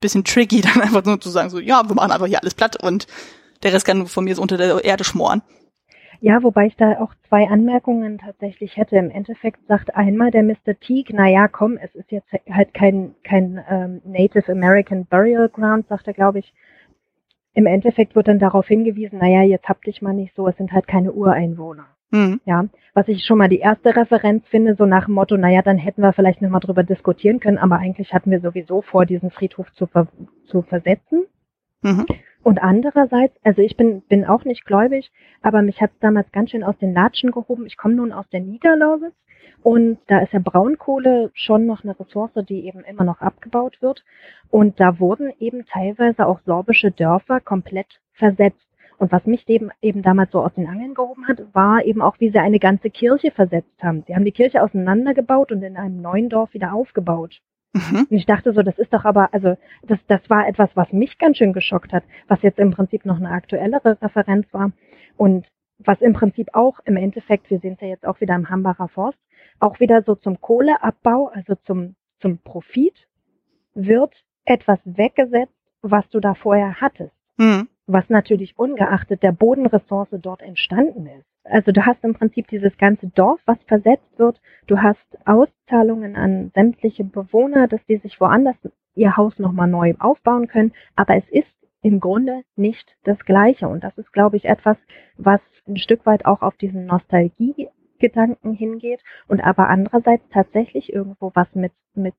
[0.00, 2.82] bisschen tricky, dann einfach nur zu sagen, so, ja, wir machen einfach hier alles platt
[2.82, 3.06] und
[3.62, 5.42] der Rest kann von mir so unter der Erde schmoren.
[6.20, 8.96] Ja, wobei ich da auch zwei Anmerkungen tatsächlich hätte.
[8.96, 10.78] Im Endeffekt sagt einmal der Mr.
[10.80, 15.86] Teague, na ja, komm, es ist jetzt halt kein, kein ähm, Native American Burial Ground,
[15.88, 16.52] sagt er, glaube ich.
[17.58, 20.56] Im Endeffekt wird dann darauf hingewiesen, na ja, jetzt habt dich mal nicht so, es
[20.56, 21.86] sind halt keine Ureinwohner.
[22.12, 22.40] Hm.
[22.44, 25.76] Ja, was ich schon mal die erste Referenz finde, so nach dem Motto, naja, dann
[25.76, 29.72] hätten wir vielleicht nochmal drüber diskutieren können, aber eigentlich hatten wir sowieso vor, diesen Friedhof
[29.72, 30.06] zu, ver
[30.46, 31.24] zu versetzen.
[31.82, 32.06] Mhm.
[32.44, 35.10] Und andererseits, also ich bin, bin auch nicht gläubig,
[35.42, 37.66] aber mich hat es damals ganz schön aus den Latschen gehoben.
[37.66, 39.16] Ich komme nun aus der Niederlausitz
[39.62, 44.04] und da ist ja Braunkohle schon noch eine Ressource, die eben immer noch abgebaut wird.
[44.50, 48.66] Und da wurden eben teilweise auch sorbische Dörfer komplett versetzt.
[48.98, 52.18] Und was mich eben, eben damals so aus den Angeln gehoben hat, war eben auch,
[52.18, 54.02] wie sie eine ganze Kirche versetzt haben.
[54.06, 57.40] Sie haben die Kirche auseinandergebaut und in einem neuen Dorf wieder aufgebaut.
[57.74, 58.06] Mhm.
[58.10, 59.56] Und ich dachte so, das ist doch aber, also
[59.86, 63.18] das, das war etwas, was mich ganz schön geschockt hat, was jetzt im Prinzip noch
[63.18, 64.72] eine aktuellere Referenz war
[65.16, 65.46] und
[65.78, 68.88] was im Prinzip auch im Endeffekt, wir sehen es ja jetzt auch wieder im Hambacher
[68.88, 69.18] Forst,
[69.60, 72.94] auch wieder so zum Kohleabbau, also zum, zum Profit,
[73.74, 74.14] wird
[74.44, 75.52] etwas weggesetzt,
[75.82, 77.68] was du da vorher hattest Mhm.
[77.86, 81.24] was natürlich ungeachtet der Bodenressource dort entstanden ist.
[81.44, 84.40] Also du hast im Prinzip dieses ganze Dorf, was versetzt wird.
[84.66, 88.56] Du hast Auszahlungen an sämtliche Bewohner, dass die sich woanders
[88.94, 90.72] ihr Haus nochmal neu aufbauen können.
[90.96, 91.46] Aber es ist
[91.80, 93.68] im Grunde nicht das Gleiche.
[93.68, 94.76] Und das ist, glaube ich, etwas,
[95.16, 96.84] was ein Stück weit auch auf diesen
[97.98, 102.14] Nostalgie-Gedanken hingeht und aber andererseits tatsächlich irgendwo was mit, mit,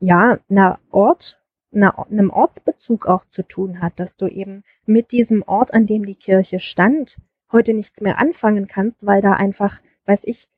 [0.00, 1.38] ja, einer Ort,
[1.72, 6.04] einer, einem Ortsbezug auch zu tun hat, dass du eben mit diesem Ort, an dem
[6.04, 7.16] die Kirche stand,
[7.52, 10.48] heute nichts mehr anfangen kannst, weil da einfach, weiß ich,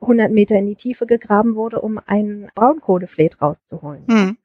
[0.00, 4.04] 100 Meter in die Tiefe gegraben wurde, um einen Braunkohleflet rauszuholen.
[4.08, 4.36] Hm.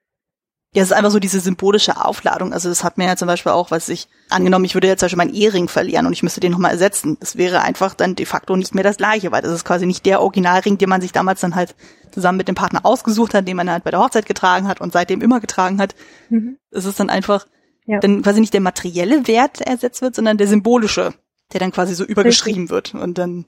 [0.73, 2.53] Ja, es ist einfach so diese symbolische Aufladung.
[2.53, 5.07] Also das hat mir ja zum Beispiel auch, was ich angenommen, ich würde jetzt zum
[5.07, 7.17] Beispiel meinen Ehering verlieren und ich müsste den nochmal ersetzen.
[7.19, 10.05] Das wäre einfach dann de facto nicht mehr das gleiche, weil das ist quasi nicht
[10.05, 11.75] der Originalring, den man sich damals dann halt
[12.11, 14.93] zusammen mit dem Partner ausgesucht hat, den man halt bei der Hochzeit getragen hat und
[14.93, 15.93] seitdem immer getragen hat.
[16.29, 16.57] Mhm.
[16.71, 17.47] Es ist dann einfach
[17.85, 17.99] Ja.
[17.99, 21.13] dann quasi nicht der materielle Wert ersetzt wird, sondern der symbolische,
[21.51, 23.45] der dann quasi so übergeschrieben wird und dann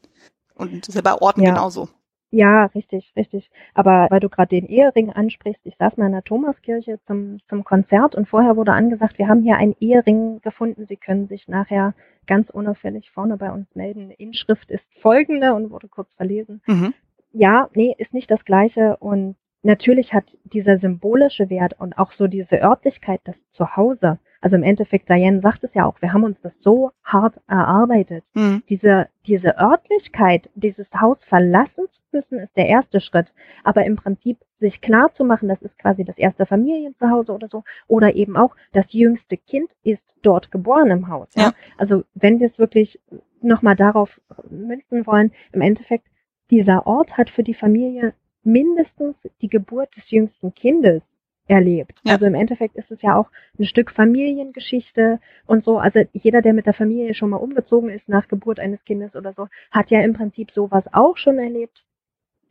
[0.56, 1.52] und das ist ja bei Orten Ja.
[1.52, 1.88] genauso.
[2.34, 3.52] Ja, richtig, richtig.
[3.76, 7.64] Aber weil du gerade den Ehering ansprichst, ich saß mal in der Thomaskirche zum, zum
[7.64, 10.88] Konzert und vorher wurde angesagt, wir haben hier einen Ehering gefunden.
[10.88, 11.94] Sie können sich nachher
[12.26, 14.10] ganz unauffällig vorne bei uns melden.
[14.10, 16.64] Inschrift ist folgende und wurde kurz verlesen.
[16.66, 16.96] Mhm.
[17.34, 18.98] ja, nee, ist nicht das Gleiche.
[18.98, 24.64] Und natürlich hat dieser symbolische Wert und auch so diese Örtlichkeit, das Zuhause, also im
[24.64, 28.26] Endeffekt, Diane sagt es ja auch, wir haben uns das so hart erarbeitet.
[28.34, 28.62] Mhm.
[28.68, 33.28] Diese, diese Örtlichkeit, dieses Haus verlassen zu müssen, ist der erste Schritt.
[33.64, 37.64] Aber im Prinzip sich klar zu machen, das ist quasi das erste Familienzuhause oder so,
[37.88, 41.30] oder eben auch das jüngste Kind ist dort geboren im Haus.
[41.36, 41.44] Ja?
[41.44, 41.52] Ja.
[41.78, 43.00] Also wenn wir es wirklich
[43.42, 46.08] nochmal darauf münzen wollen, im Endeffekt
[46.52, 48.14] dieser Ort hat für die Familie
[48.44, 51.02] mindestens die Geburt des jüngsten Kindes
[51.48, 52.00] erlebt.
[52.04, 52.14] Ja.
[52.14, 53.30] Also im Endeffekt ist es ja auch
[53.60, 55.78] ein Stück Familiengeschichte und so.
[55.78, 59.34] Also jeder, der mit der Familie schon mal umgezogen ist nach Geburt eines Kindes oder
[59.34, 61.84] so, hat ja im Prinzip sowas auch schon erlebt.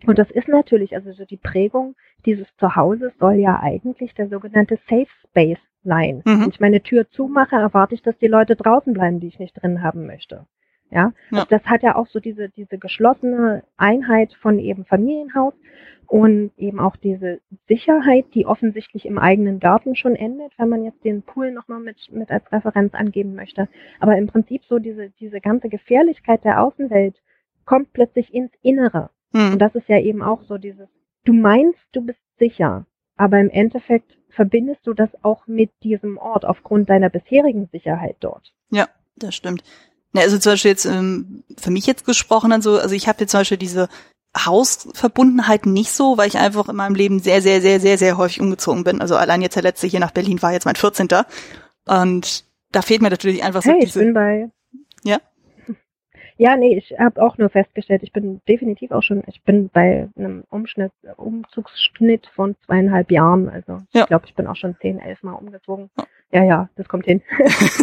[0.06, 1.94] Und das ist natürlich, also so die Prägung
[2.26, 6.22] dieses Zuhauses soll ja eigentlich der sogenannte Safe Space sein.
[6.24, 6.40] Mhm.
[6.40, 9.60] Wenn ich meine Tür zumache, erwarte ich, dass die Leute draußen bleiben, die ich nicht
[9.60, 10.46] drin haben möchte.
[10.90, 11.38] Ja, Ja.
[11.38, 15.54] Also das hat ja auch so diese, diese geschlossene Einheit von eben Familienhaus
[16.12, 21.02] und eben auch diese Sicherheit, die offensichtlich im eigenen Garten schon endet, wenn man jetzt
[21.04, 23.66] den Pool nochmal mit, mit als Referenz angeben möchte.
[23.98, 27.16] Aber im Prinzip so diese, diese ganze Gefährlichkeit der Außenwelt
[27.64, 29.08] kommt plötzlich ins Innere.
[29.32, 29.52] Mhm.
[29.52, 30.86] Und das ist ja eben auch so dieses,
[31.24, 32.84] du meinst, du bist sicher,
[33.16, 38.52] aber im Endeffekt verbindest du das auch mit diesem Ort aufgrund deiner bisherigen Sicherheit dort.
[38.70, 38.86] Ja,
[39.16, 39.64] das stimmt.
[40.12, 43.20] Ne, also zum Beispiel jetzt ähm, für mich jetzt gesprochen dann so, also ich habe
[43.20, 43.88] jetzt zum Beispiel diese
[44.36, 48.40] Hausverbundenheit nicht so, weil ich einfach in meinem Leben sehr, sehr, sehr, sehr, sehr häufig
[48.40, 49.00] umgezogen bin.
[49.00, 51.08] Also allein jetzt der letzte hier nach Berlin war jetzt mein 14.
[51.86, 54.48] Und da fehlt mir natürlich einfach so Hey, ich bin bei.
[55.04, 55.18] Ja?
[56.38, 60.08] Ja, nee, ich habe auch nur festgestellt, ich bin definitiv auch schon, ich bin bei
[60.16, 63.48] einem Umschnitt, Umzugsschnitt von zweieinhalb Jahren.
[63.48, 64.02] Also Ja.
[64.02, 65.90] ich glaube, ich bin auch schon zehn, elf Mal umgezogen.
[65.98, 66.04] Ja.
[66.32, 67.20] Ja, ja, das kommt hin.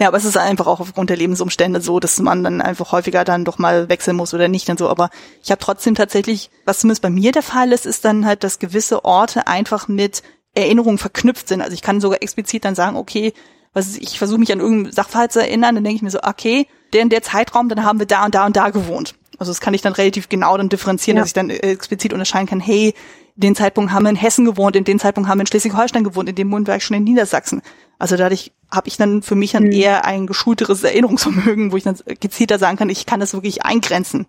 [0.00, 3.24] Ja, aber es ist einfach auch aufgrund der Lebensumstände so, dass man dann einfach häufiger
[3.24, 4.88] dann doch mal wechseln muss oder nicht und so.
[4.88, 5.10] Aber
[5.42, 8.58] ich habe trotzdem tatsächlich, was zumindest bei mir der Fall ist, ist dann halt, dass
[8.58, 10.22] gewisse Orte einfach mit
[10.54, 11.62] Erinnerungen verknüpft sind.
[11.62, 13.32] Also ich kann sogar explizit dann sagen, okay,
[13.74, 16.20] was ist, ich versuche mich an irgendeinen Sachverhalt zu erinnern, dann denke ich mir so,
[16.22, 19.14] okay, der in der Zeitraum, dann haben wir da und da und da gewohnt.
[19.38, 21.22] Also das kann ich dann relativ genau dann differenzieren, Ja.
[21.22, 22.94] dass ich dann äh, explizit unterscheiden kann, hey,
[23.34, 26.28] den Zeitpunkt haben wir in Hessen gewohnt, in den Zeitpunkt haben wir in Schleswig-Holstein gewohnt,
[26.28, 27.62] in dem Moment war ich schon in Niedersachsen.
[27.98, 29.72] Also dadurch habe ich dann für mich dann Mhm.
[29.72, 34.26] eher ein geschulteres Erinnerungsvermögen, wo ich dann gezielter sagen kann, ich kann das wirklich eingrenzen.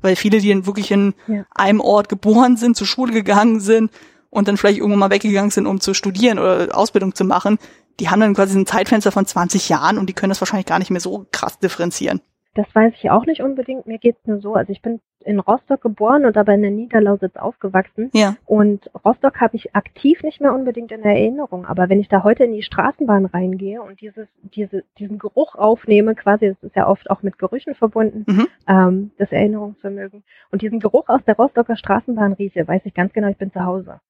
[0.00, 1.44] Weil viele, die dann wirklich in Ja.
[1.54, 3.90] einem Ort geboren sind, zur Schule gegangen sind
[4.30, 7.58] und dann vielleicht irgendwann mal weggegangen sind, um zu studieren oder Ausbildung zu machen,
[7.98, 10.78] die haben dann quasi ein Zeitfenster von 20 Jahren und die können das wahrscheinlich gar
[10.78, 12.20] nicht mehr so krass differenzieren.
[12.56, 13.86] Das weiß ich auch nicht unbedingt.
[13.86, 14.54] Mir geht's nur so.
[14.54, 18.10] Also ich bin in Rostock geboren und aber in der Niederlausitz aufgewachsen.
[18.14, 18.36] Ja.
[18.46, 21.66] Und Rostock habe ich aktiv nicht mehr unbedingt in Erinnerung.
[21.66, 26.14] Aber wenn ich da heute in die Straßenbahn reingehe und dieses, diese, diesen Geruch aufnehme,
[26.14, 28.46] quasi, das ist ja oft auch mit Gerüchen verbunden, Mhm.
[28.66, 33.28] ähm, das Erinnerungsvermögen, und diesen Geruch aus der Rostocker Straßenbahn rieche, weiß ich ganz genau,
[33.28, 34.00] ich bin zu Hause.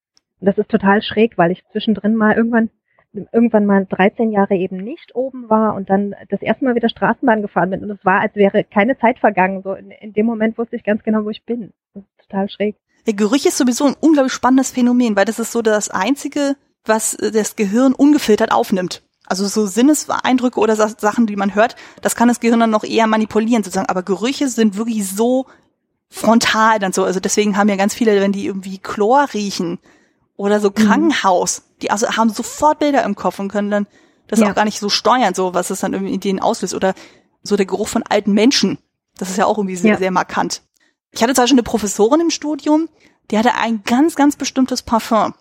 [0.40, 2.70] Und das ist total schräg, weil ich zwischendrin mal irgendwann
[3.32, 7.42] irgendwann mal 13 Jahre eben nicht oben war und dann das erste Mal wieder Straßenbahn
[7.42, 9.62] gefahren bin und es war, als wäre keine Zeit vergangen.
[9.62, 11.72] So in, in dem Moment wusste ich ganz genau, wo ich bin.
[11.94, 12.76] Das ist total schräg.
[13.06, 17.14] Der Gerüche ist sowieso ein unglaublich spannendes Phänomen, weil das ist so das Einzige, was
[17.14, 19.02] äh, das Gehirn ungefiltert aufnimmt.
[19.28, 22.84] Also so Sinneseindrücke oder Sa- Sachen, die man hört, das kann das Gehirn dann noch
[22.84, 23.88] eher manipulieren sozusagen.
[23.88, 25.46] Aber Gerüche sind wirklich so
[26.10, 27.04] frontal dann so.
[27.04, 29.78] Also deswegen haben ja ganz viele, wenn die irgendwie Chlor riechen
[30.36, 33.86] oder so Krankenhaus, die also haben sofort Bilder im Kopf und können dann
[34.28, 34.50] das Ja.
[34.50, 36.74] auch gar nicht so steuern, so was es dann irgendwie in denen auslöst.
[36.74, 36.94] Oder
[37.42, 38.78] so der Geruch von alten Menschen.
[39.18, 39.98] Das ist ja auch irgendwie sehr, Ja.
[39.98, 40.62] sehr markant.
[41.12, 42.88] Ich hatte zwar schon eine Professorin im Studium,
[43.30, 45.34] die hatte ein ganz, ganz bestimmtes Parfum.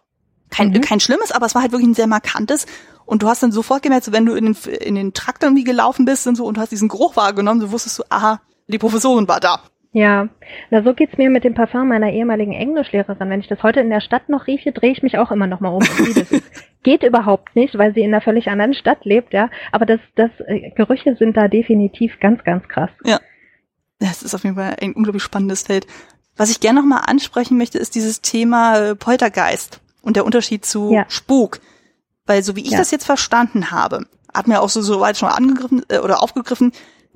[0.49, 0.81] Kein, Mhm.
[0.81, 2.65] kein schlimmes, aber es war halt wirklich ein sehr markantes.
[3.05, 5.63] Und du hast dann sofort gemerkt, so wenn du in den, in den Trakt irgendwie
[5.63, 8.77] gelaufen bist und so und du hast diesen Geruch wahrgenommen, so wusstest du, aha, die
[8.79, 9.59] Professorin war da.
[9.97, 10.27] Ja,
[10.71, 13.29] na so geht's mir mit dem Parfum meiner ehemaligen Englischlehrerin.
[13.29, 15.61] Wenn ich das heute in der Stadt noch rieche, drehe ich mich auch immer noch
[15.61, 15.79] mal um.
[16.83, 19.49] Geht überhaupt nicht, weil sie in einer völlig anderen Stadt lebt, ja.
[19.71, 22.89] Aber das, das äh, Gerüche sind da definitiv ganz, ganz krass.
[23.99, 25.87] Das ist auf jeden Fall ein unglaublich spannendes Feld.
[26.35, 30.91] Was ich gerne nochmal ansprechen möchte, ist dieses Thema äh, Poltergeist und der Unterschied zu
[30.91, 31.05] Ja.
[31.07, 31.61] Spuk.
[32.25, 32.79] Weil so wie ich Ja.
[32.79, 36.73] das jetzt verstanden habe, hat mir auch so soweit schon angegriffen äh, oder aufgegriffen,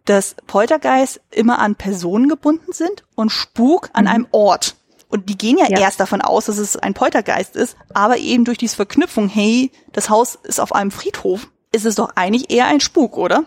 [0.09, 4.09] dass Poltergeist immer an Personen gebunden sind und Spuk an Mhm.
[4.11, 4.75] einem Ort.
[5.09, 5.79] Und die gehen ja, Ja.
[5.79, 10.09] erst davon aus, dass es ein Poltergeist ist, aber eben durch diese Verknüpfung, hey, das
[10.09, 13.43] Haus ist auf einem Friedhof, ist es doch eigentlich eher ein Spuk, oder?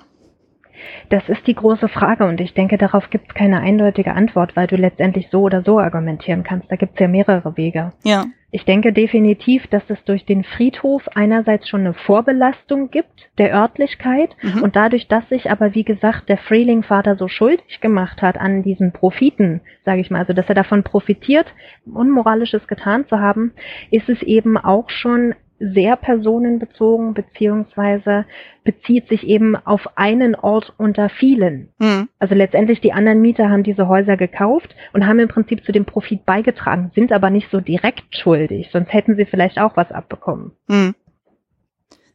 [1.11, 4.67] Das ist die große Frage und ich denke, darauf gibt es keine eindeutige Antwort, weil
[4.67, 6.71] du letztendlich so oder so argumentieren kannst.
[6.71, 7.93] Da gibt es ja mehrere Wege.
[8.03, 8.25] Ja.
[8.55, 14.37] Ich denke definitiv, dass es durch den Friedhof einerseits schon eine Vorbelastung gibt der Örtlichkeit
[14.43, 14.63] Mhm.
[14.63, 18.93] und dadurch, dass sich aber, wie gesagt, der Freeling-Vater so schuldig gemacht hat an diesen
[18.93, 21.47] Profiten, sage ich mal, also dass er davon profitiert,
[21.87, 23.53] Unmoralisches getan zu haben,
[23.91, 28.25] ist es eben auch schon sehr personenbezogen, beziehungsweise
[28.65, 31.69] bezieht sich eben auf einen Ort unter vielen.
[31.81, 32.09] Hm.
[32.19, 35.85] Also letztendlich die anderen Mieter haben diese Häuser gekauft und haben im Prinzip zu dem
[35.85, 40.53] Profit beigetragen, sind aber nicht so direkt schuldig, sonst hätten sie vielleicht auch was abbekommen.
[40.69, 40.95] Hm.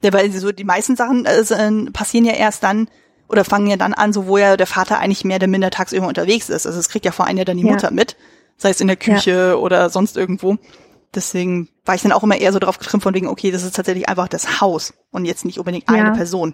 [0.04, 2.88] Ja, weil so die meisten Sachen äh, äh, passieren ja erst dann
[3.30, 6.08] oder fangen ja dann an, so wo ja der Vater eigentlich mehr oder minder tagsüber
[6.08, 6.66] unterwegs ist.
[6.66, 7.72] Also es kriegt ja vor allem ja dann die Ja.
[7.72, 8.16] Mutter mit,
[8.58, 10.58] sei es in der Küche oder sonst irgendwo.
[11.18, 13.76] Deswegen war ich dann auch immer eher so drauf getrimmt von wegen, okay, das ist
[13.76, 16.12] tatsächlich einfach das Haus und jetzt nicht unbedingt eine Ja.
[16.12, 16.54] Person.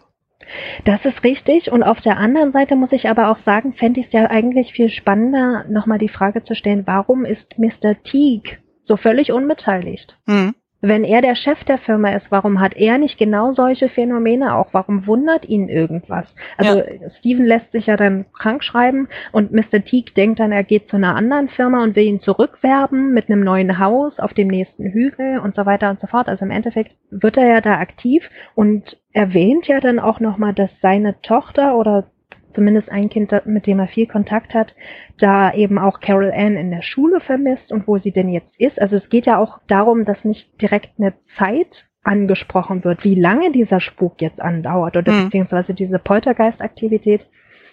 [0.85, 1.71] Das ist richtig.
[1.71, 4.71] Und auf der anderen Seite muss ich aber auch sagen, fände ich es ja eigentlich
[4.71, 8.01] viel spannender, nochmal die Frage zu stellen, warum ist Mr.
[8.03, 10.17] Teague so völlig unbeteiligt?
[10.27, 10.55] Hm.
[10.85, 14.67] Wenn er der Chef der Firma ist, warum hat er nicht genau solche Phänomene auch?
[14.73, 16.25] Warum wundert ihn irgendwas?
[16.57, 16.83] Also
[17.19, 19.81] Steven lässt sich ja dann krank schreiben und Mr.
[19.85, 23.45] Teague denkt dann, er geht zu einer anderen Firma und will ihn zurückwerben mit einem
[23.45, 26.27] neuen Haus auf dem nächsten Hügel und so weiter und so fort.
[26.27, 30.69] Also im Endeffekt wird er ja da aktiv und erwähnt ja dann auch nochmal, dass
[30.81, 32.11] seine Tochter oder
[32.53, 34.73] zumindest ein Kind, mit dem er viel Kontakt hat,
[35.19, 38.79] da eben auch Carol Ann in der Schule vermisst und wo sie denn jetzt ist.
[38.81, 43.51] Also es geht ja auch darum, dass nicht direkt eine Zeit angesprochen wird, wie lange
[43.51, 45.25] dieser Spuk jetzt andauert oder Mhm.
[45.25, 47.21] beziehungsweise diese Poltergeistaktivität.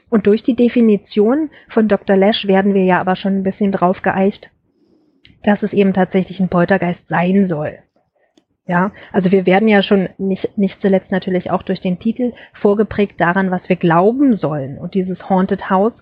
[0.08, 2.16] Und durch die Definition von Dr.
[2.16, 4.50] Lesch werden wir ja aber schon ein bisschen drauf geeicht,
[5.44, 7.78] dass es eben tatsächlich ein Poltergeist sein soll.
[8.66, 13.20] Ja, also wir werden ja schon nicht, nicht zuletzt natürlich auch durch den Titel vorgeprägt
[13.20, 14.78] daran, was wir glauben sollen.
[14.78, 15.94] Und dieses Haunted House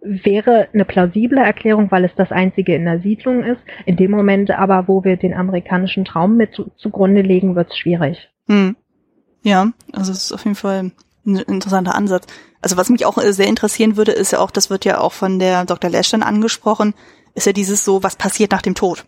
[0.00, 3.60] wäre eine plausible Erklärung, weil es das einzige in der Siedlung ist.
[3.86, 7.78] In dem Moment aber, wo wir den amerikanischen Traum mit zu, zugrunde legen, wird es
[7.78, 8.28] schwierig.
[8.48, 8.76] Hm.
[9.42, 10.90] Ja, also es ist auf jeden Fall
[11.26, 12.26] ein interessanter Ansatz.
[12.60, 15.12] Also was mich auch äh, sehr interessieren würde, ist ja auch, das wird ja auch
[15.12, 15.90] von der Dr.
[15.90, 16.94] Lesch dann angesprochen,
[17.34, 19.04] ist ja dieses so, was passiert nach dem Tod?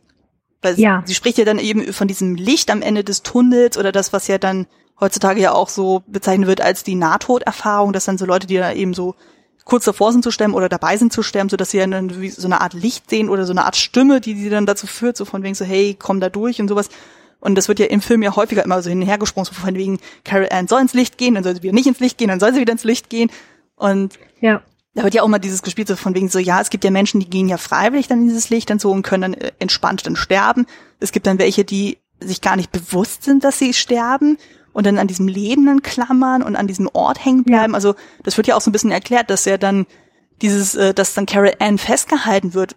[0.67, 1.03] Weil sie- Ja.
[1.07, 4.27] sie spricht ja dann eben von diesem Licht am Ende des Tunnels oder das, was
[4.27, 4.67] ja dann
[5.01, 8.73] heutzutage ja auch so bezeichnet wird als die Nahtoderfahrung, dass dann so Leute, die da
[8.73, 9.15] eben so
[9.65, 12.47] kurz davor sind zu sterben oder dabei sind zu sterben, so dass sie dann so
[12.47, 15.25] eine Art Licht sehen oder so eine Art Stimme, die sie dann dazu führt, so
[15.25, 16.89] von wegen so, hey, komm da durch und sowas.
[17.41, 20.49] Und das wird ja im Film ja häufiger immer so hinhergesprungen, so von wegen, Carol
[20.51, 22.55] Ann soll ins Licht gehen, dann soll sie wieder nicht ins Licht gehen, dann soll
[22.55, 23.31] sie wieder ins Licht gehen.
[23.77, 24.63] Und ja.
[24.97, 26.91] Da wird ja auch mal dieses gespielt, so von wegen so, ja, es gibt ja
[26.91, 29.53] Menschen, die gehen ja freiwillig dann in dieses Licht und so und können dann äh,
[29.59, 30.67] entspannt dann sterben.
[31.01, 34.39] Es gibt dann welche, die sich gar nicht bewusst sind, dass sie sterben
[34.73, 37.73] und dann an diesem Lebenden klammern und an diesem Ort hängen bleiben.
[37.73, 37.75] Ja.
[37.75, 39.87] Also das wird ja auch so ein bisschen erklärt, dass ja dann
[40.41, 42.75] dieses, äh, dass dann Carol Ann festgehalten wird,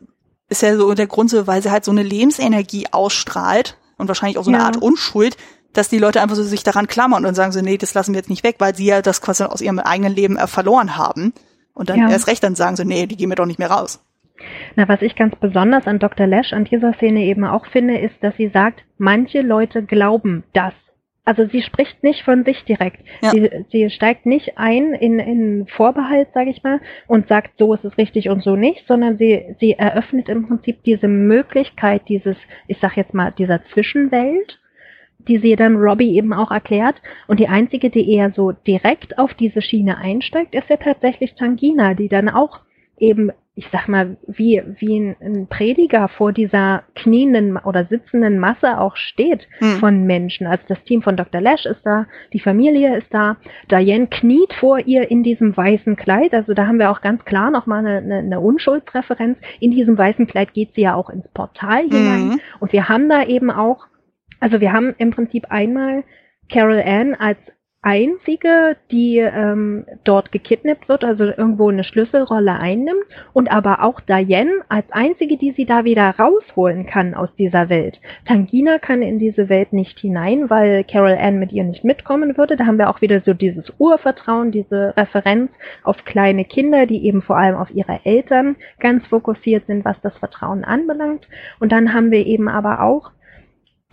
[0.49, 4.37] ist ja so der Grund, so, weil sie halt so eine Lebensenergie ausstrahlt und wahrscheinlich
[4.37, 4.65] auch so eine ja.
[4.65, 5.37] Art Unschuld,
[5.71, 8.19] dass die Leute einfach so sich daran klammern und sagen so, nee, das lassen wir
[8.19, 11.33] jetzt nicht weg, weil sie ja das quasi aus ihrem eigenen Leben verloren haben.
[11.73, 12.09] Und dann ja.
[12.09, 14.03] erst recht dann sagen so, nee, die gehen wir doch nicht mehr raus.
[14.75, 16.27] Na, was ich ganz besonders an Dr.
[16.27, 20.73] Lesch an dieser Szene eben auch finde, ist, dass sie sagt, manche Leute glauben das.
[21.25, 23.05] Also sie spricht nicht von sich direkt.
[23.21, 23.29] Ja.
[23.29, 27.85] Sie, sie steigt nicht ein in, in Vorbehalt, sage ich mal, und sagt, so ist
[27.85, 32.35] es richtig und so nicht, sondern sie, sie eröffnet im Prinzip diese Möglichkeit dieses,
[32.67, 34.59] ich sag jetzt mal, dieser Zwischenwelt,
[35.27, 36.95] die sie dann Robbie eben auch erklärt.
[37.27, 41.93] Und die einzige, die eher so direkt auf diese Schiene einsteigt, ist ja tatsächlich Tangina,
[41.93, 42.59] die dann auch
[42.97, 48.79] eben ich sag mal, wie, wie ein, ein, Prediger vor dieser knienden oder sitzenden Masse
[48.79, 49.79] auch steht hm.
[49.79, 50.47] von Menschen.
[50.47, 51.41] Also das Team von Dr.
[51.41, 53.35] Lash ist da, die Familie ist da,
[53.69, 56.33] Diane kniet vor ihr in diesem weißen Kleid.
[56.33, 59.37] Also da haben wir auch ganz klar nochmal eine, eine, eine Unschuldsreferenz.
[59.59, 62.27] In diesem weißen Kleid geht sie ja auch ins Portal hinein.
[62.27, 62.39] Mhm.
[62.61, 63.87] Und wir haben da eben auch,
[64.39, 66.03] also wir haben im Prinzip einmal
[66.49, 67.37] Carol Ann als
[67.81, 74.51] einzige, die ähm, dort gekidnappt wird, also irgendwo eine Schlüsselrolle einnimmt und aber auch Diane
[74.67, 78.01] als einzige, die sie da wieder rausholen kann aus dieser Welt.
[78.25, 82.57] Tangina kann in diese Welt nicht hinein, weil Carol Ann mit ihr nicht mitkommen würde.
[82.57, 85.49] Da haben wir auch wieder so dieses Urvertrauen, diese Referenz
[85.83, 90.17] auf kleine Kinder, die eben vor allem auf ihre Eltern ganz fokussiert sind, was das
[90.17, 91.29] Vertrauen anbelangt.
[91.61, 93.11] Und dann haben wir eben aber auch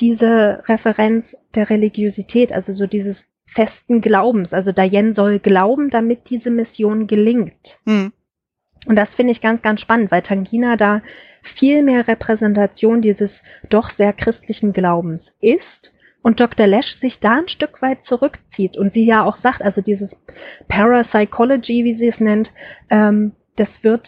[0.01, 1.25] diese Referenz
[1.55, 3.17] der Religiosität, also so dieses
[3.55, 4.53] festen Glaubens.
[4.53, 7.55] Also Diane soll glauben, damit diese Mission gelingt.
[7.85, 8.13] Mhm.
[8.87, 11.03] Und das finde ich ganz, ganz spannend, weil Tangina da
[11.59, 13.31] viel mehr Repräsentation dieses
[13.69, 15.91] doch sehr christlichen Glaubens ist
[16.23, 16.67] und Dr.
[16.67, 20.11] Lesch sich da ein Stück weit zurückzieht und sie ja auch sagt, also dieses
[20.69, 22.51] Parapsychology, wie sie es nennt,
[22.91, 24.07] ähm, das wird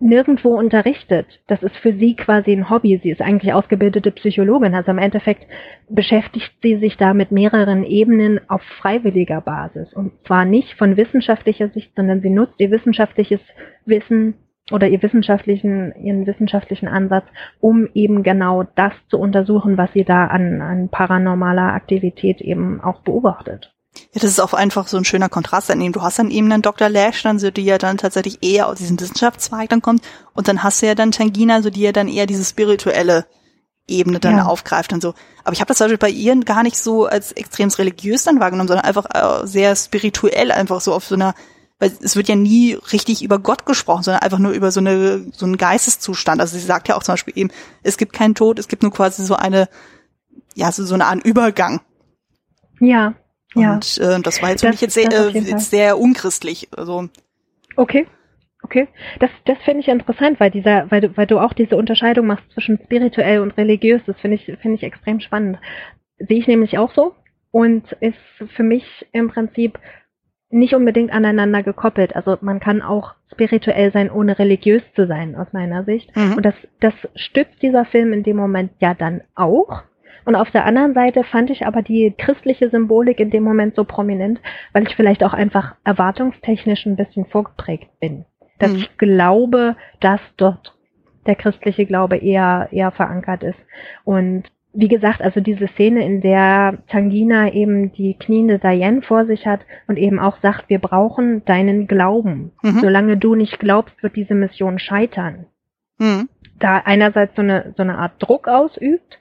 [0.00, 1.26] nirgendwo unterrichtet.
[1.46, 3.00] Das ist für sie quasi ein Hobby.
[3.02, 4.74] Sie ist eigentlich ausgebildete Psychologin.
[4.74, 5.46] Also im Endeffekt
[5.88, 9.92] beschäftigt sie sich da mit mehreren Ebenen auf freiwilliger Basis.
[9.94, 13.40] Und zwar nicht von wissenschaftlicher Sicht, sondern sie nutzt ihr wissenschaftliches
[13.86, 14.34] Wissen
[14.70, 17.26] oder ihr wissenschaftlichen, ihren wissenschaftlichen Ansatz,
[17.60, 23.00] um eben genau das zu untersuchen, was sie da an, an paranormaler Aktivität eben auch
[23.00, 23.74] beobachtet.
[24.12, 25.92] Ja, das ist auch einfach so ein schöner Kontrast daneben.
[25.92, 26.88] Du hast dann eben dann Dr.
[26.88, 30.02] Lash, dann so, die ja dann tatsächlich eher aus diesem Wissenschaftszweig dann kommt.
[30.34, 33.26] Und dann hast du ja dann Tangina, so die ja dann eher diese spirituelle
[33.86, 34.46] Ebene dann ja.
[34.46, 35.14] aufgreift und so.
[35.44, 38.40] Aber ich habe das zum Beispiel bei ihr gar nicht so als extrem religiös dann
[38.40, 41.34] wahrgenommen, sondern einfach äh, sehr spirituell, einfach so auf so einer,
[41.78, 45.26] weil es wird ja nie richtig über Gott gesprochen, sondern einfach nur über so eine
[45.32, 46.40] so einen Geisteszustand.
[46.40, 47.50] Also sie sagt ja auch zum Beispiel eben,
[47.82, 49.68] es gibt keinen Tod, es gibt nur quasi so eine,
[50.54, 51.82] ja, so, so eine Art Übergang.
[52.80, 53.14] Ja.
[53.54, 54.16] Und ja.
[54.16, 56.68] äh, das war jetzt für mich jetzt sehr, äh, jetzt sehr unchristlich.
[56.76, 57.08] Also.
[57.76, 58.06] Okay.
[58.64, 58.88] Okay,
[59.20, 62.50] das, das finde ich interessant, weil dieser, weil du, weil du auch diese Unterscheidung machst
[62.54, 64.00] zwischen spirituell und religiös.
[64.06, 65.58] Das finde ich, finde ich extrem spannend.
[66.18, 67.14] Sehe ich nämlich auch so
[67.50, 68.16] und ist
[68.56, 69.78] für mich im Prinzip
[70.48, 72.16] nicht unbedingt aneinander gekoppelt.
[72.16, 76.16] Also man kann auch spirituell sein, ohne religiös zu sein, aus meiner Sicht.
[76.16, 76.34] Mhm.
[76.38, 79.82] Und das, das stützt dieser Film in dem Moment ja dann auch.
[80.24, 83.84] Und auf der anderen Seite fand ich aber die christliche Symbolik in dem Moment so
[83.84, 84.40] prominent,
[84.72, 88.24] weil ich vielleicht auch einfach erwartungstechnisch ein bisschen vorgeprägt bin.
[88.58, 88.78] Dass mhm.
[88.78, 90.74] ich glaube, dass dort
[91.26, 93.58] der christliche Glaube eher, eher verankert ist.
[94.04, 94.44] Und
[94.74, 99.60] wie gesagt, also diese Szene, in der Tangina eben die kniende Diane vor sich hat
[99.86, 102.52] und eben auch sagt, wir brauchen deinen Glauben.
[102.62, 102.80] Mhm.
[102.80, 105.46] Solange du nicht glaubst, wird diese Mission scheitern.
[105.98, 106.28] Mhm.
[106.58, 109.18] Da einerseits so eine, so eine Art Druck ausübt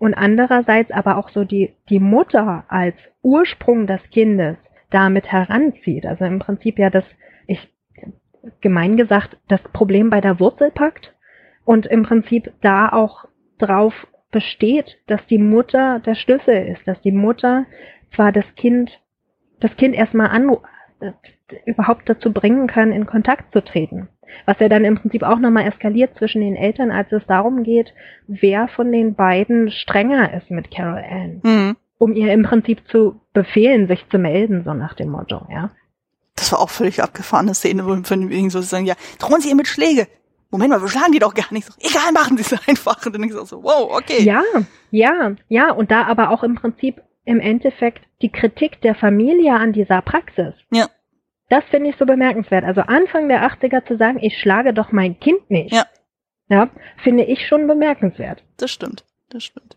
[0.00, 4.56] und andererseits aber auch so die, die Mutter als Ursprung des Kindes
[4.90, 6.06] damit heranzieht.
[6.06, 7.04] Also im Prinzip ja das,
[7.46, 7.72] ich,
[8.62, 11.14] gemein gesagt, das Problem bei der Wurzel packt
[11.66, 13.26] und im Prinzip da auch
[13.58, 13.92] drauf
[14.32, 17.66] besteht, dass die Mutter der Schlüssel ist, dass die Mutter
[18.14, 18.90] zwar das Kind,
[19.60, 20.56] das Kind erstmal an,
[21.00, 21.12] äh,
[21.66, 24.08] überhaupt dazu bringen kann, in Kontakt zu treten.
[24.46, 27.92] Was ja dann im Prinzip auch nochmal eskaliert zwischen den Eltern, als es darum geht,
[28.26, 31.40] wer von den beiden strenger ist mit Carol Ann.
[31.42, 31.76] Mhm.
[31.98, 35.70] Um ihr im Prinzip zu befehlen, sich zu melden, so nach dem Motto, ja.
[36.36, 39.56] Das war auch völlig abgefahrene Szene, wo von wegen so sagen, ja, drohen Sie ihr
[39.56, 40.06] mit Schläge.
[40.50, 41.66] Moment mal, wir schlagen die doch gar nicht.
[41.66, 43.04] So, egal, machen Sie es einfach.
[43.04, 44.22] Und dann denke ich so, wow, okay.
[44.22, 44.42] Ja,
[44.90, 45.70] ja, ja.
[45.72, 50.54] Und da aber auch im Prinzip im Endeffekt die Kritik der Familie an dieser Praxis.
[50.72, 50.86] Ja.
[51.50, 52.64] Das finde ich so bemerkenswert.
[52.64, 55.74] Also Anfang der 80er zu sagen, ich schlage doch mein Kind nicht.
[55.74, 55.84] Ja.
[56.48, 56.68] Ja,
[57.02, 58.42] finde ich schon bemerkenswert.
[58.56, 59.76] Das stimmt, das stimmt.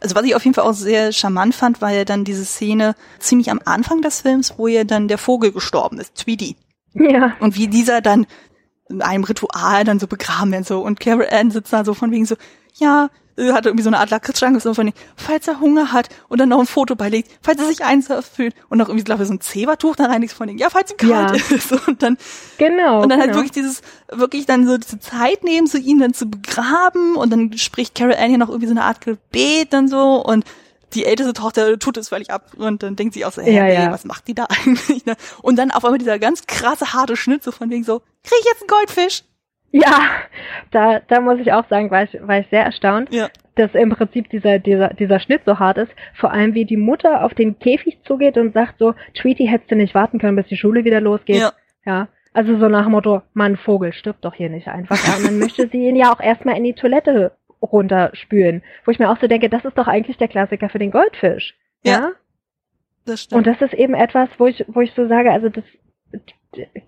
[0.00, 2.94] Also was ich auf jeden Fall auch sehr charmant fand, war ja dann diese Szene
[3.20, 6.56] ziemlich am Anfang des Films, wo ja dann der Vogel gestorben ist, Tweety.
[6.94, 7.36] Ja.
[7.38, 8.26] Und wie dieser dann
[8.88, 12.10] in einem Ritual dann so begraben wird so und Carol Ann sitzt da so von
[12.10, 12.34] wegen so,
[12.74, 13.08] ja,
[13.38, 16.60] hat irgendwie so eine Art Lakritzschrank, so von, falls er Hunger hat und dann noch
[16.60, 19.40] ein Foto beilegt, falls er sich einsam fühlt und noch irgendwie, glaube ich, so ein
[19.40, 21.10] Zebertuch da rein von denen, ja, falls ihm kalt
[21.50, 21.56] Ja.
[21.56, 22.18] ist und dann
[22.58, 23.02] Genau.
[23.02, 23.38] und dann halt genau.
[23.42, 23.80] wirklich dieses,
[24.10, 28.14] wirklich dann so diese Zeit nehmen, so ihn dann zu begraben und dann spricht Carol
[28.14, 30.44] Ann ja noch irgendwie so eine Art Gebet dann so und
[30.92, 33.64] die älteste Tochter tut es völlig ab und dann denkt sie auch so, hey, Ja,
[33.64, 33.90] ey, ja.
[33.92, 35.06] was macht die da eigentlich?
[35.06, 35.16] Ne?
[35.40, 38.44] Und dann auf einmal dieser ganz krasse, harte Schnitt so von wegen so, krieg ich
[38.44, 39.24] jetzt einen Goldfisch?
[39.72, 40.00] Ja,
[40.70, 43.28] da, da muss ich auch sagen, war ich, war ich sehr erstaunt, Ja.
[43.54, 45.90] dass im Prinzip dieser, dieser, dieser Schnitt so hart ist.
[46.14, 49.76] Vor allem, wie die Mutter auf den Käfig zugeht und sagt so, Tweety hättest du
[49.76, 51.36] nicht warten können, bis die Schule wieder losgeht.
[51.36, 51.52] Ja.
[51.84, 52.08] Ja.
[52.34, 54.96] Also so nach dem Motto, Mann, Vogel, stirbt doch hier nicht einfach.
[55.06, 58.62] Ja, und dann möchte sie ihn ja auch erstmal in die Toilette runterspülen.
[58.84, 61.54] Wo ich mir auch so denke, das ist doch eigentlich der Klassiker für den Goldfisch.
[61.84, 61.92] Ja.
[61.92, 62.10] ja?
[63.04, 63.38] Das stimmt.
[63.38, 65.64] Und das ist eben etwas, wo ich, wo ich so sage, also das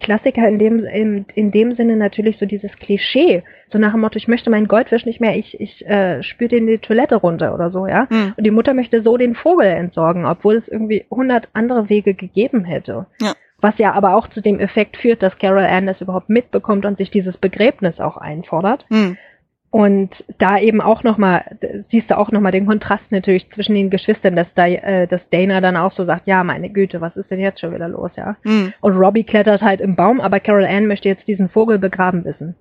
[0.01, 4.16] Klassiker in dem, in, in dem Sinne natürlich so dieses Klischee, so nach dem Motto,
[4.16, 7.55] ich möchte meinen Goldfisch nicht mehr, ich, ich äh, spüre den in die Toilette runter
[7.55, 8.07] oder so, ja.
[8.11, 8.35] Hm.
[8.36, 12.65] Und die Mutter möchte so den Vogel entsorgen, obwohl es irgendwie hundert andere Wege gegeben
[12.65, 13.07] hätte.
[13.20, 13.32] Ja.
[13.61, 16.99] Was ja aber auch zu dem Effekt führt, dass Carol Ann das überhaupt mitbekommt und
[16.99, 18.85] sich dieses Begräbnis auch einfordert.
[18.91, 19.16] Hm.
[19.75, 21.59] Und da eben auch nochmal,
[21.91, 25.61] siehst du auch nochmal den Kontrast natürlich zwischen den Geschwistern, dass, da, äh, dass Dana
[25.61, 28.37] dann auch so sagt, ja, meine Güte, was ist denn jetzt schon wieder los, ja?
[28.45, 28.73] Hm.
[28.81, 32.55] Und Robbie klettert halt im Baum, aber Carol Ann möchte jetzt diesen Vogel begraben wissen.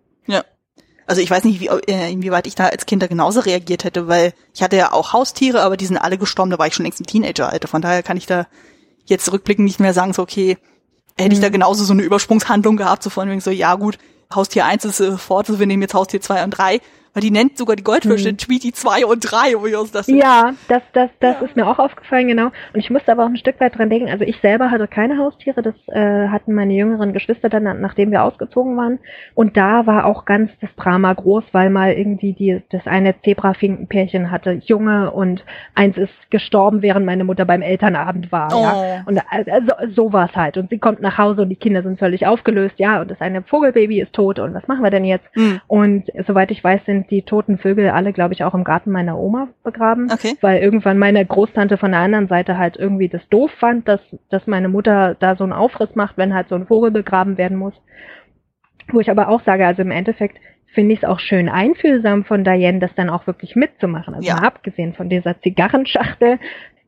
[1.06, 4.07] Also ich weiß nicht, wie, äh, inwieweit ich da als Kind da genauso reagiert hätte,
[4.07, 6.85] weil ich hatte ja auch Haustiere, aber die sind alle gestorben, da war ich schon
[6.85, 7.68] längst im Teenageralter.
[7.68, 8.48] Von daher kann ich da
[9.06, 10.57] jetzt rückblickend nicht mehr sagen, so okay,
[11.18, 11.53] hätte ich da Mhm.
[11.53, 13.99] genauso so eine Übersprungshandlung gehabt, so von wegen so, ja gut,
[14.34, 16.80] Haustier 1 ist äh, fort, also wir nehmen jetzt Haustier 2 und 3,
[17.14, 18.38] weil die nennt sogar die Goldfische Mhm.
[18.38, 21.45] Tweety 2 und 3, wo ich aus das Ja, das, das, das Ja.
[21.45, 22.48] ist mir auch aufgefallen, genau.
[22.48, 24.10] Und ich musste aber auch ein Stück weit dran denken.
[24.10, 28.23] Also ich selber hatte keine Haustiere, das äh, hatten meine jüngeren Geschwister dann, nachdem wir
[28.23, 28.99] ausgezogen waren.
[29.35, 34.31] Und da war auch ganz das Drama groß, weil mal irgendwie die, das eine Zebrafinkenpärchen
[34.31, 35.44] hatte Junge und
[35.76, 38.49] eins ist gestorben, während meine Mutter beim Elternabend war.
[38.52, 39.03] Ja.
[39.06, 39.10] Oh.
[39.10, 40.57] Und also, so war es halt.
[40.57, 43.44] Und sie kommt nach Hause und die Kinder sind völlig aufgelöst, ja, und das eine
[43.44, 45.26] Vogelbaby ist tot und was machen wir denn jetzt?
[45.34, 45.60] Hm.
[45.68, 49.17] Und soweit ich weiß, sind die toten Vögel alle, glaube ich, auch im Garten meiner
[49.17, 50.09] Oma begraben.
[50.11, 50.38] Okay.
[50.41, 54.47] Weil irgendwann meine Großtante von der anderen Seite halt irgendwie das doof fand, dass, dass
[54.47, 57.73] meine Mutter da so einen Aufriss macht, wenn halt so ein Vogel begraben werden muss.
[58.91, 60.38] Wo ich aber auch sage, also im Endeffekt
[60.73, 64.15] finde ich es auch schön einfühlsam von Diane, das dann auch wirklich mitzumachen.
[64.15, 64.35] Also Ja.
[64.35, 66.39] mal abgesehen von dieser Zigarrenschachtel,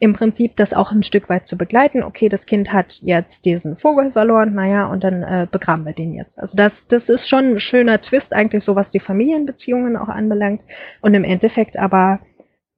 [0.05, 2.03] im Prinzip das auch ein Stück weit zu begleiten.
[2.03, 6.13] Okay, das Kind hat jetzt diesen Vogel verloren, naja, und dann äh, begraben wir den
[6.13, 6.37] jetzt.
[6.37, 10.61] Also das, das ist schon ein schöner Twist eigentlich, so was die Familienbeziehungen auch anbelangt.
[11.01, 12.19] Und im Endeffekt aber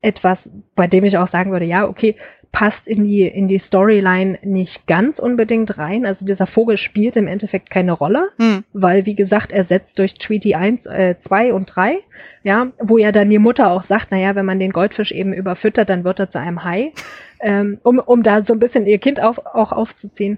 [0.01, 0.37] etwas,
[0.75, 2.15] bei dem ich auch sagen würde, ja, okay,
[2.51, 6.05] passt in die, in die Storyline nicht ganz unbedingt rein.
[6.05, 8.63] Also dieser Vogel spielt im Endeffekt keine Rolle Hm.
[8.73, 11.99] weil wie gesagt, ersetzt durch Tweety 1, äh, 2 und 3,
[12.43, 15.89] ja, wo ja dann die Mutter auch sagt, naja, wenn man den Goldfisch eben überfüttert,
[15.89, 16.93] dann wird er zu einem Hai,
[17.41, 20.37] ähm, um, um da so ein bisschen ihr Kind auf, auch aufzuziehen.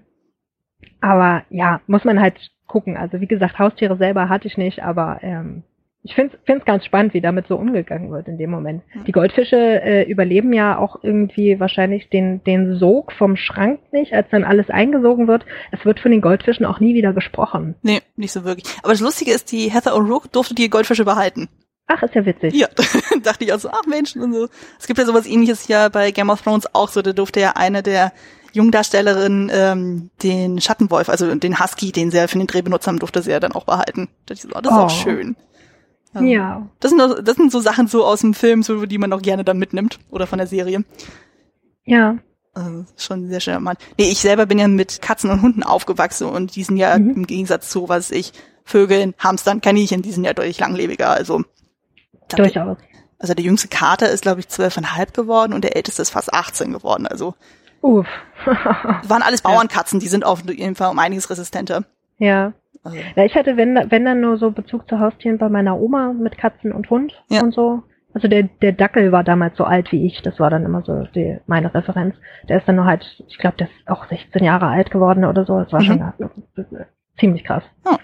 [1.02, 2.98] Aber ja, muss man halt gucken.
[2.98, 5.64] Also wie gesagt, Haustiere selber hatte ich nicht, aber ähm,
[6.10, 8.82] ich finde es ganz spannend, wie damit so umgegangen wird in dem Moment.
[9.06, 14.28] Die Goldfische äh, überleben ja auch irgendwie wahrscheinlich den, den Sog vom Schrank nicht, als
[14.32, 15.46] dann alles eingesogen wird.
[15.72, 17.76] Es wird von den Goldfischen auch nie wieder gesprochen.
[17.84, 18.66] Nee, nicht so wirklich.
[18.84, 21.48] Aber das Lustige ist, die Heather O'Rourke durfte die Goldfische behalten.
[21.88, 22.54] Ach, ist ja witzig.
[22.54, 22.68] Ja,
[23.24, 24.48] dachte ich auch so, ach Mensch, und so.
[24.80, 27.54] Es gibt ja sowas ähnliches ja bei Game of Thrones auch so, da durfte ja
[27.56, 28.12] eine der
[28.52, 33.00] Jungdarstellerinnen ähm, den Schattenwolf, also den Husky, den sie ja für den Dreh benutzt haben,
[33.00, 34.08] durfte sie ja dann auch behalten.
[34.26, 34.82] Da dachte ich so, oh, das ist Oh.
[34.82, 35.36] auch schön.
[36.16, 36.68] Ähm, Ja.
[36.80, 39.44] Das sind, das sind so Sachen so aus dem Film, so, die man auch gerne
[39.44, 40.84] dann mitnimmt oder von der Serie.
[41.86, 42.18] Ja.
[42.54, 43.80] Also, schon sehr charmant.
[43.98, 47.12] Nee, ich selber bin ja mit Katzen und Hunden aufgewachsen und die sind ja Mhm.
[47.12, 48.34] im Gegensatz zu, was ich,
[48.66, 51.10] Vögeln, Hamstern, Kaninchen, die sind ja deutlich langlebiger.
[51.12, 51.44] Also,
[52.36, 52.78] Durchaus.
[53.18, 56.74] also der jüngste Kater ist, glaube ich, zwölfeinhalb geworden und der älteste ist fast 18
[56.74, 57.08] geworden.
[57.08, 57.34] Also
[57.82, 58.06] Uff.
[58.46, 61.86] waren alles Bauernkatzen, die sind auf jeden Fall um einiges resistenter.
[62.18, 62.54] ja.
[62.90, 63.26] Also, ja.
[63.26, 66.72] Ich hatte, wenn, wenn dann nur so Bezug zu Haustieren bei meiner Oma mit Katzen
[66.72, 67.42] und Hund Ja.
[67.42, 67.84] und so.
[68.14, 70.22] Also der, der Dackel war damals so alt wie ich.
[70.24, 72.16] Das war dann immer so die, meine Referenz.
[72.48, 75.46] Der ist dann nur halt, ich glaube, der ist auch 16 Jahre alt geworden oder
[75.46, 75.60] so.
[75.60, 75.86] Das war mhm.
[75.86, 76.02] schon
[76.58, 76.86] äh,
[77.20, 77.64] ziemlich krass.
[77.86, 77.98] Oh.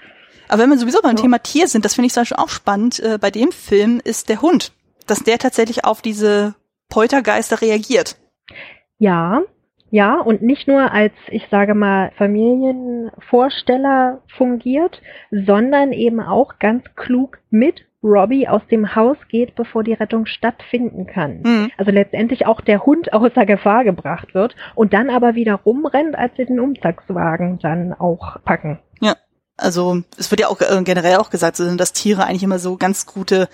[0.47, 1.23] Aber wenn wir sowieso beim so.
[1.23, 4.29] Thema Tier sind, das finde ich zum Beispiel auch spannend, äh, bei dem Film ist
[4.29, 4.73] der Hund,
[5.07, 6.53] dass der tatsächlich auf diese
[6.89, 8.15] Poltergeister reagiert.
[8.99, 9.41] Ja,
[9.91, 15.01] ja, und nicht nur als, ich sage mal, Familienvorsteller fungiert,
[15.31, 21.07] sondern eben auch ganz klug mit Robbie aus dem Haus geht, bevor die Rettung stattfinden
[21.07, 21.41] kann.
[21.43, 21.71] Mhm.
[21.77, 26.33] Also letztendlich auch der Hund außer Gefahr gebracht wird und dann aber wieder rumrennt, als
[26.37, 28.79] sie den Umzugswagen dann auch packen.
[29.01, 29.15] Ja,
[29.57, 33.05] also es wird ja auch äh, generell auch gesagt, dass Tiere eigentlich immer so ganz
[33.05, 33.49] gute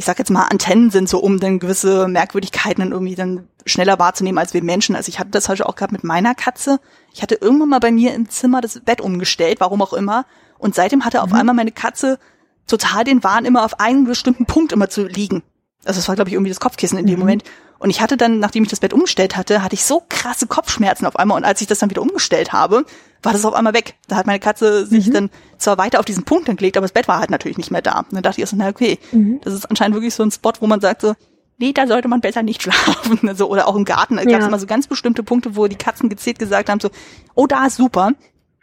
[0.00, 3.98] ich sag jetzt mal, Antennen sind, so um dann gewisse Merkwürdigkeiten dann irgendwie dann schneller
[3.98, 4.96] wahrzunehmen als wir Menschen.
[4.96, 6.80] Also ich hatte das heute auch gehabt mit meiner Katze.
[7.12, 10.24] Ich hatte irgendwann mal bei mir im Zimmer das Bett umgestellt, warum auch immer.
[10.56, 11.36] Und seitdem hatte auf mhm.
[11.36, 12.18] einmal meine Katze
[12.66, 15.42] total den Wahn, immer auf einen bestimmten Punkt immer zu liegen.
[15.84, 17.20] Also das war, glaube ich, irgendwie das Kopfkissen in dem mhm.
[17.20, 17.44] Moment.
[17.78, 21.06] Und ich hatte dann, nachdem ich das Bett umgestellt hatte, hatte ich so krasse Kopfschmerzen
[21.06, 21.38] auf einmal.
[21.38, 22.84] Und als ich das dann wieder umgestellt habe,
[23.22, 23.94] war das auf einmal weg.
[24.06, 25.12] Da hat meine Katze sich mhm.
[25.12, 27.80] dann zwar weiter auf diesen Punkt gelegt, aber das Bett war halt natürlich nicht mehr
[27.80, 28.00] da.
[28.00, 29.40] Und dann dachte ich so, na okay, mhm.
[29.42, 31.14] das ist anscheinend wirklich so ein Spot, wo man sagt so,
[31.56, 33.26] nee, da sollte man besser nicht schlafen.
[33.26, 34.16] Also, oder auch im Garten.
[34.16, 34.30] Da ja.
[34.30, 36.90] gab es immer so ganz bestimmte Punkte, wo die Katzen gezielt gesagt haben, so,
[37.34, 38.12] oh, da ist super.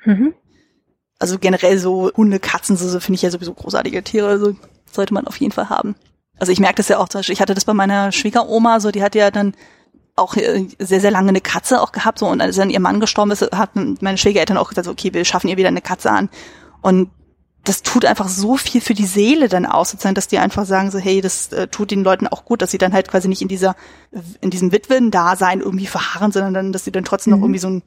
[0.06, 0.34] Mhm.
[1.18, 4.28] Also generell so Hunde, Katzen, so, so finde ich ja sowieso großartige Tiere.
[4.28, 4.56] Also
[4.92, 5.96] sollte man auf jeden Fall haben.
[6.40, 8.92] Also ich merke das ja auch, zum Beispiel, ich hatte das bei meiner Schwiegeroma, so
[8.92, 9.54] die hat ja dann
[10.16, 13.00] auch äh, sehr, sehr lange eine Katze auch gehabt, so und als dann ihr Mann
[13.00, 16.30] gestorben ist, hatten meine Schwiegereltern auch gesagt, okay, wir schaffen ihr wieder eine Katze an.
[16.82, 17.10] Und
[17.64, 20.90] das tut einfach so viel für die Seele dann aus, sozusagen, dass die einfach sagen
[20.90, 23.42] so, hey, das äh, tut den Leuten auch gut, dass sie dann halt quasi nicht
[23.42, 23.76] in dieser,
[24.42, 27.40] in diesem Witwen-Dasein irgendwie verharren, sondern dann, dass sie dann trotzdem mhm.
[27.40, 27.84] noch irgendwie so ein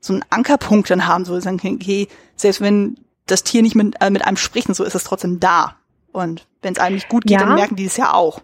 [0.00, 2.96] so einen Ankerpunkt dann haben, so sagen, okay, selbst wenn
[3.26, 5.76] das Tier nicht mit, äh, mit einem spricht und so, ist es trotzdem da.
[6.12, 7.46] Und wenn es einem nicht gut geht, ja.
[7.46, 8.40] dann merken die es ja auch.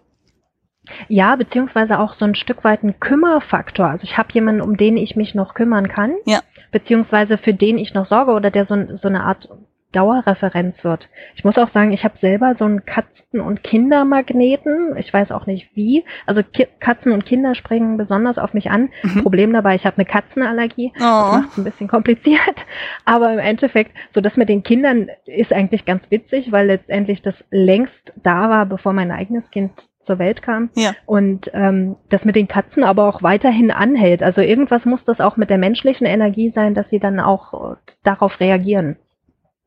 [1.08, 3.86] Ja, beziehungsweise auch so ein Stück weit ein Kümmerfaktor.
[3.86, 6.40] Also ich habe jemanden, um den ich mich noch kümmern kann, ja.
[6.70, 9.48] beziehungsweise für den ich noch sorge oder der so, so eine Art
[9.92, 11.08] Dauerreferenz wird.
[11.36, 14.96] Ich muss auch sagen, ich habe selber so einen Katzen- und Kindermagneten.
[14.98, 16.04] Ich weiß auch nicht wie.
[16.26, 18.90] Also Ki Katzen und Kinder springen besonders auf mich an.
[19.02, 19.22] Mhm.
[19.22, 20.92] Problem dabei, ich habe eine Katzenallergie.
[20.96, 21.00] Oh.
[21.00, 22.40] Das macht es ein bisschen kompliziert.
[23.04, 27.34] Aber im Endeffekt, so das mit den Kindern ist eigentlich ganz witzig, weil letztendlich das
[27.50, 29.72] längst da war, bevor mein eigenes Kind
[30.06, 30.70] zur Welt kam.
[30.74, 30.94] Ja.
[31.04, 34.22] Und ähm, das mit den Katzen aber auch weiterhin anhält.
[34.22, 37.76] Also irgendwas muss das auch mit der menschlichen Energie sein, dass sie dann auch äh,
[38.04, 38.96] darauf reagieren.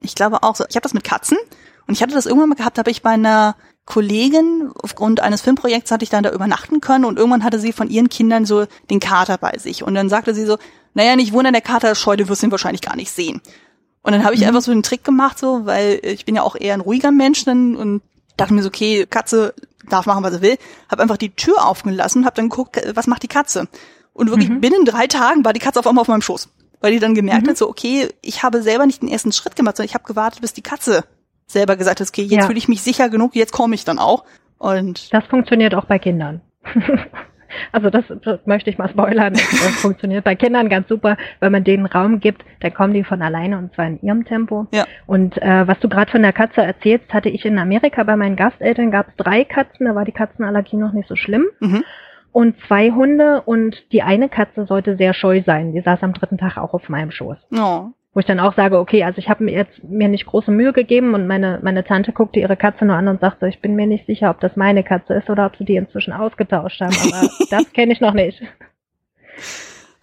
[0.02, 0.66] Ich glaube auch so.
[0.70, 1.38] Ich habe das mit Katzen
[1.88, 3.56] und ich hatte das irgendwann mal gehabt, habe ich bei einer
[3.86, 7.90] Kollegin aufgrund eines Filmprojekts hatte ich dann da übernachten können und irgendwann hatte sie von
[7.90, 10.58] ihren Kindern so den Kater bei sich und dann sagte sie so,
[10.94, 13.42] naja, nicht wundern, der Kater ist scheu, du wirst ihn wahrscheinlich gar nicht sehen.
[14.04, 14.48] Und dann habe ich mhm.
[14.48, 17.44] einfach so einen Trick gemacht, so, weil ich bin ja auch eher ein ruhiger Mensch
[17.46, 18.02] dann und
[18.38, 19.56] dachte mir so, okay, Katze
[19.90, 20.58] darf machen, was er will,
[20.90, 23.68] habe einfach die Tür aufgelassen, habe dann geguckt, was macht die Katze.
[24.14, 24.62] Und wirklich mhm.
[24.62, 26.50] binnen drei Tagen war die Katze auf einmal auf meinem Schoß
[26.82, 27.52] weil die dann gemerkt mhm.
[27.52, 30.42] hat, so okay, ich habe selber nicht den ersten Schritt gemacht, sondern ich habe gewartet,
[30.42, 31.04] bis die Katze
[31.48, 32.46] selber gesagt hat, okay, jetzt ja.
[32.46, 34.24] fühle ich mich sicher genug, jetzt komme ich dann auch.
[34.58, 36.42] Und das funktioniert auch bei Kindern.
[37.72, 39.34] also das, das, möchte ich mal spoilern.
[39.34, 39.42] Das
[39.82, 43.58] funktioniert bei Kindern ganz super, wenn man denen Raum gibt, dann kommen die von alleine
[43.58, 44.68] und zwar in ihrem Tempo.
[44.72, 44.86] Ja.
[45.08, 48.36] Und äh, was du gerade von der Katze erzählst, hatte ich in Amerika bei meinen
[48.36, 51.48] Gasteltern gab es drei Katzen, da war die Katzenallergie noch nicht so schlimm.
[51.60, 51.84] Mhm
[52.32, 55.74] und zwei Hunde und die eine Katze sollte sehr scheu sein.
[55.74, 57.38] Die saß am dritten Tag auch auf meinem Schoß.
[57.52, 57.90] Oh.
[58.14, 60.74] Wo ich dann auch sage, okay, also ich habe mir jetzt mir nicht große Mühe
[60.74, 63.88] gegeben und meine, meine Tante guckte ihre Katze nur an und sagte, ich bin mir
[63.88, 67.30] nicht sicher, ob das meine Katze ist oder ob sie die inzwischen ausgetauscht haben, aber
[67.50, 68.42] das kenne ich noch nicht.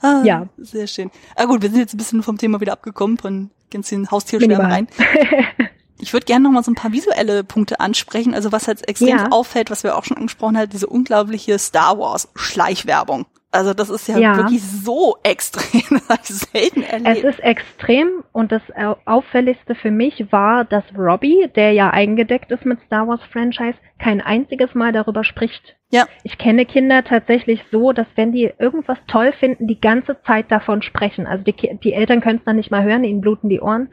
[0.00, 0.46] Ah, ja.
[0.58, 1.10] Sehr schön.
[1.34, 4.70] Ah gut, wir sind jetzt ein bisschen vom Thema wieder abgekommen, von ganz den Haustierschwärmen
[4.70, 4.88] rein.
[5.98, 8.34] Ich würde gerne noch mal so ein paar visuelle Punkte ansprechen.
[8.34, 9.28] Also was jetzt extrem ja.
[9.30, 13.26] auffällt, was wir auch schon angesprochen haben, diese unglaubliche Star Wars Schleichwerbung.
[13.56, 14.36] Also das ist ja, ja.
[14.36, 17.24] wirklich so extrem, das habe ich selten erlebt.
[17.24, 18.60] Es ist extrem und das
[19.06, 24.20] auffälligste für mich war, dass Robbie, der ja eingedeckt ist mit Star Wars Franchise, kein
[24.20, 25.76] einziges Mal darüber spricht.
[25.90, 26.06] Ja.
[26.22, 30.82] Ich kenne Kinder tatsächlich so, dass wenn die irgendwas toll finden, die ganze Zeit davon
[30.82, 31.26] sprechen.
[31.26, 33.88] Also die, die Eltern können es dann nicht mal hören, ihnen bluten die Ohren.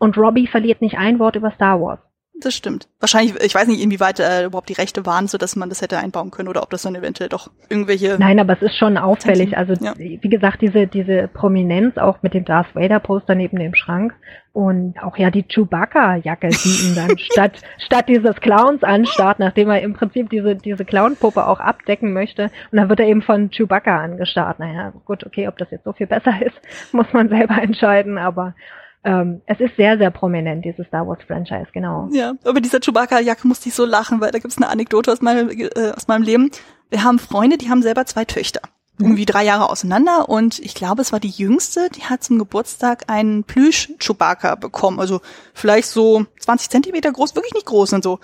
[0.00, 2.00] Und Robbie verliert nicht ein Wort über Star Wars.
[2.40, 2.88] Das stimmt.
[3.00, 5.98] Wahrscheinlich, ich weiß nicht, inwieweit äh, überhaupt die Rechte waren, so dass man das hätte
[5.98, 8.16] einbauen können oder ob das dann eventuell doch irgendwelche.
[8.18, 9.58] Nein, aber es ist schon auffällig.
[9.58, 9.92] Also ja.
[9.96, 14.14] wie gesagt, diese diese Prominenz auch mit dem Darth Vader Poster neben dem Schrank
[14.54, 19.68] und auch ja die Chewbacca Jacke, die ihn dann statt statt dieses Clowns anstarrt, nachdem
[19.68, 23.50] er im Prinzip diese diese Clownpuppe auch abdecken möchte und dann wird er eben von
[23.50, 24.60] Chewbacca angestarrt.
[24.60, 26.56] Naja, gut, okay, ob das jetzt so viel besser ist,
[26.92, 28.54] muss man selber entscheiden, aber
[29.02, 32.08] ähm, es ist sehr, sehr prominent, dieses Star Wars Franchise, genau.
[32.12, 35.48] Ja, aber dieser Chewbacca-Jacke musste ich so lachen, weil da gibt's eine Anekdote aus meinem,
[35.48, 36.50] äh, aus meinem Leben.
[36.90, 38.60] Wir haben Freunde, die haben selber zwei Töchter.
[38.98, 39.06] Mhm.
[39.06, 43.04] Irgendwie drei Jahre auseinander und ich glaube, es war die jüngste, die hat zum Geburtstag
[43.06, 45.00] einen Plüsch-Chewbacca bekommen.
[45.00, 45.20] Also
[45.54, 48.18] vielleicht so 20 Zentimeter groß, wirklich nicht groß und so.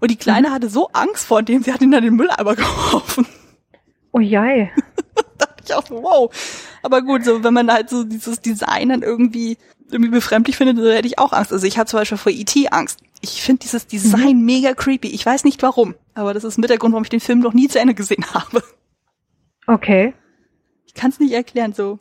[0.00, 0.52] Und die Kleine mhm.
[0.52, 3.26] hatte so Angst vor dem, sie hat ihn dann in den Mülleimer geworfen.
[4.12, 4.70] Oh jei.
[5.38, 6.30] dachte ich auch so, wow.
[6.82, 9.58] Aber gut, so wenn man halt so dieses Design dann irgendwie
[9.92, 11.52] irgendwie befremdlich findet, hätte ich auch Angst.
[11.52, 12.68] Also ich habe zum Beispiel vor E.T.
[12.68, 13.00] Angst.
[13.20, 14.44] Ich finde dieses Design mhm.
[14.44, 15.08] mega creepy.
[15.08, 17.52] Ich weiß nicht warum, aber das ist mit der Grund, warum ich den Film noch
[17.52, 18.62] nie zu Ende gesehen habe.
[19.66, 20.14] Okay.
[20.86, 21.98] Ich kann es nicht erklären, so.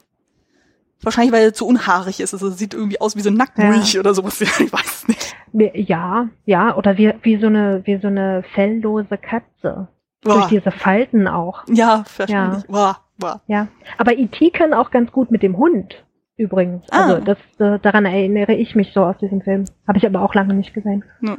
[1.01, 2.33] Wahrscheinlich, weil er zu unhaarig ist.
[2.33, 3.99] Also es sieht irgendwie aus wie so ein Nacktmulch ja.
[4.01, 4.41] oder sowas.
[4.59, 5.35] Ich weiß es nicht.
[5.53, 9.87] Ja, ja, oder wie, wie so eine, wie so eine felllose Katze.
[10.21, 10.33] Boah.
[10.33, 11.63] Durch diese Falten auch.
[11.69, 12.63] Ja, verständlich.
[12.63, 12.71] Ja.
[12.71, 13.41] Boah, boah.
[13.47, 13.67] ja.
[13.97, 14.49] Aber E.T.
[14.49, 16.03] kann auch ganz gut mit dem Hund,
[16.39, 16.83] übrigens.
[16.89, 17.03] Ah.
[17.03, 19.65] Also das, äh, daran erinnere ich mich so aus diesem Film.
[19.87, 21.03] Habe ich aber auch lange nicht gesehen.
[21.21, 21.37] Ja.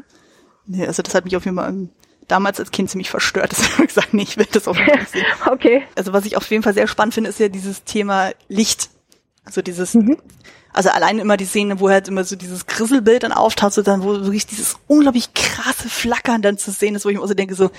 [0.67, 1.89] Nee, also das hat mich auf jeden Fall
[2.29, 3.51] damals als Kind ziemlich verstört.
[3.53, 5.27] Deswegen habe ich gesagt, nee, ich will das auf jeden Fall sehen.
[5.51, 5.83] okay.
[5.97, 8.91] Also was ich auf jeden Fall sehr spannend finde, ist ja dieses Thema Licht.
[9.45, 10.19] Also dieses, mhm.
[10.73, 14.03] also allein immer die Szene, wo halt immer so dieses Grisselbild dann auftaucht, so dann,
[14.05, 17.35] wo wirklich dieses unglaublich krasse Flackern dann zu sehen ist, wo ich mir auch so
[17.35, 17.71] denke, so,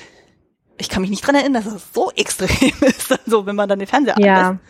[0.77, 3.80] ich kann mich nicht dran erinnern, dass das so extrem ist, so wenn man dann
[3.80, 4.49] den Fernseher ja.
[4.49, 4.64] anlässt.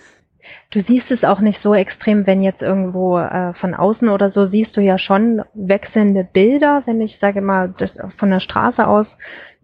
[0.72, 4.48] Du siehst es auch nicht so extrem, wenn jetzt irgendwo äh, von außen oder so
[4.48, 9.08] siehst du ja schon wechselnde Bilder, wenn ich sage mal das von der Straße aus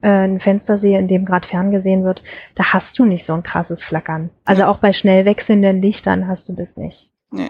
[0.01, 2.21] äh, ein Fenster sehe, in dem gerade ferngesehen wird,
[2.55, 4.29] da hast du nicht so ein krasses Flackern.
[4.45, 7.09] Also auch bei schnell wechselnden Lichtern hast du das nicht.
[7.31, 7.49] Nee.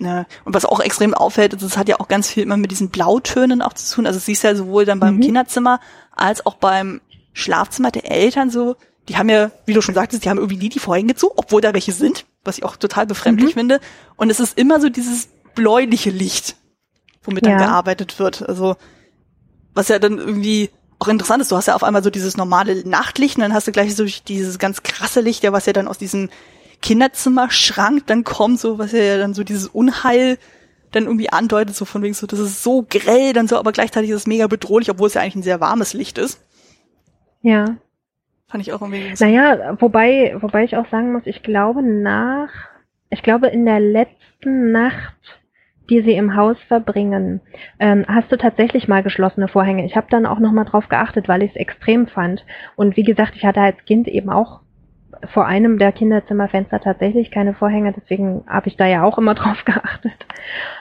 [0.00, 0.26] Ja.
[0.44, 2.90] Und was auch extrem auffällt, ist, es hat ja auch ganz viel immer mit diesen
[2.90, 4.06] Blautönen auch zu tun.
[4.06, 5.20] Also siehst du ja sowohl dann beim mhm.
[5.20, 5.80] Kinderzimmer
[6.12, 7.00] als auch beim
[7.32, 8.76] Schlafzimmer der Eltern so,
[9.08, 11.60] die haben ja, wie du schon sagtest, die haben irgendwie nie die Vorhänge zu, obwohl
[11.60, 13.60] da welche sind, was ich auch total befremdlich mhm.
[13.60, 13.80] finde.
[14.16, 16.56] Und es ist immer so dieses bläuliche Licht,
[17.22, 17.52] womit ja.
[17.52, 18.48] dann gearbeitet wird.
[18.48, 18.76] Also,
[19.74, 22.86] was ja dann irgendwie auch interessant ist, du hast ja auf einmal so dieses normale
[22.88, 25.88] Nachtlicht und dann hast du gleich so dieses ganz krasse Licht, ja, was ja dann
[25.88, 26.28] aus diesem
[26.82, 30.38] Kinderzimmerschrank dann kommt, so, was ja dann so dieses Unheil
[30.90, 34.10] dann irgendwie andeutet, so von wegen so, das ist so grell, dann so, aber gleichzeitig
[34.10, 36.40] ist es mega bedrohlich, obwohl es ja eigentlich ein sehr warmes Licht ist.
[37.42, 37.76] Ja.
[38.48, 39.12] Fand ich auch irgendwie.
[39.20, 42.50] Naja, wobei, wobei ich auch sagen muss, ich glaube nach,
[43.10, 45.16] ich glaube in der letzten Nacht,
[45.90, 47.40] die sie im Haus verbringen,
[47.78, 49.84] ähm, hast du tatsächlich mal geschlossene Vorhänge.
[49.84, 52.44] Ich habe dann auch nochmal drauf geachtet, weil ich es extrem fand.
[52.76, 54.60] Und wie gesagt, ich hatte als Kind eben auch
[55.32, 59.64] vor einem der Kinderzimmerfenster tatsächlich keine Vorhänge, deswegen habe ich da ja auch immer drauf
[59.64, 60.26] geachtet.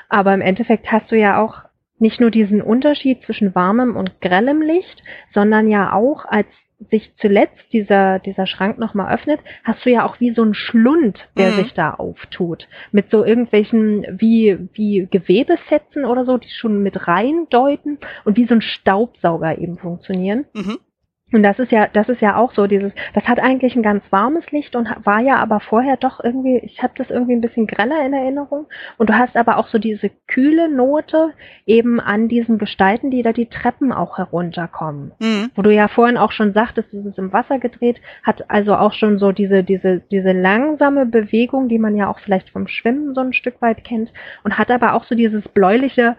[0.10, 1.64] Aber im Endeffekt hast du ja auch
[2.00, 5.04] nicht nur diesen Unterschied zwischen warmem und grellem Licht,
[5.34, 6.48] sondern ja auch als
[6.92, 11.28] sich zuletzt dieser, dieser Schrank nochmal öffnet, hast du ja auch wie so ein Schlund,
[11.38, 11.56] der mhm.
[11.56, 12.68] sich da auftut.
[12.92, 18.54] Mit so irgendwelchen wie, wie Gewebesätzen oder so, die schon mit reindeuten und wie so
[18.54, 20.46] ein Staubsauger eben funktionieren.
[20.54, 20.80] Mhm.
[21.34, 24.02] Und das ist ja, das ist ja auch so dieses, das hat eigentlich ein ganz
[24.12, 27.68] warmes Licht und war ja aber vorher doch irgendwie, ich habe das irgendwie ein bisschen
[27.68, 28.68] greller in Erinnerung.
[28.98, 31.34] Und du hast aber auch so diese kühle Note
[31.66, 35.12] eben an diesen Gestalten, die da die Treppen auch herunterkommen.
[35.20, 35.52] Mhm.
[35.54, 38.94] Wo du ja vorhin auch schon sagtest, es ist im Wasser gedreht, hat also auch
[38.94, 43.20] schon so diese, diese, diese langsame Bewegung, die man ja auch vielleicht vom Schwimmen so
[43.20, 44.14] ein Stück weit kennt
[44.46, 46.16] und hat aber auch so dieses bläuliche,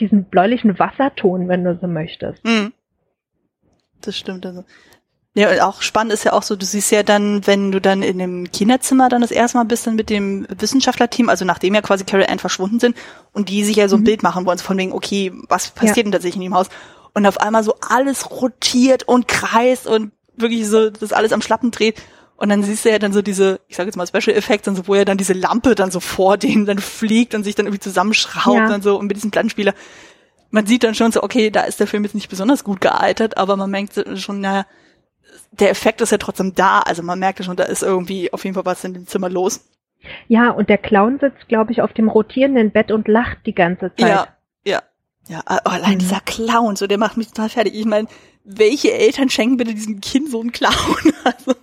[0.00, 2.44] diesen bläulichen Wasserton, wenn du so möchtest.
[2.44, 2.72] Mhm
[4.00, 4.46] das stimmt.
[4.46, 4.64] Also.
[5.34, 8.18] Ja, auch spannend ist ja auch so, du siehst ja dann, wenn du dann in
[8.18, 12.04] dem Kinderzimmer dann das erste Mal bist, dann mit dem Wissenschaftlerteam, also nachdem ja quasi
[12.04, 12.96] Carol Ann verschwunden sind
[13.32, 14.04] und die sich ja so ein mhm.
[14.04, 16.02] Bild machen wollen, so von wegen, okay, was passiert ja.
[16.04, 16.68] denn tatsächlich in dem Haus?
[17.12, 21.70] Und auf einmal so alles rotiert und kreist und wirklich so das alles am Schlappen
[21.70, 22.00] dreht.
[22.36, 24.76] Und dann siehst du ja dann so diese, ich sage jetzt mal Special Effects, dann
[24.76, 27.66] so, wo ja dann diese Lampe dann so vor denen dann fliegt und sich dann
[27.66, 28.74] irgendwie zusammenschraubt ja.
[28.74, 29.74] und so und mit diesem Plattenspieler
[30.56, 33.36] man sieht dann schon so, okay, da ist der Film jetzt nicht besonders gut gealtert,
[33.36, 34.64] aber man merkt schon, naja,
[35.52, 36.80] der Effekt ist ja trotzdem da.
[36.80, 39.68] Also man merkt schon, da ist irgendwie auf jeden Fall was in dem Zimmer los.
[40.28, 43.94] Ja, und der Clown sitzt, glaube ich, auf dem rotierenden Bett und lacht die ganze
[43.96, 44.08] Zeit.
[44.08, 44.28] Ja,
[44.64, 44.82] ja.
[45.28, 45.98] Ja, oh, allein mhm.
[45.98, 47.74] dieser Clown, so der macht mich total fertig.
[47.74, 48.08] Ich meine,
[48.44, 50.72] welche Eltern schenken bitte diesem Kind so einen Clown?
[51.24, 51.54] Also.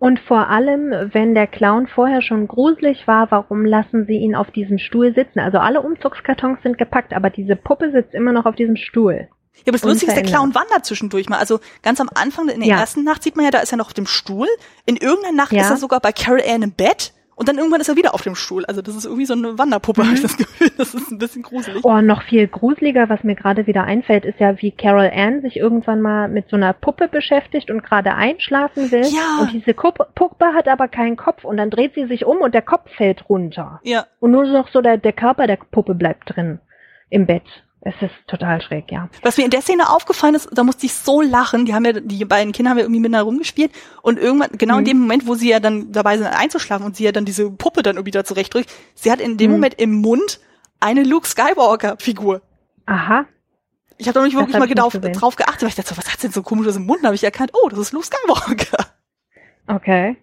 [0.00, 4.50] Und vor allem, wenn der Clown vorher schon gruselig war, warum lassen sie ihn auf
[4.50, 5.40] diesem Stuhl sitzen?
[5.40, 9.28] Also alle Umzugskartons sind gepackt, aber diese Puppe sitzt immer noch auf diesem Stuhl.
[9.56, 11.36] Ja, aber das Lustige ist, der Clown wandert zwischendurch mal.
[11.36, 12.80] Also ganz am Anfang, in der ja.
[12.80, 14.48] ersten Nacht sieht man ja, da ist er noch auf dem Stuhl.
[14.86, 15.60] In irgendeiner Nacht ja.
[15.60, 18.20] ist er sogar bei Carol Ann im Bett Und dann irgendwann ist er wieder auf
[18.20, 18.66] dem Stuhl.
[18.66, 20.08] Also das ist irgendwie so eine Wanderpuppe, mhm.
[20.08, 20.70] habe ich das Gefühl.
[20.76, 21.82] Das ist ein bisschen gruselig.
[21.84, 25.56] Oh, noch viel gruseliger, was mir gerade wieder einfällt, ist ja, wie Carol Ann sich
[25.56, 29.06] irgendwann mal mit so einer Puppe beschäftigt und gerade einschlafen will.
[29.06, 29.40] Ja.
[29.40, 32.60] Und diese Puppe hat aber keinen Kopf und dann dreht sie sich um und der
[32.60, 33.80] Kopf fällt runter.
[33.84, 34.04] Ja.
[34.18, 36.60] Und nur noch so der, der Körper der Puppe bleibt drin
[37.08, 37.64] im Bett.
[37.82, 39.08] Es ist total schräg, ja.
[39.22, 41.64] Was mir in der Szene aufgefallen ist, da musste ich so lachen.
[41.64, 44.80] Die haben ja, die beiden Kinder haben ja irgendwie miteinander rumgespielt und irgendwann, genau mhm.
[44.80, 47.50] in dem Moment, wo sie ja dann dabei sind einzuschlafen und sie ja dann diese
[47.50, 49.56] Puppe dann irgendwie da zurechtdrückt, sie hat in dem mhm.
[49.56, 50.40] Moment im Mund
[50.78, 52.42] eine Luke Skywalker-Figur.
[52.84, 53.24] Aha.
[53.96, 56.22] Ich habe doch nicht wirklich mal drauf, drauf geachtet, weil ich dachte, so, was hat
[56.22, 57.00] denn so komisches im Mund?
[57.02, 58.86] Da habe ich erkannt, oh, das ist Luke Skywalker.
[59.66, 60.16] Okay.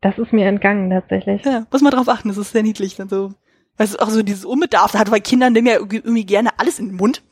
[0.00, 1.44] Das ist mir entgangen tatsächlich.
[1.44, 3.32] Ja, muss man drauf achten, das ist sehr niedlich dann so
[3.78, 6.88] weißt du, auch so dieses Unbedarfte hat, weil Kinder nehmen ja irgendwie gerne alles in
[6.88, 7.22] den Mund.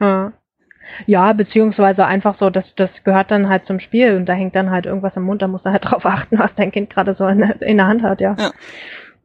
[0.00, 0.32] Ja.
[1.06, 4.70] Ja, beziehungsweise einfach so, das, das gehört dann halt zum Spiel und da hängt dann
[4.70, 7.26] halt irgendwas im Mund, da muss er halt drauf achten, was dein Kind gerade so
[7.26, 8.36] in, in, der Hand hat, ja.
[8.38, 8.52] ja.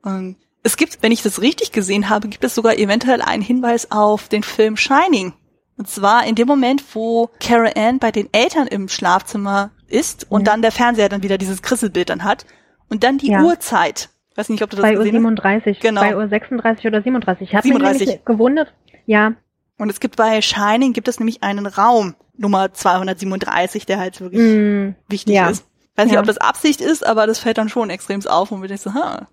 [0.01, 3.91] Und es gibt, wenn ich das richtig gesehen habe, gibt es sogar eventuell einen Hinweis
[3.91, 5.33] auf den Film Shining.
[5.77, 10.41] Und zwar in dem Moment, wo Carol Ann bei den Eltern im Schlafzimmer ist und
[10.41, 10.45] mhm.
[10.45, 12.45] dann der Fernseher dann wieder dieses Krisselbild dann hat
[12.89, 13.43] und dann die ja.
[13.43, 16.01] Uhrzeit Weiß nicht, ob du das 2 Uhr 37, genau.
[16.01, 17.49] 2 Uhr 36 oder 37.
[17.49, 18.71] Ich habe mich gewundert.
[19.07, 19.33] Ja.
[19.79, 24.41] Und es gibt bei Shining gibt es nämlich einen Raum, Nummer 237, der halt wirklich
[24.41, 25.49] mm, wichtig ja.
[25.49, 25.67] ist.
[25.95, 26.19] Weiß nicht, ja.
[26.19, 28.93] ob das Absicht ist, aber das fällt dann schon extrem auf und wir denken so,
[28.93, 29.27] ha.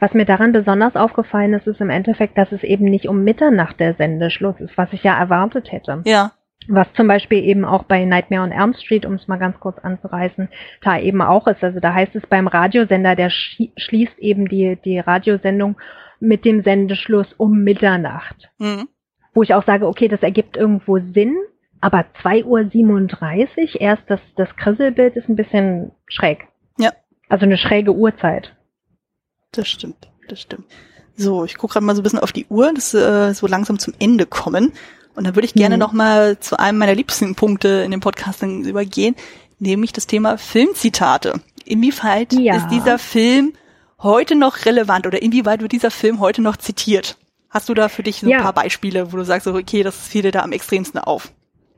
[0.00, 3.80] Was mir daran besonders aufgefallen ist, ist im Endeffekt, dass es eben nicht um Mitternacht
[3.80, 6.02] der Sendeschluss ist, was ich ja erwartet hätte.
[6.04, 6.32] Ja.
[6.68, 9.78] Was zum Beispiel eben auch bei Nightmare on Elm Street, um es mal ganz kurz
[9.78, 10.48] anzureißen,
[10.82, 11.62] da eben auch ist.
[11.62, 15.76] Also da heißt es beim Radiosender, der schließt eben die, die Radiosendung
[16.20, 18.50] mit dem Sendeschluss um Mitternacht.
[18.58, 18.88] Mhm.
[19.34, 21.36] Wo ich auch sage, okay, das ergibt irgendwo Sinn,
[21.80, 26.46] aber 2.37 Uhr, erst das, das Krisselbild ist ein bisschen schräg.
[26.78, 26.92] Ja.
[27.28, 28.54] Also eine schräge Uhrzeit.
[29.52, 30.66] Das stimmt, das stimmt.
[31.16, 33.78] So, ich gucke gerade mal so ein bisschen auf die Uhr, dass äh, so langsam
[33.78, 34.72] zum Ende kommen.
[35.14, 35.80] Und da würde ich gerne mhm.
[35.80, 39.14] noch mal zu einem meiner liebsten Punkte in dem Podcast übergehen,
[39.58, 41.40] nämlich das Thema Filmzitate.
[41.64, 42.56] Inwieweit ja.
[42.56, 43.52] ist dieser Film
[44.02, 47.16] heute noch relevant oder inwieweit wird dieser Film heute noch zitiert?
[47.48, 48.38] Hast du da für dich so ja.
[48.38, 51.32] ein paar Beispiele, wo du sagst, okay, das fiel dir da am extremsten auf?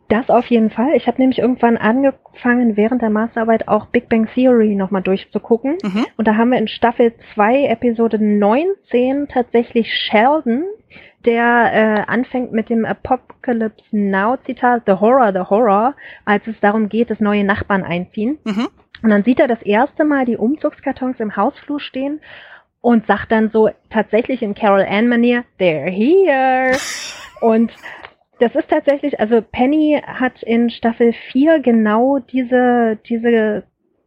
[0.09, 0.95] Das auf jeden Fall.
[0.95, 5.79] Ich habe nämlich irgendwann angefangen, während der Masterarbeit auch Big Bang Theory nochmal durchzugucken.
[5.83, 6.07] Mhm.
[6.17, 10.63] Und da haben wir in Staffel 2, Episode 19 tatsächlich Sheldon,
[11.27, 15.95] der äh, anfängt mit dem Apocalypse Now Zitat, The Horror, The Horror,
[16.25, 18.39] als es darum geht, dass neue Nachbarn einziehen.
[18.45, 18.69] Mhm.
[19.03, 22.21] Und dann sieht er das erste Mal die Umzugskartons im Hausflur stehen
[22.81, 26.77] und sagt dann so tatsächlich in Carol Ann Manier, they're here.
[27.41, 27.73] und
[28.39, 33.65] das ist tatsächlich, also Penny hat in Staffel 4 genau diese, diese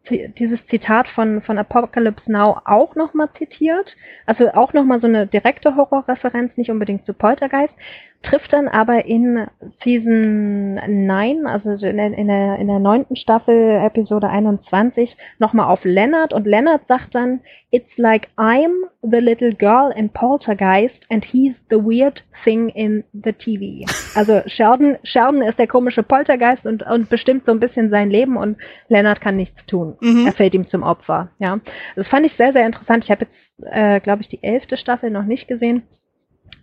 [0.09, 3.95] dieses Zitat von, von Apocalypse Now auch nochmal zitiert.
[4.25, 7.73] Also auch nochmal so eine direkte Horrorreferenz, nicht unbedingt zu Poltergeist
[8.21, 9.47] trifft dann aber in
[9.83, 15.83] Season 9, also in der, in der, in der neunten Staffel, Episode 21, nochmal auf
[15.83, 17.41] Leonard und Leonard sagt dann,
[17.71, 23.31] It's like I'm the little girl in Poltergeist and he's the weird thing in the
[23.31, 23.85] TV.
[24.15, 28.37] Also Sheldon, Sheldon ist der komische Poltergeist und, und bestimmt so ein bisschen sein Leben
[28.37, 29.97] und Leonard kann nichts tun.
[30.01, 30.25] Mhm.
[30.25, 31.29] Er fällt ihm zum Opfer.
[31.39, 31.59] Ja,
[31.95, 33.03] Das fand ich sehr, sehr interessant.
[33.03, 35.83] Ich habe jetzt, äh, glaube ich, die elfte Staffel noch nicht gesehen.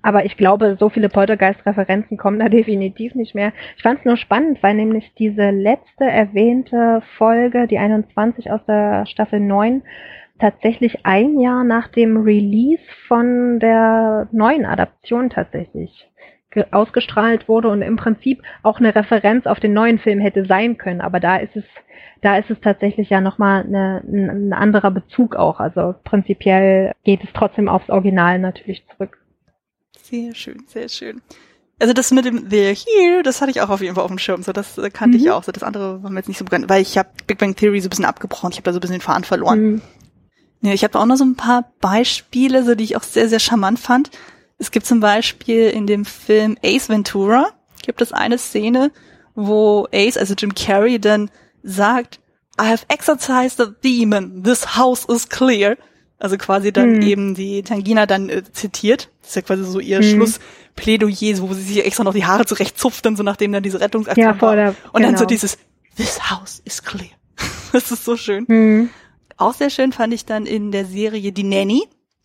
[0.06, 3.52] Aber ich glaube, so viele Poltergeist-Referenzen kommen da definitiv nicht mehr.
[3.76, 9.04] Ich fand es nur spannend, weil nämlich diese letzte erwähnte Folge, die 21 aus der
[9.06, 9.82] Staffel 9,
[10.38, 16.08] tatsächlich ein Jahr nach dem Release von der neuen Adaption tatsächlich
[16.70, 21.00] ausgestrahlt wurde und im Prinzip auch eine Referenz auf den neuen Film hätte sein können.
[21.00, 21.64] Aber da ist es,
[22.22, 25.58] da ist es tatsächlich ja nochmal ein anderer Bezug auch.
[25.58, 29.18] Also prinzipiell geht es trotzdem aufs Original natürlich zurück.
[30.08, 31.22] Sehr schön, sehr schön.
[31.78, 34.18] Also das mit dem They're Here, das hatte ich auch auf jeden Fall auf dem
[34.18, 34.42] Schirm.
[34.42, 35.24] So, das äh, kannte mhm.
[35.24, 35.44] ich auch.
[35.44, 37.80] So, das andere war mir jetzt nicht so bekannt, weil ich habe Big Bang Theory
[37.80, 38.50] so ein bisschen abgebrochen.
[38.52, 39.60] Ich habe da so ein bisschen den Faden verloren.
[39.60, 39.82] Mhm.
[40.62, 43.40] Ja, ich habe auch noch so ein paar Beispiele, so die ich auch sehr, sehr
[43.40, 44.10] charmant fand.
[44.58, 47.50] Es gibt zum Beispiel in dem Film Ace Ventura
[47.82, 48.90] gibt es eine Szene,
[49.34, 51.30] wo Ace, also Jim Carrey, dann
[51.62, 52.20] sagt,
[52.60, 54.42] I have exorcised the demon.
[54.42, 55.76] This house is clear.
[56.18, 57.02] Also quasi dann mhm.
[57.02, 59.10] eben die Tangina dann äh, zitiert.
[59.20, 60.04] Das ist ja quasi so ihr mhm.
[60.04, 64.26] Schlussplädoyer, wo sie sich extra noch die Haare zurechtzupft, dann so nachdem dann diese Rettungsaktion
[64.26, 65.08] ja, vor der, Und genau.
[65.08, 65.58] dann so dieses
[65.96, 67.10] This house is clear.
[67.72, 68.44] das ist so schön.
[68.48, 68.90] Mhm.
[69.36, 71.82] Auch sehr schön fand ich dann in der Serie Die Nanny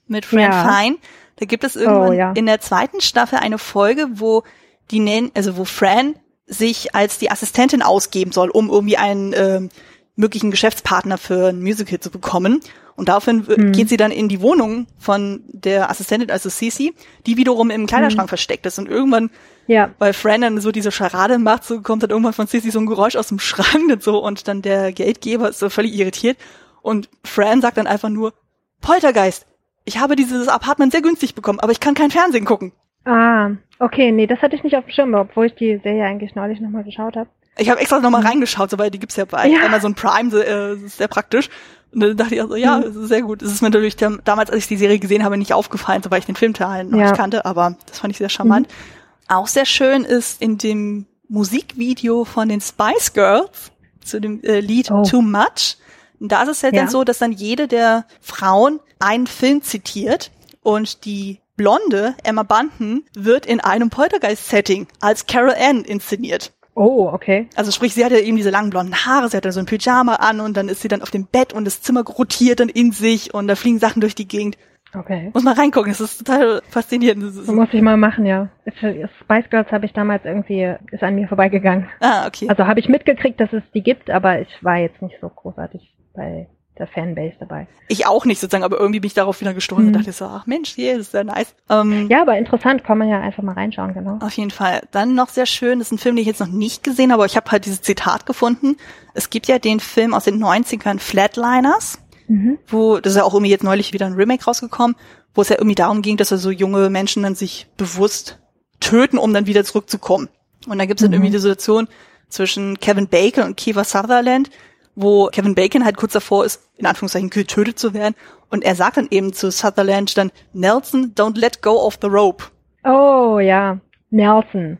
[0.07, 0.73] mit Fran ja.
[0.73, 0.97] Fine.
[1.37, 2.31] Da gibt es irgendwann oh, ja.
[2.33, 4.43] in der zweiten Staffel eine Folge, wo
[4.91, 6.15] die Nanny, also wo Fran
[6.45, 9.69] sich als die Assistentin ausgeben soll, um irgendwie einen ähm,
[10.15, 12.61] möglichen Geschäftspartner für ein Musical zu bekommen.
[12.95, 13.71] Und daraufhin mhm.
[13.71, 16.93] geht sie dann in die Wohnung von der Assistentin, also Cece,
[17.25, 18.29] die wiederum im Kleiderschrank mhm.
[18.29, 18.79] versteckt ist.
[18.79, 19.29] Und irgendwann,
[19.67, 19.91] ja.
[19.99, 22.85] weil Fran dann so diese Scharade macht, so kommt dann irgendwann von Cece so ein
[22.85, 26.37] Geräusch aus dem Schrank und so und dann der Geldgeber ist so völlig irritiert.
[26.81, 28.33] Und Fran sagt dann einfach nur,
[28.81, 29.45] Poltergeist,
[29.85, 32.73] ich habe dieses Apartment sehr günstig bekommen, aber ich kann kein Fernsehen gucken.
[33.05, 36.35] Ah, okay, nee, das hatte ich nicht auf dem Schirm, obwohl ich die Serie eigentlich
[36.35, 37.29] neulich nochmal geschaut habe.
[37.57, 38.27] Ich habe extra nochmal mhm.
[38.27, 39.65] reingeschaut, so, weil die gibt's ja bei ja.
[39.65, 41.49] Amazon Prime, äh, ist sehr praktisch.
[41.93, 42.83] Und dann dachte ich also, ja, mhm.
[42.83, 43.41] das ist sehr gut.
[43.41, 46.19] Es ist mir natürlich damals, als ich die Serie gesehen habe, nicht aufgefallen, so weil
[46.19, 47.05] ich den Filmteil noch ja.
[47.05, 48.67] nicht kannte, aber das fand ich sehr charmant.
[48.67, 49.35] Mhm.
[49.35, 53.71] Auch sehr schön ist in dem Musikvideo von den Spice Girls
[54.03, 55.03] zu dem äh, Lied oh.
[55.03, 55.77] Too Much.
[56.19, 56.81] Und da ist es halt ja.
[56.81, 60.31] dann so, dass dann jede der Frauen einen Film zitiert
[60.61, 66.51] und die blonde Emma Bunton wird in einem Poltergeist-Setting als Carol Ann inszeniert.
[66.73, 67.47] Oh, okay.
[67.55, 69.65] Also sprich, sie hat ja eben diese langen blonden Haare, sie hat ja so ein
[69.65, 72.69] Pyjama an und dann ist sie dann auf dem Bett und das Zimmer rotiert dann
[72.69, 74.57] in sich und da fliegen Sachen durch die Gegend.
[74.93, 75.31] Okay.
[75.33, 77.23] Muss mal reingucken, das ist total faszinierend.
[77.23, 78.49] Das muss ich mal machen, ja.
[78.67, 81.87] Spice Girls habe ich damals irgendwie, ist an mir vorbeigegangen.
[82.01, 82.49] Ah, okay.
[82.49, 85.95] Also habe ich mitgekriegt, dass es die gibt, aber ich war jetzt nicht so großartig
[86.13, 86.47] bei
[86.81, 87.67] der Fanbase dabei.
[87.87, 89.89] Ich auch nicht sozusagen, aber irgendwie bin ich darauf wieder gestoßen mhm.
[89.89, 91.55] und dachte so, ach Mensch, hier ist sehr nice.
[91.69, 94.17] Ähm, ja, aber interessant, kann man ja einfach mal reinschauen, genau.
[94.19, 94.81] Auf jeden Fall.
[94.91, 97.21] Dann noch sehr schön, das ist ein Film, den ich jetzt noch nicht gesehen habe,
[97.21, 98.77] aber ich habe halt dieses Zitat gefunden.
[99.13, 102.57] Es gibt ja den Film aus den 90ern Flatliners, mhm.
[102.67, 104.95] wo, das ist ja auch irgendwie jetzt neulich wieder ein Remake rausgekommen,
[105.35, 108.39] wo es ja irgendwie darum ging, dass so junge Menschen dann sich bewusst
[108.79, 110.27] töten, um dann wieder zurückzukommen.
[110.67, 111.15] Und da gibt es dann mhm.
[111.15, 111.87] irgendwie die Situation
[112.29, 114.49] zwischen Kevin Bacon und Kiefer Sutherland,
[114.95, 118.15] wo Kevin Bacon halt kurz davor ist, in Anführungszeichen getötet zu werden.
[118.49, 122.45] Und er sagt dann eben zu Sutherland dann, Nelson, don't let go of the rope.
[122.83, 123.79] Oh, ja.
[124.09, 124.77] Nelson.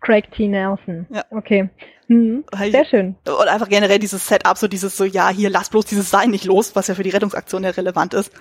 [0.00, 0.48] Craig T.
[0.48, 1.06] Nelson.
[1.10, 1.24] Ja.
[1.30, 1.70] Okay.
[2.08, 2.44] Hm.
[2.70, 3.16] Sehr schön.
[3.26, 6.44] Und einfach generell dieses Setup, so dieses so, ja, hier, lass bloß dieses Sein nicht
[6.44, 8.32] los, was ja für die Rettungsaktion ja relevant ist.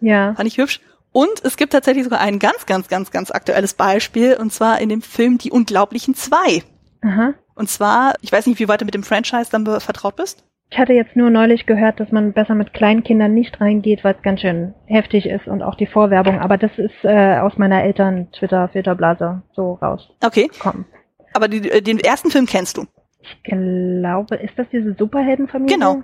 [0.00, 0.34] Ja.
[0.34, 0.80] Fand ich hübsch.
[1.12, 4.88] Und es gibt tatsächlich sogar ein ganz, ganz, ganz, ganz aktuelles Beispiel, und zwar in
[4.88, 6.64] dem Film Die Unglaublichen Zwei.
[7.02, 7.34] Aha.
[7.54, 10.42] Und zwar, ich weiß nicht, wie weit du mit dem Franchise dann vertraut bist.
[10.70, 14.14] Ich hatte jetzt nur neulich gehört, dass man besser mit kleinen Kindern nicht reingeht, weil
[14.14, 16.40] es ganz schön heftig ist und auch die Vorwerbung.
[16.40, 20.10] Aber das ist äh, aus meiner Eltern Twitter Filterblase so raus.
[20.24, 20.50] Okay.
[20.58, 20.84] Kommen.
[21.32, 22.86] Aber die, äh, den ersten Film kennst du?
[23.20, 25.76] Ich glaube, ist das diese Superheldenfamilie?
[25.76, 26.02] Genau.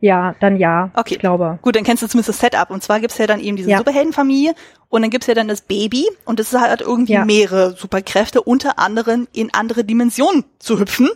[0.00, 0.90] Ja, dann ja.
[0.94, 1.14] Okay.
[1.14, 1.60] Ich glaube.
[1.62, 2.70] Gut, dann kennst du zumindest das Setup.
[2.70, 3.78] Und zwar gibt's ja dann eben diese ja.
[3.78, 4.52] Superheldenfamilie
[4.88, 7.24] und dann gibt's ja dann das Baby und das hat irgendwie ja.
[7.24, 11.08] mehrere Superkräfte, unter anderem in andere Dimensionen zu hüpfen.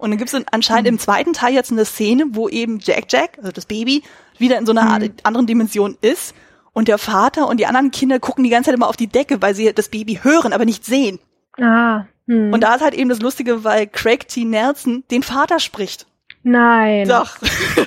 [0.00, 0.94] Und dann gibt es anscheinend mhm.
[0.94, 4.02] im zweiten Teil jetzt eine Szene, wo eben Jack Jack, also das Baby,
[4.38, 5.12] wieder in so einer mhm.
[5.22, 6.34] anderen Dimension ist.
[6.72, 9.42] Und der Vater und die anderen Kinder gucken die ganze Zeit immer auf die Decke,
[9.42, 11.18] weil sie das Baby hören, aber nicht sehen.
[11.60, 12.04] Ah.
[12.26, 12.52] Hm.
[12.52, 14.44] Und da ist halt eben das Lustige, weil Craig T.
[14.44, 16.06] Nelson den Vater spricht.
[16.42, 17.08] Nein.
[17.08, 17.36] Doch.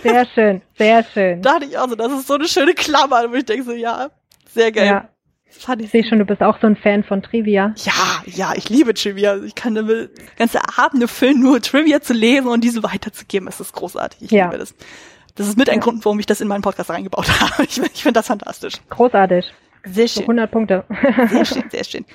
[0.03, 1.41] Sehr schön, sehr schön.
[1.41, 3.71] Da hatte ich auch so, das ist so eine schöne Klammer, wo ich denke so,
[3.71, 4.09] ja,
[4.53, 4.85] sehr geil.
[4.85, 5.09] Ja.
[5.59, 7.73] Fand ich sehe schon, du bist auch so ein Fan von Trivia.
[7.77, 9.37] Ja, ja, ich liebe Trivia.
[9.43, 13.45] Ich kann damit ganze Abende füllen, nur Trivia zu lesen und diese weiterzugeben.
[13.45, 14.23] Das ist großartig.
[14.23, 14.45] Ich ja.
[14.45, 14.75] liebe das.
[15.35, 15.81] Das ist mit ein ja.
[15.81, 17.63] Grund, warum ich das in meinen Podcast reingebaut habe.
[17.63, 18.75] Ich, ich finde das fantastisch.
[18.89, 19.45] Großartig.
[19.85, 20.21] Sehr schön.
[20.21, 20.85] So 100 Punkte.
[21.29, 22.05] Sehr schön, sehr schön.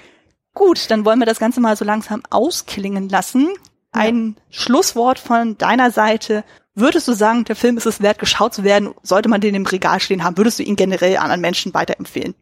[0.55, 3.49] Gut, dann wollen wir das Ganze mal so langsam ausklingen lassen.
[3.93, 4.43] Ein ja.
[4.51, 6.45] Schlusswort von deiner Seite.
[6.75, 8.95] Würdest du sagen, der Film ist es wert, geschaut zu werden?
[9.03, 10.37] Sollte man den im Regal stehen haben?
[10.37, 12.35] Würdest du ihn generell anderen Menschen weiterempfehlen?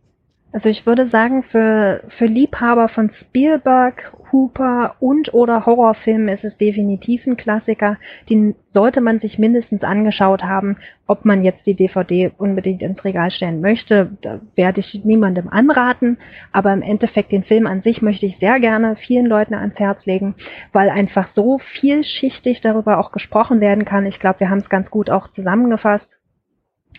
[0.56, 6.56] Also ich würde sagen, für, für Liebhaber von Spielberg, Hooper und oder Horrorfilmen ist es
[6.56, 7.98] definitiv ein Klassiker.
[8.30, 10.78] Den sollte man sich mindestens angeschaut haben.
[11.06, 16.16] Ob man jetzt die DVD unbedingt ins Regal stellen möchte, da werde ich niemandem anraten.
[16.52, 20.06] Aber im Endeffekt den Film an sich möchte ich sehr gerne vielen Leuten ans Herz
[20.06, 20.36] legen,
[20.72, 24.06] weil einfach so vielschichtig darüber auch gesprochen werden kann.
[24.06, 26.08] Ich glaube, wir haben es ganz gut auch zusammengefasst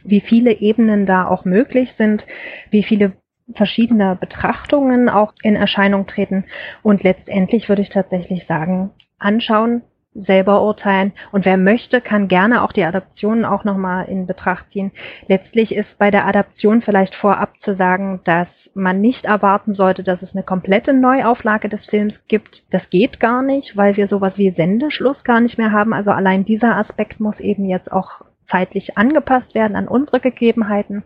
[0.04, 2.24] wie viele Ebenen da auch möglich sind,
[2.70, 3.14] wie viele
[3.54, 6.46] verschiedener Betrachtungen auch in Erscheinung treten.
[6.84, 9.82] Und letztendlich würde ich tatsächlich sagen, anschauen,
[10.14, 11.14] selber urteilen.
[11.32, 14.92] Und wer möchte, kann gerne auch die Adaptionen auch nochmal in Betracht ziehen.
[15.28, 20.22] Letztlich ist bei der Adaption vielleicht vorab zu sagen, dass man nicht erwarten sollte, dass
[20.22, 22.64] es eine komplette Neuauflage des Films gibt.
[22.72, 25.94] Das geht gar nicht, weil wir sowas wie Sendeschluss gar nicht mehr haben.
[25.94, 31.04] Also allein dieser Aspekt muss eben jetzt auch zeitlich angepasst werden an unsere Gegebenheiten.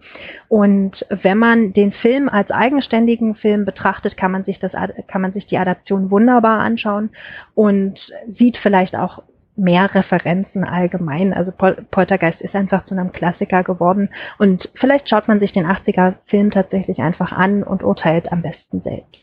[0.47, 4.72] Und wenn man den Film als eigenständigen Film betrachtet, kann man sich das,
[5.07, 7.09] kann man sich die Adaption wunderbar anschauen
[7.55, 7.99] und
[8.38, 9.23] sieht vielleicht auch
[9.55, 11.34] mehr Referenzen allgemein.
[11.34, 16.15] Also Poltergeist ist einfach zu einem Klassiker geworden und vielleicht schaut man sich den 80er
[16.27, 19.19] Film tatsächlich einfach an und urteilt am besten selbst.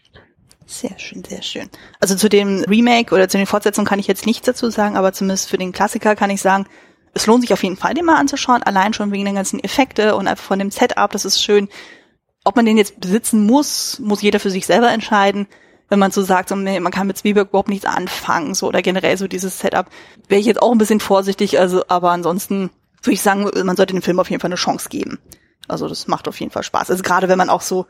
[0.67, 1.69] Sehr schön, sehr schön.
[1.99, 5.15] Also zu dem Remake oder zu den Fortsetzungen kann ich jetzt nichts dazu sagen, aber
[5.15, 6.67] zumindest für den Klassiker kann ich sagen,
[7.15, 10.17] es lohnt sich auf jeden Fall, den mal anzuschauen, allein schon wegen den ganzen Effekte
[10.17, 11.69] und einfach von dem Setup, das ist schön.
[12.45, 15.47] Ob man den jetzt besitzen muss, muss jeder für sich selber entscheiden.
[15.89, 19.17] Wenn man so sagt, so, man kann mit Spielberg überhaupt nichts anfangen, so oder generell
[19.17, 19.87] so dieses Setup,
[20.29, 22.71] wäre ich jetzt auch ein bisschen vorsichtig, also aber ansonsten
[23.03, 25.19] würde ich sagen, man sollte dem Film auf jeden Fall eine Chance geben.
[25.67, 26.91] Also das macht auf jeden Fall Spaß.
[26.91, 27.87] Also gerade wenn man auch so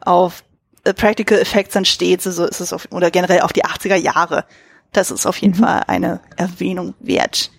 [0.00, 0.44] auf
[0.84, 4.44] äh, Practical Effects dann steht, so ist es auf, oder generell auf die 80er Jahre.
[4.92, 5.64] Das ist auf jeden mhm.
[5.64, 7.50] Fall eine Erwähnung wert.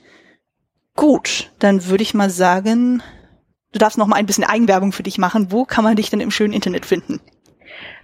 [0.96, 3.02] Gut, dann würde ich mal sagen,
[3.72, 5.52] du darfst noch mal ein bisschen Eigenwerbung für dich machen.
[5.52, 7.20] Wo kann man dich denn im schönen Internet finden?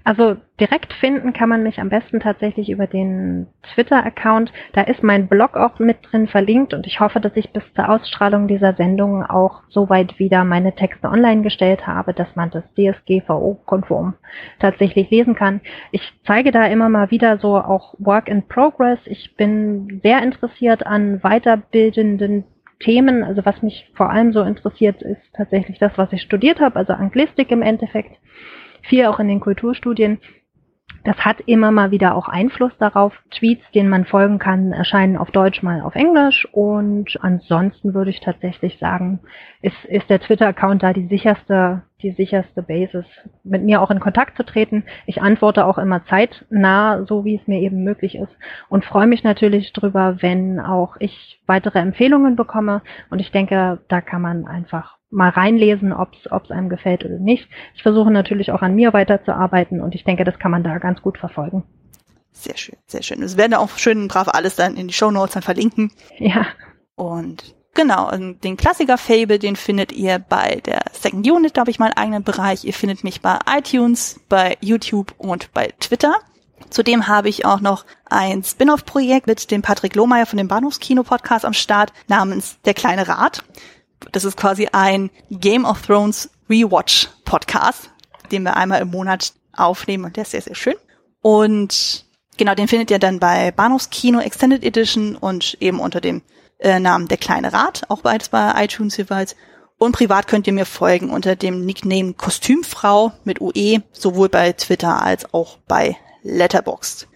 [0.08, 4.54] Also direkt finden kann man mich am besten tatsächlich über den Twitter-Account.
[4.72, 7.90] Da ist mein Blog auch mit drin verlinkt und ich hoffe, dass ich bis zur
[7.90, 14.14] Ausstrahlung dieser Sendung auch soweit wieder meine Texte online gestellt habe, dass man das DSGVO-konform
[14.60, 15.60] tatsächlich lesen kann.
[15.92, 19.00] Ich zeige da immer mal wieder so auch Work in Progress.
[19.04, 22.46] Ich bin sehr interessiert an weiterbildenden
[22.80, 23.24] Themen.
[23.24, 26.94] Also was mich vor allem so interessiert, ist tatsächlich das, was ich studiert habe, also
[26.94, 28.18] Anglistik im Endeffekt
[28.84, 30.20] viel auch in den Kulturstudien.
[31.04, 33.14] Das hat immer mal wieder auch Einfluss darauf.
[33.32, 36.48] Tweets, denen man folgen kann, erscheinen auf Deutsch mal auf Englisch.
[36.52, 39.20] Und ansonsten würde ich tatsächlich sagen,
[39.62, 43.06] ist, ist der Twitter-Account da die sicherste, die sicherste Basis,
[43.44, 44.84] mit mir auch in Kontakt zu treten.
[45.06, 48.36] Ich antworte auch immer zeitnah, so wie es mir eben möglich ist.
[48.70, 52.82] Und freue mich natürlich drüber, wenn auch ich weitere Empfehlungen bekomme.
[53.10, 57.48] Und ich denke, da kann man einfach mal reinlesen, ob es einem gefällt oder nicht.
[57.76, 61.02] Ich versuche natürlich auch an mir weiterzuarbeiten und ich denke, das kann man da ganz
[61.02, 61.64] gut verfolgen.
[62.32, 63.24] Sehr schön, sehr schön.
[63.24, 65.92] Es werden auch schön brav alles dann in die Show Notes dann verlinken.
[66.20, 66.46] Ja.
[66.96, 71.80] Und genau, den Klassiker Fable, den findet ihr bei der Second Unit, da habe ich
[71.80, 72.64] meinen eigenen Bereich.
[72.64, 76.16] Ihr findet mich bei iTunes, bei YouTube und bei Twitter.
[76.70, 81.54] Zudem habe ich auch noch ein Spin-off-Projekt mit dem Patrick Lohmeier von dem Bahnhofskino-Podcast am
[81.54, 83.44] Start namens Der kleine Rat
[84.12, 87.90] das ist quasi ein Game of Thrones Rewatch Podcast,
[88.32, 90.76] den wir einmal im Monat aufnehmen und der ist sehr, sehr schön.
[91.22, 92.06] Und
[92.38, 96.22] genau, den findet ihr dann bei Bahnhofskino Extended Edition und eben unter dem
[96.60, 99.36] äh, Namen Der kleine Rat, auch beides bei iTunes jeweils.
[99.78, 105.04] Und privat könnt ihr mir folgen unter dem Nickname Kostümfrau mit UE, sowohl bei Twitter
[105.04, 107.08] als auch bei Letterboxd.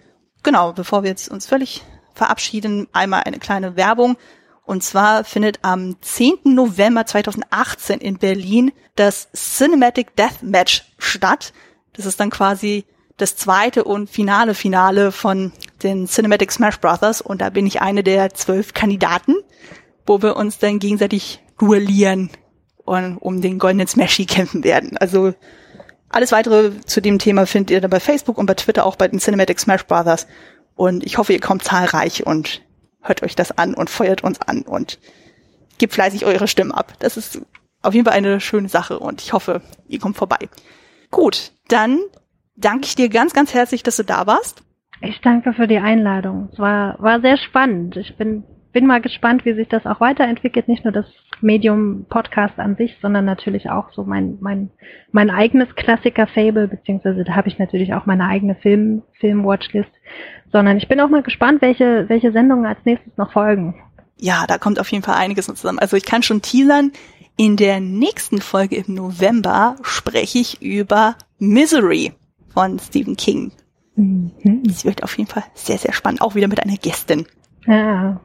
[0.43, 4.15] Genau, bevor wir jetzt uns völlig verabschieden, einmal eine kleine Werbung.
[4.63, 6.39] Und zwar findet am 10.
[6.43, 11.53] November 2018 in Berlin das Cinematic Deathmatch statt.
[11.93, 12.85] Das ist dann quasi
[13.17, 15.51] das zweite und finale Finale von
[15.83, 17.21] den Cinematic Smash Brothers.
[17.21, 19.35] Und da bin ich eine der zwölf Kandidaten,
[20.05, 22.29] wo wir uns dann gegenseitig duellieren
[22.83, 24.97] und um den goldenen Smashy kämpfen werden.
[24.97, 25.33] Also
[26.09, 29.07] alles weitere zu dem Thema findet ihr dann bei Facebook und bei Twitter auch bei
[29.07, 30.27] den Cinematic Smash Brothers.
[30.75, 32.61] Und ich hoffe, ihr kommt zahlreich und
[33.02, 34.99] hört euch das an und feuert uns an und
[35.78, 36.94] gebt fleißig eure Stimmen ab.
[36.99, 37.41] Das ist
[37.82, 40.38] auf jeden Fall eine schöne Sache und ich hoffe, ihr kommt vorbei.
[41.10, 41.99] Gut, dann
[42.56, 44.64] danke ich dir ganz, ganz herzlich, dass du da warst.
[45.02, 46.49] Ich danke für die Einladung.
[46.53, 47.98] Es war, war sehr spannend.
[47.98, 50.68] Ich bin, bin mal gespannt, wie sich das auch weiterentwickelt.
[50.68, 51.06] Nicht nur das
[51.41, 54.69] Medium Podcast an sich, sondern natürlich auch so mein, mein,
[55.11, 59.91] mein eigenes Klassiker-Fable, beziehungsweise da habe ich natürlich auch meine eigene Film, Film-Watchlist
[60.52, 63.76] sondern ich bin auch mal gespannt, welche, welche Sendungen als nächstes noch folgen.
[64.18, 65.80] Ja, da kommt auf jeden Fall einiges zusammen.
[65.80, 66.91] Also ich kann schon teasern,
[67.38, 72.14] in der nächsten Folge im November spreche ich über Misery
[72.53, 73.52] von Stephen King.
[73.95, 74.64] Mhm.
[74.65, 76.22] Das wird auf jeden Fall sehr, sehr spannend.
[76.22, 77.26] Auch wieder mit einer Gästin.
[77.65, 78.19] Ja.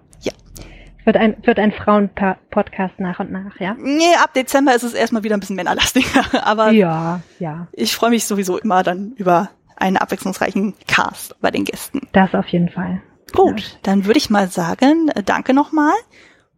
[1.06, 3.76] Wird ein, wird ein Frauen-Podcast nach und nach, ja?
[3.78, 6.24] Nee, ab Dezember ist es erstmal wieder ein bisschen männerlastiger.
[6.44, 7.68] Aber ja, ja.
[7.70, 12.08] ich freue mich sowieso immer dann über einen abwechslungsreichen Cast bei den Gästen.
[12.10, 13.00] Das auf jeden Fall.
[13.32, 13.66] Gut, ja.
[13.84, 15.94] dann würde ich mal sagen, äh, danke nochmal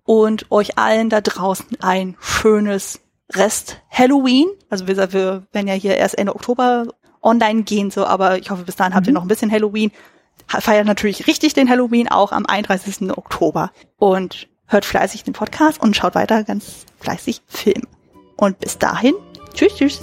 [0.05, 4.47] und euch allen da draußen ein schönes Rest Halloween.
[4.71, 6.87] Also wir, wir werden ja hier erst Ende Oktober
[7.21, 8.97] online gehen, so, aber ich hoffe, bis dahin mhm.
[8.97, 9.17] habt ihr mhm.
[9.17, 9.93] noch ein bisschen Halloween.
[10.49, 13.11] Feiert natürlich richtig den Halloween auch am 31.
[13.17, 13.71] Oktober.
[13.99, 17.87] Und hört fleißig den Podcast und schaut weiter ganz fleißig Film.
[18.37, 19.15] Und bis dahin,
[19.55, 20.01] tschüss, tschüss.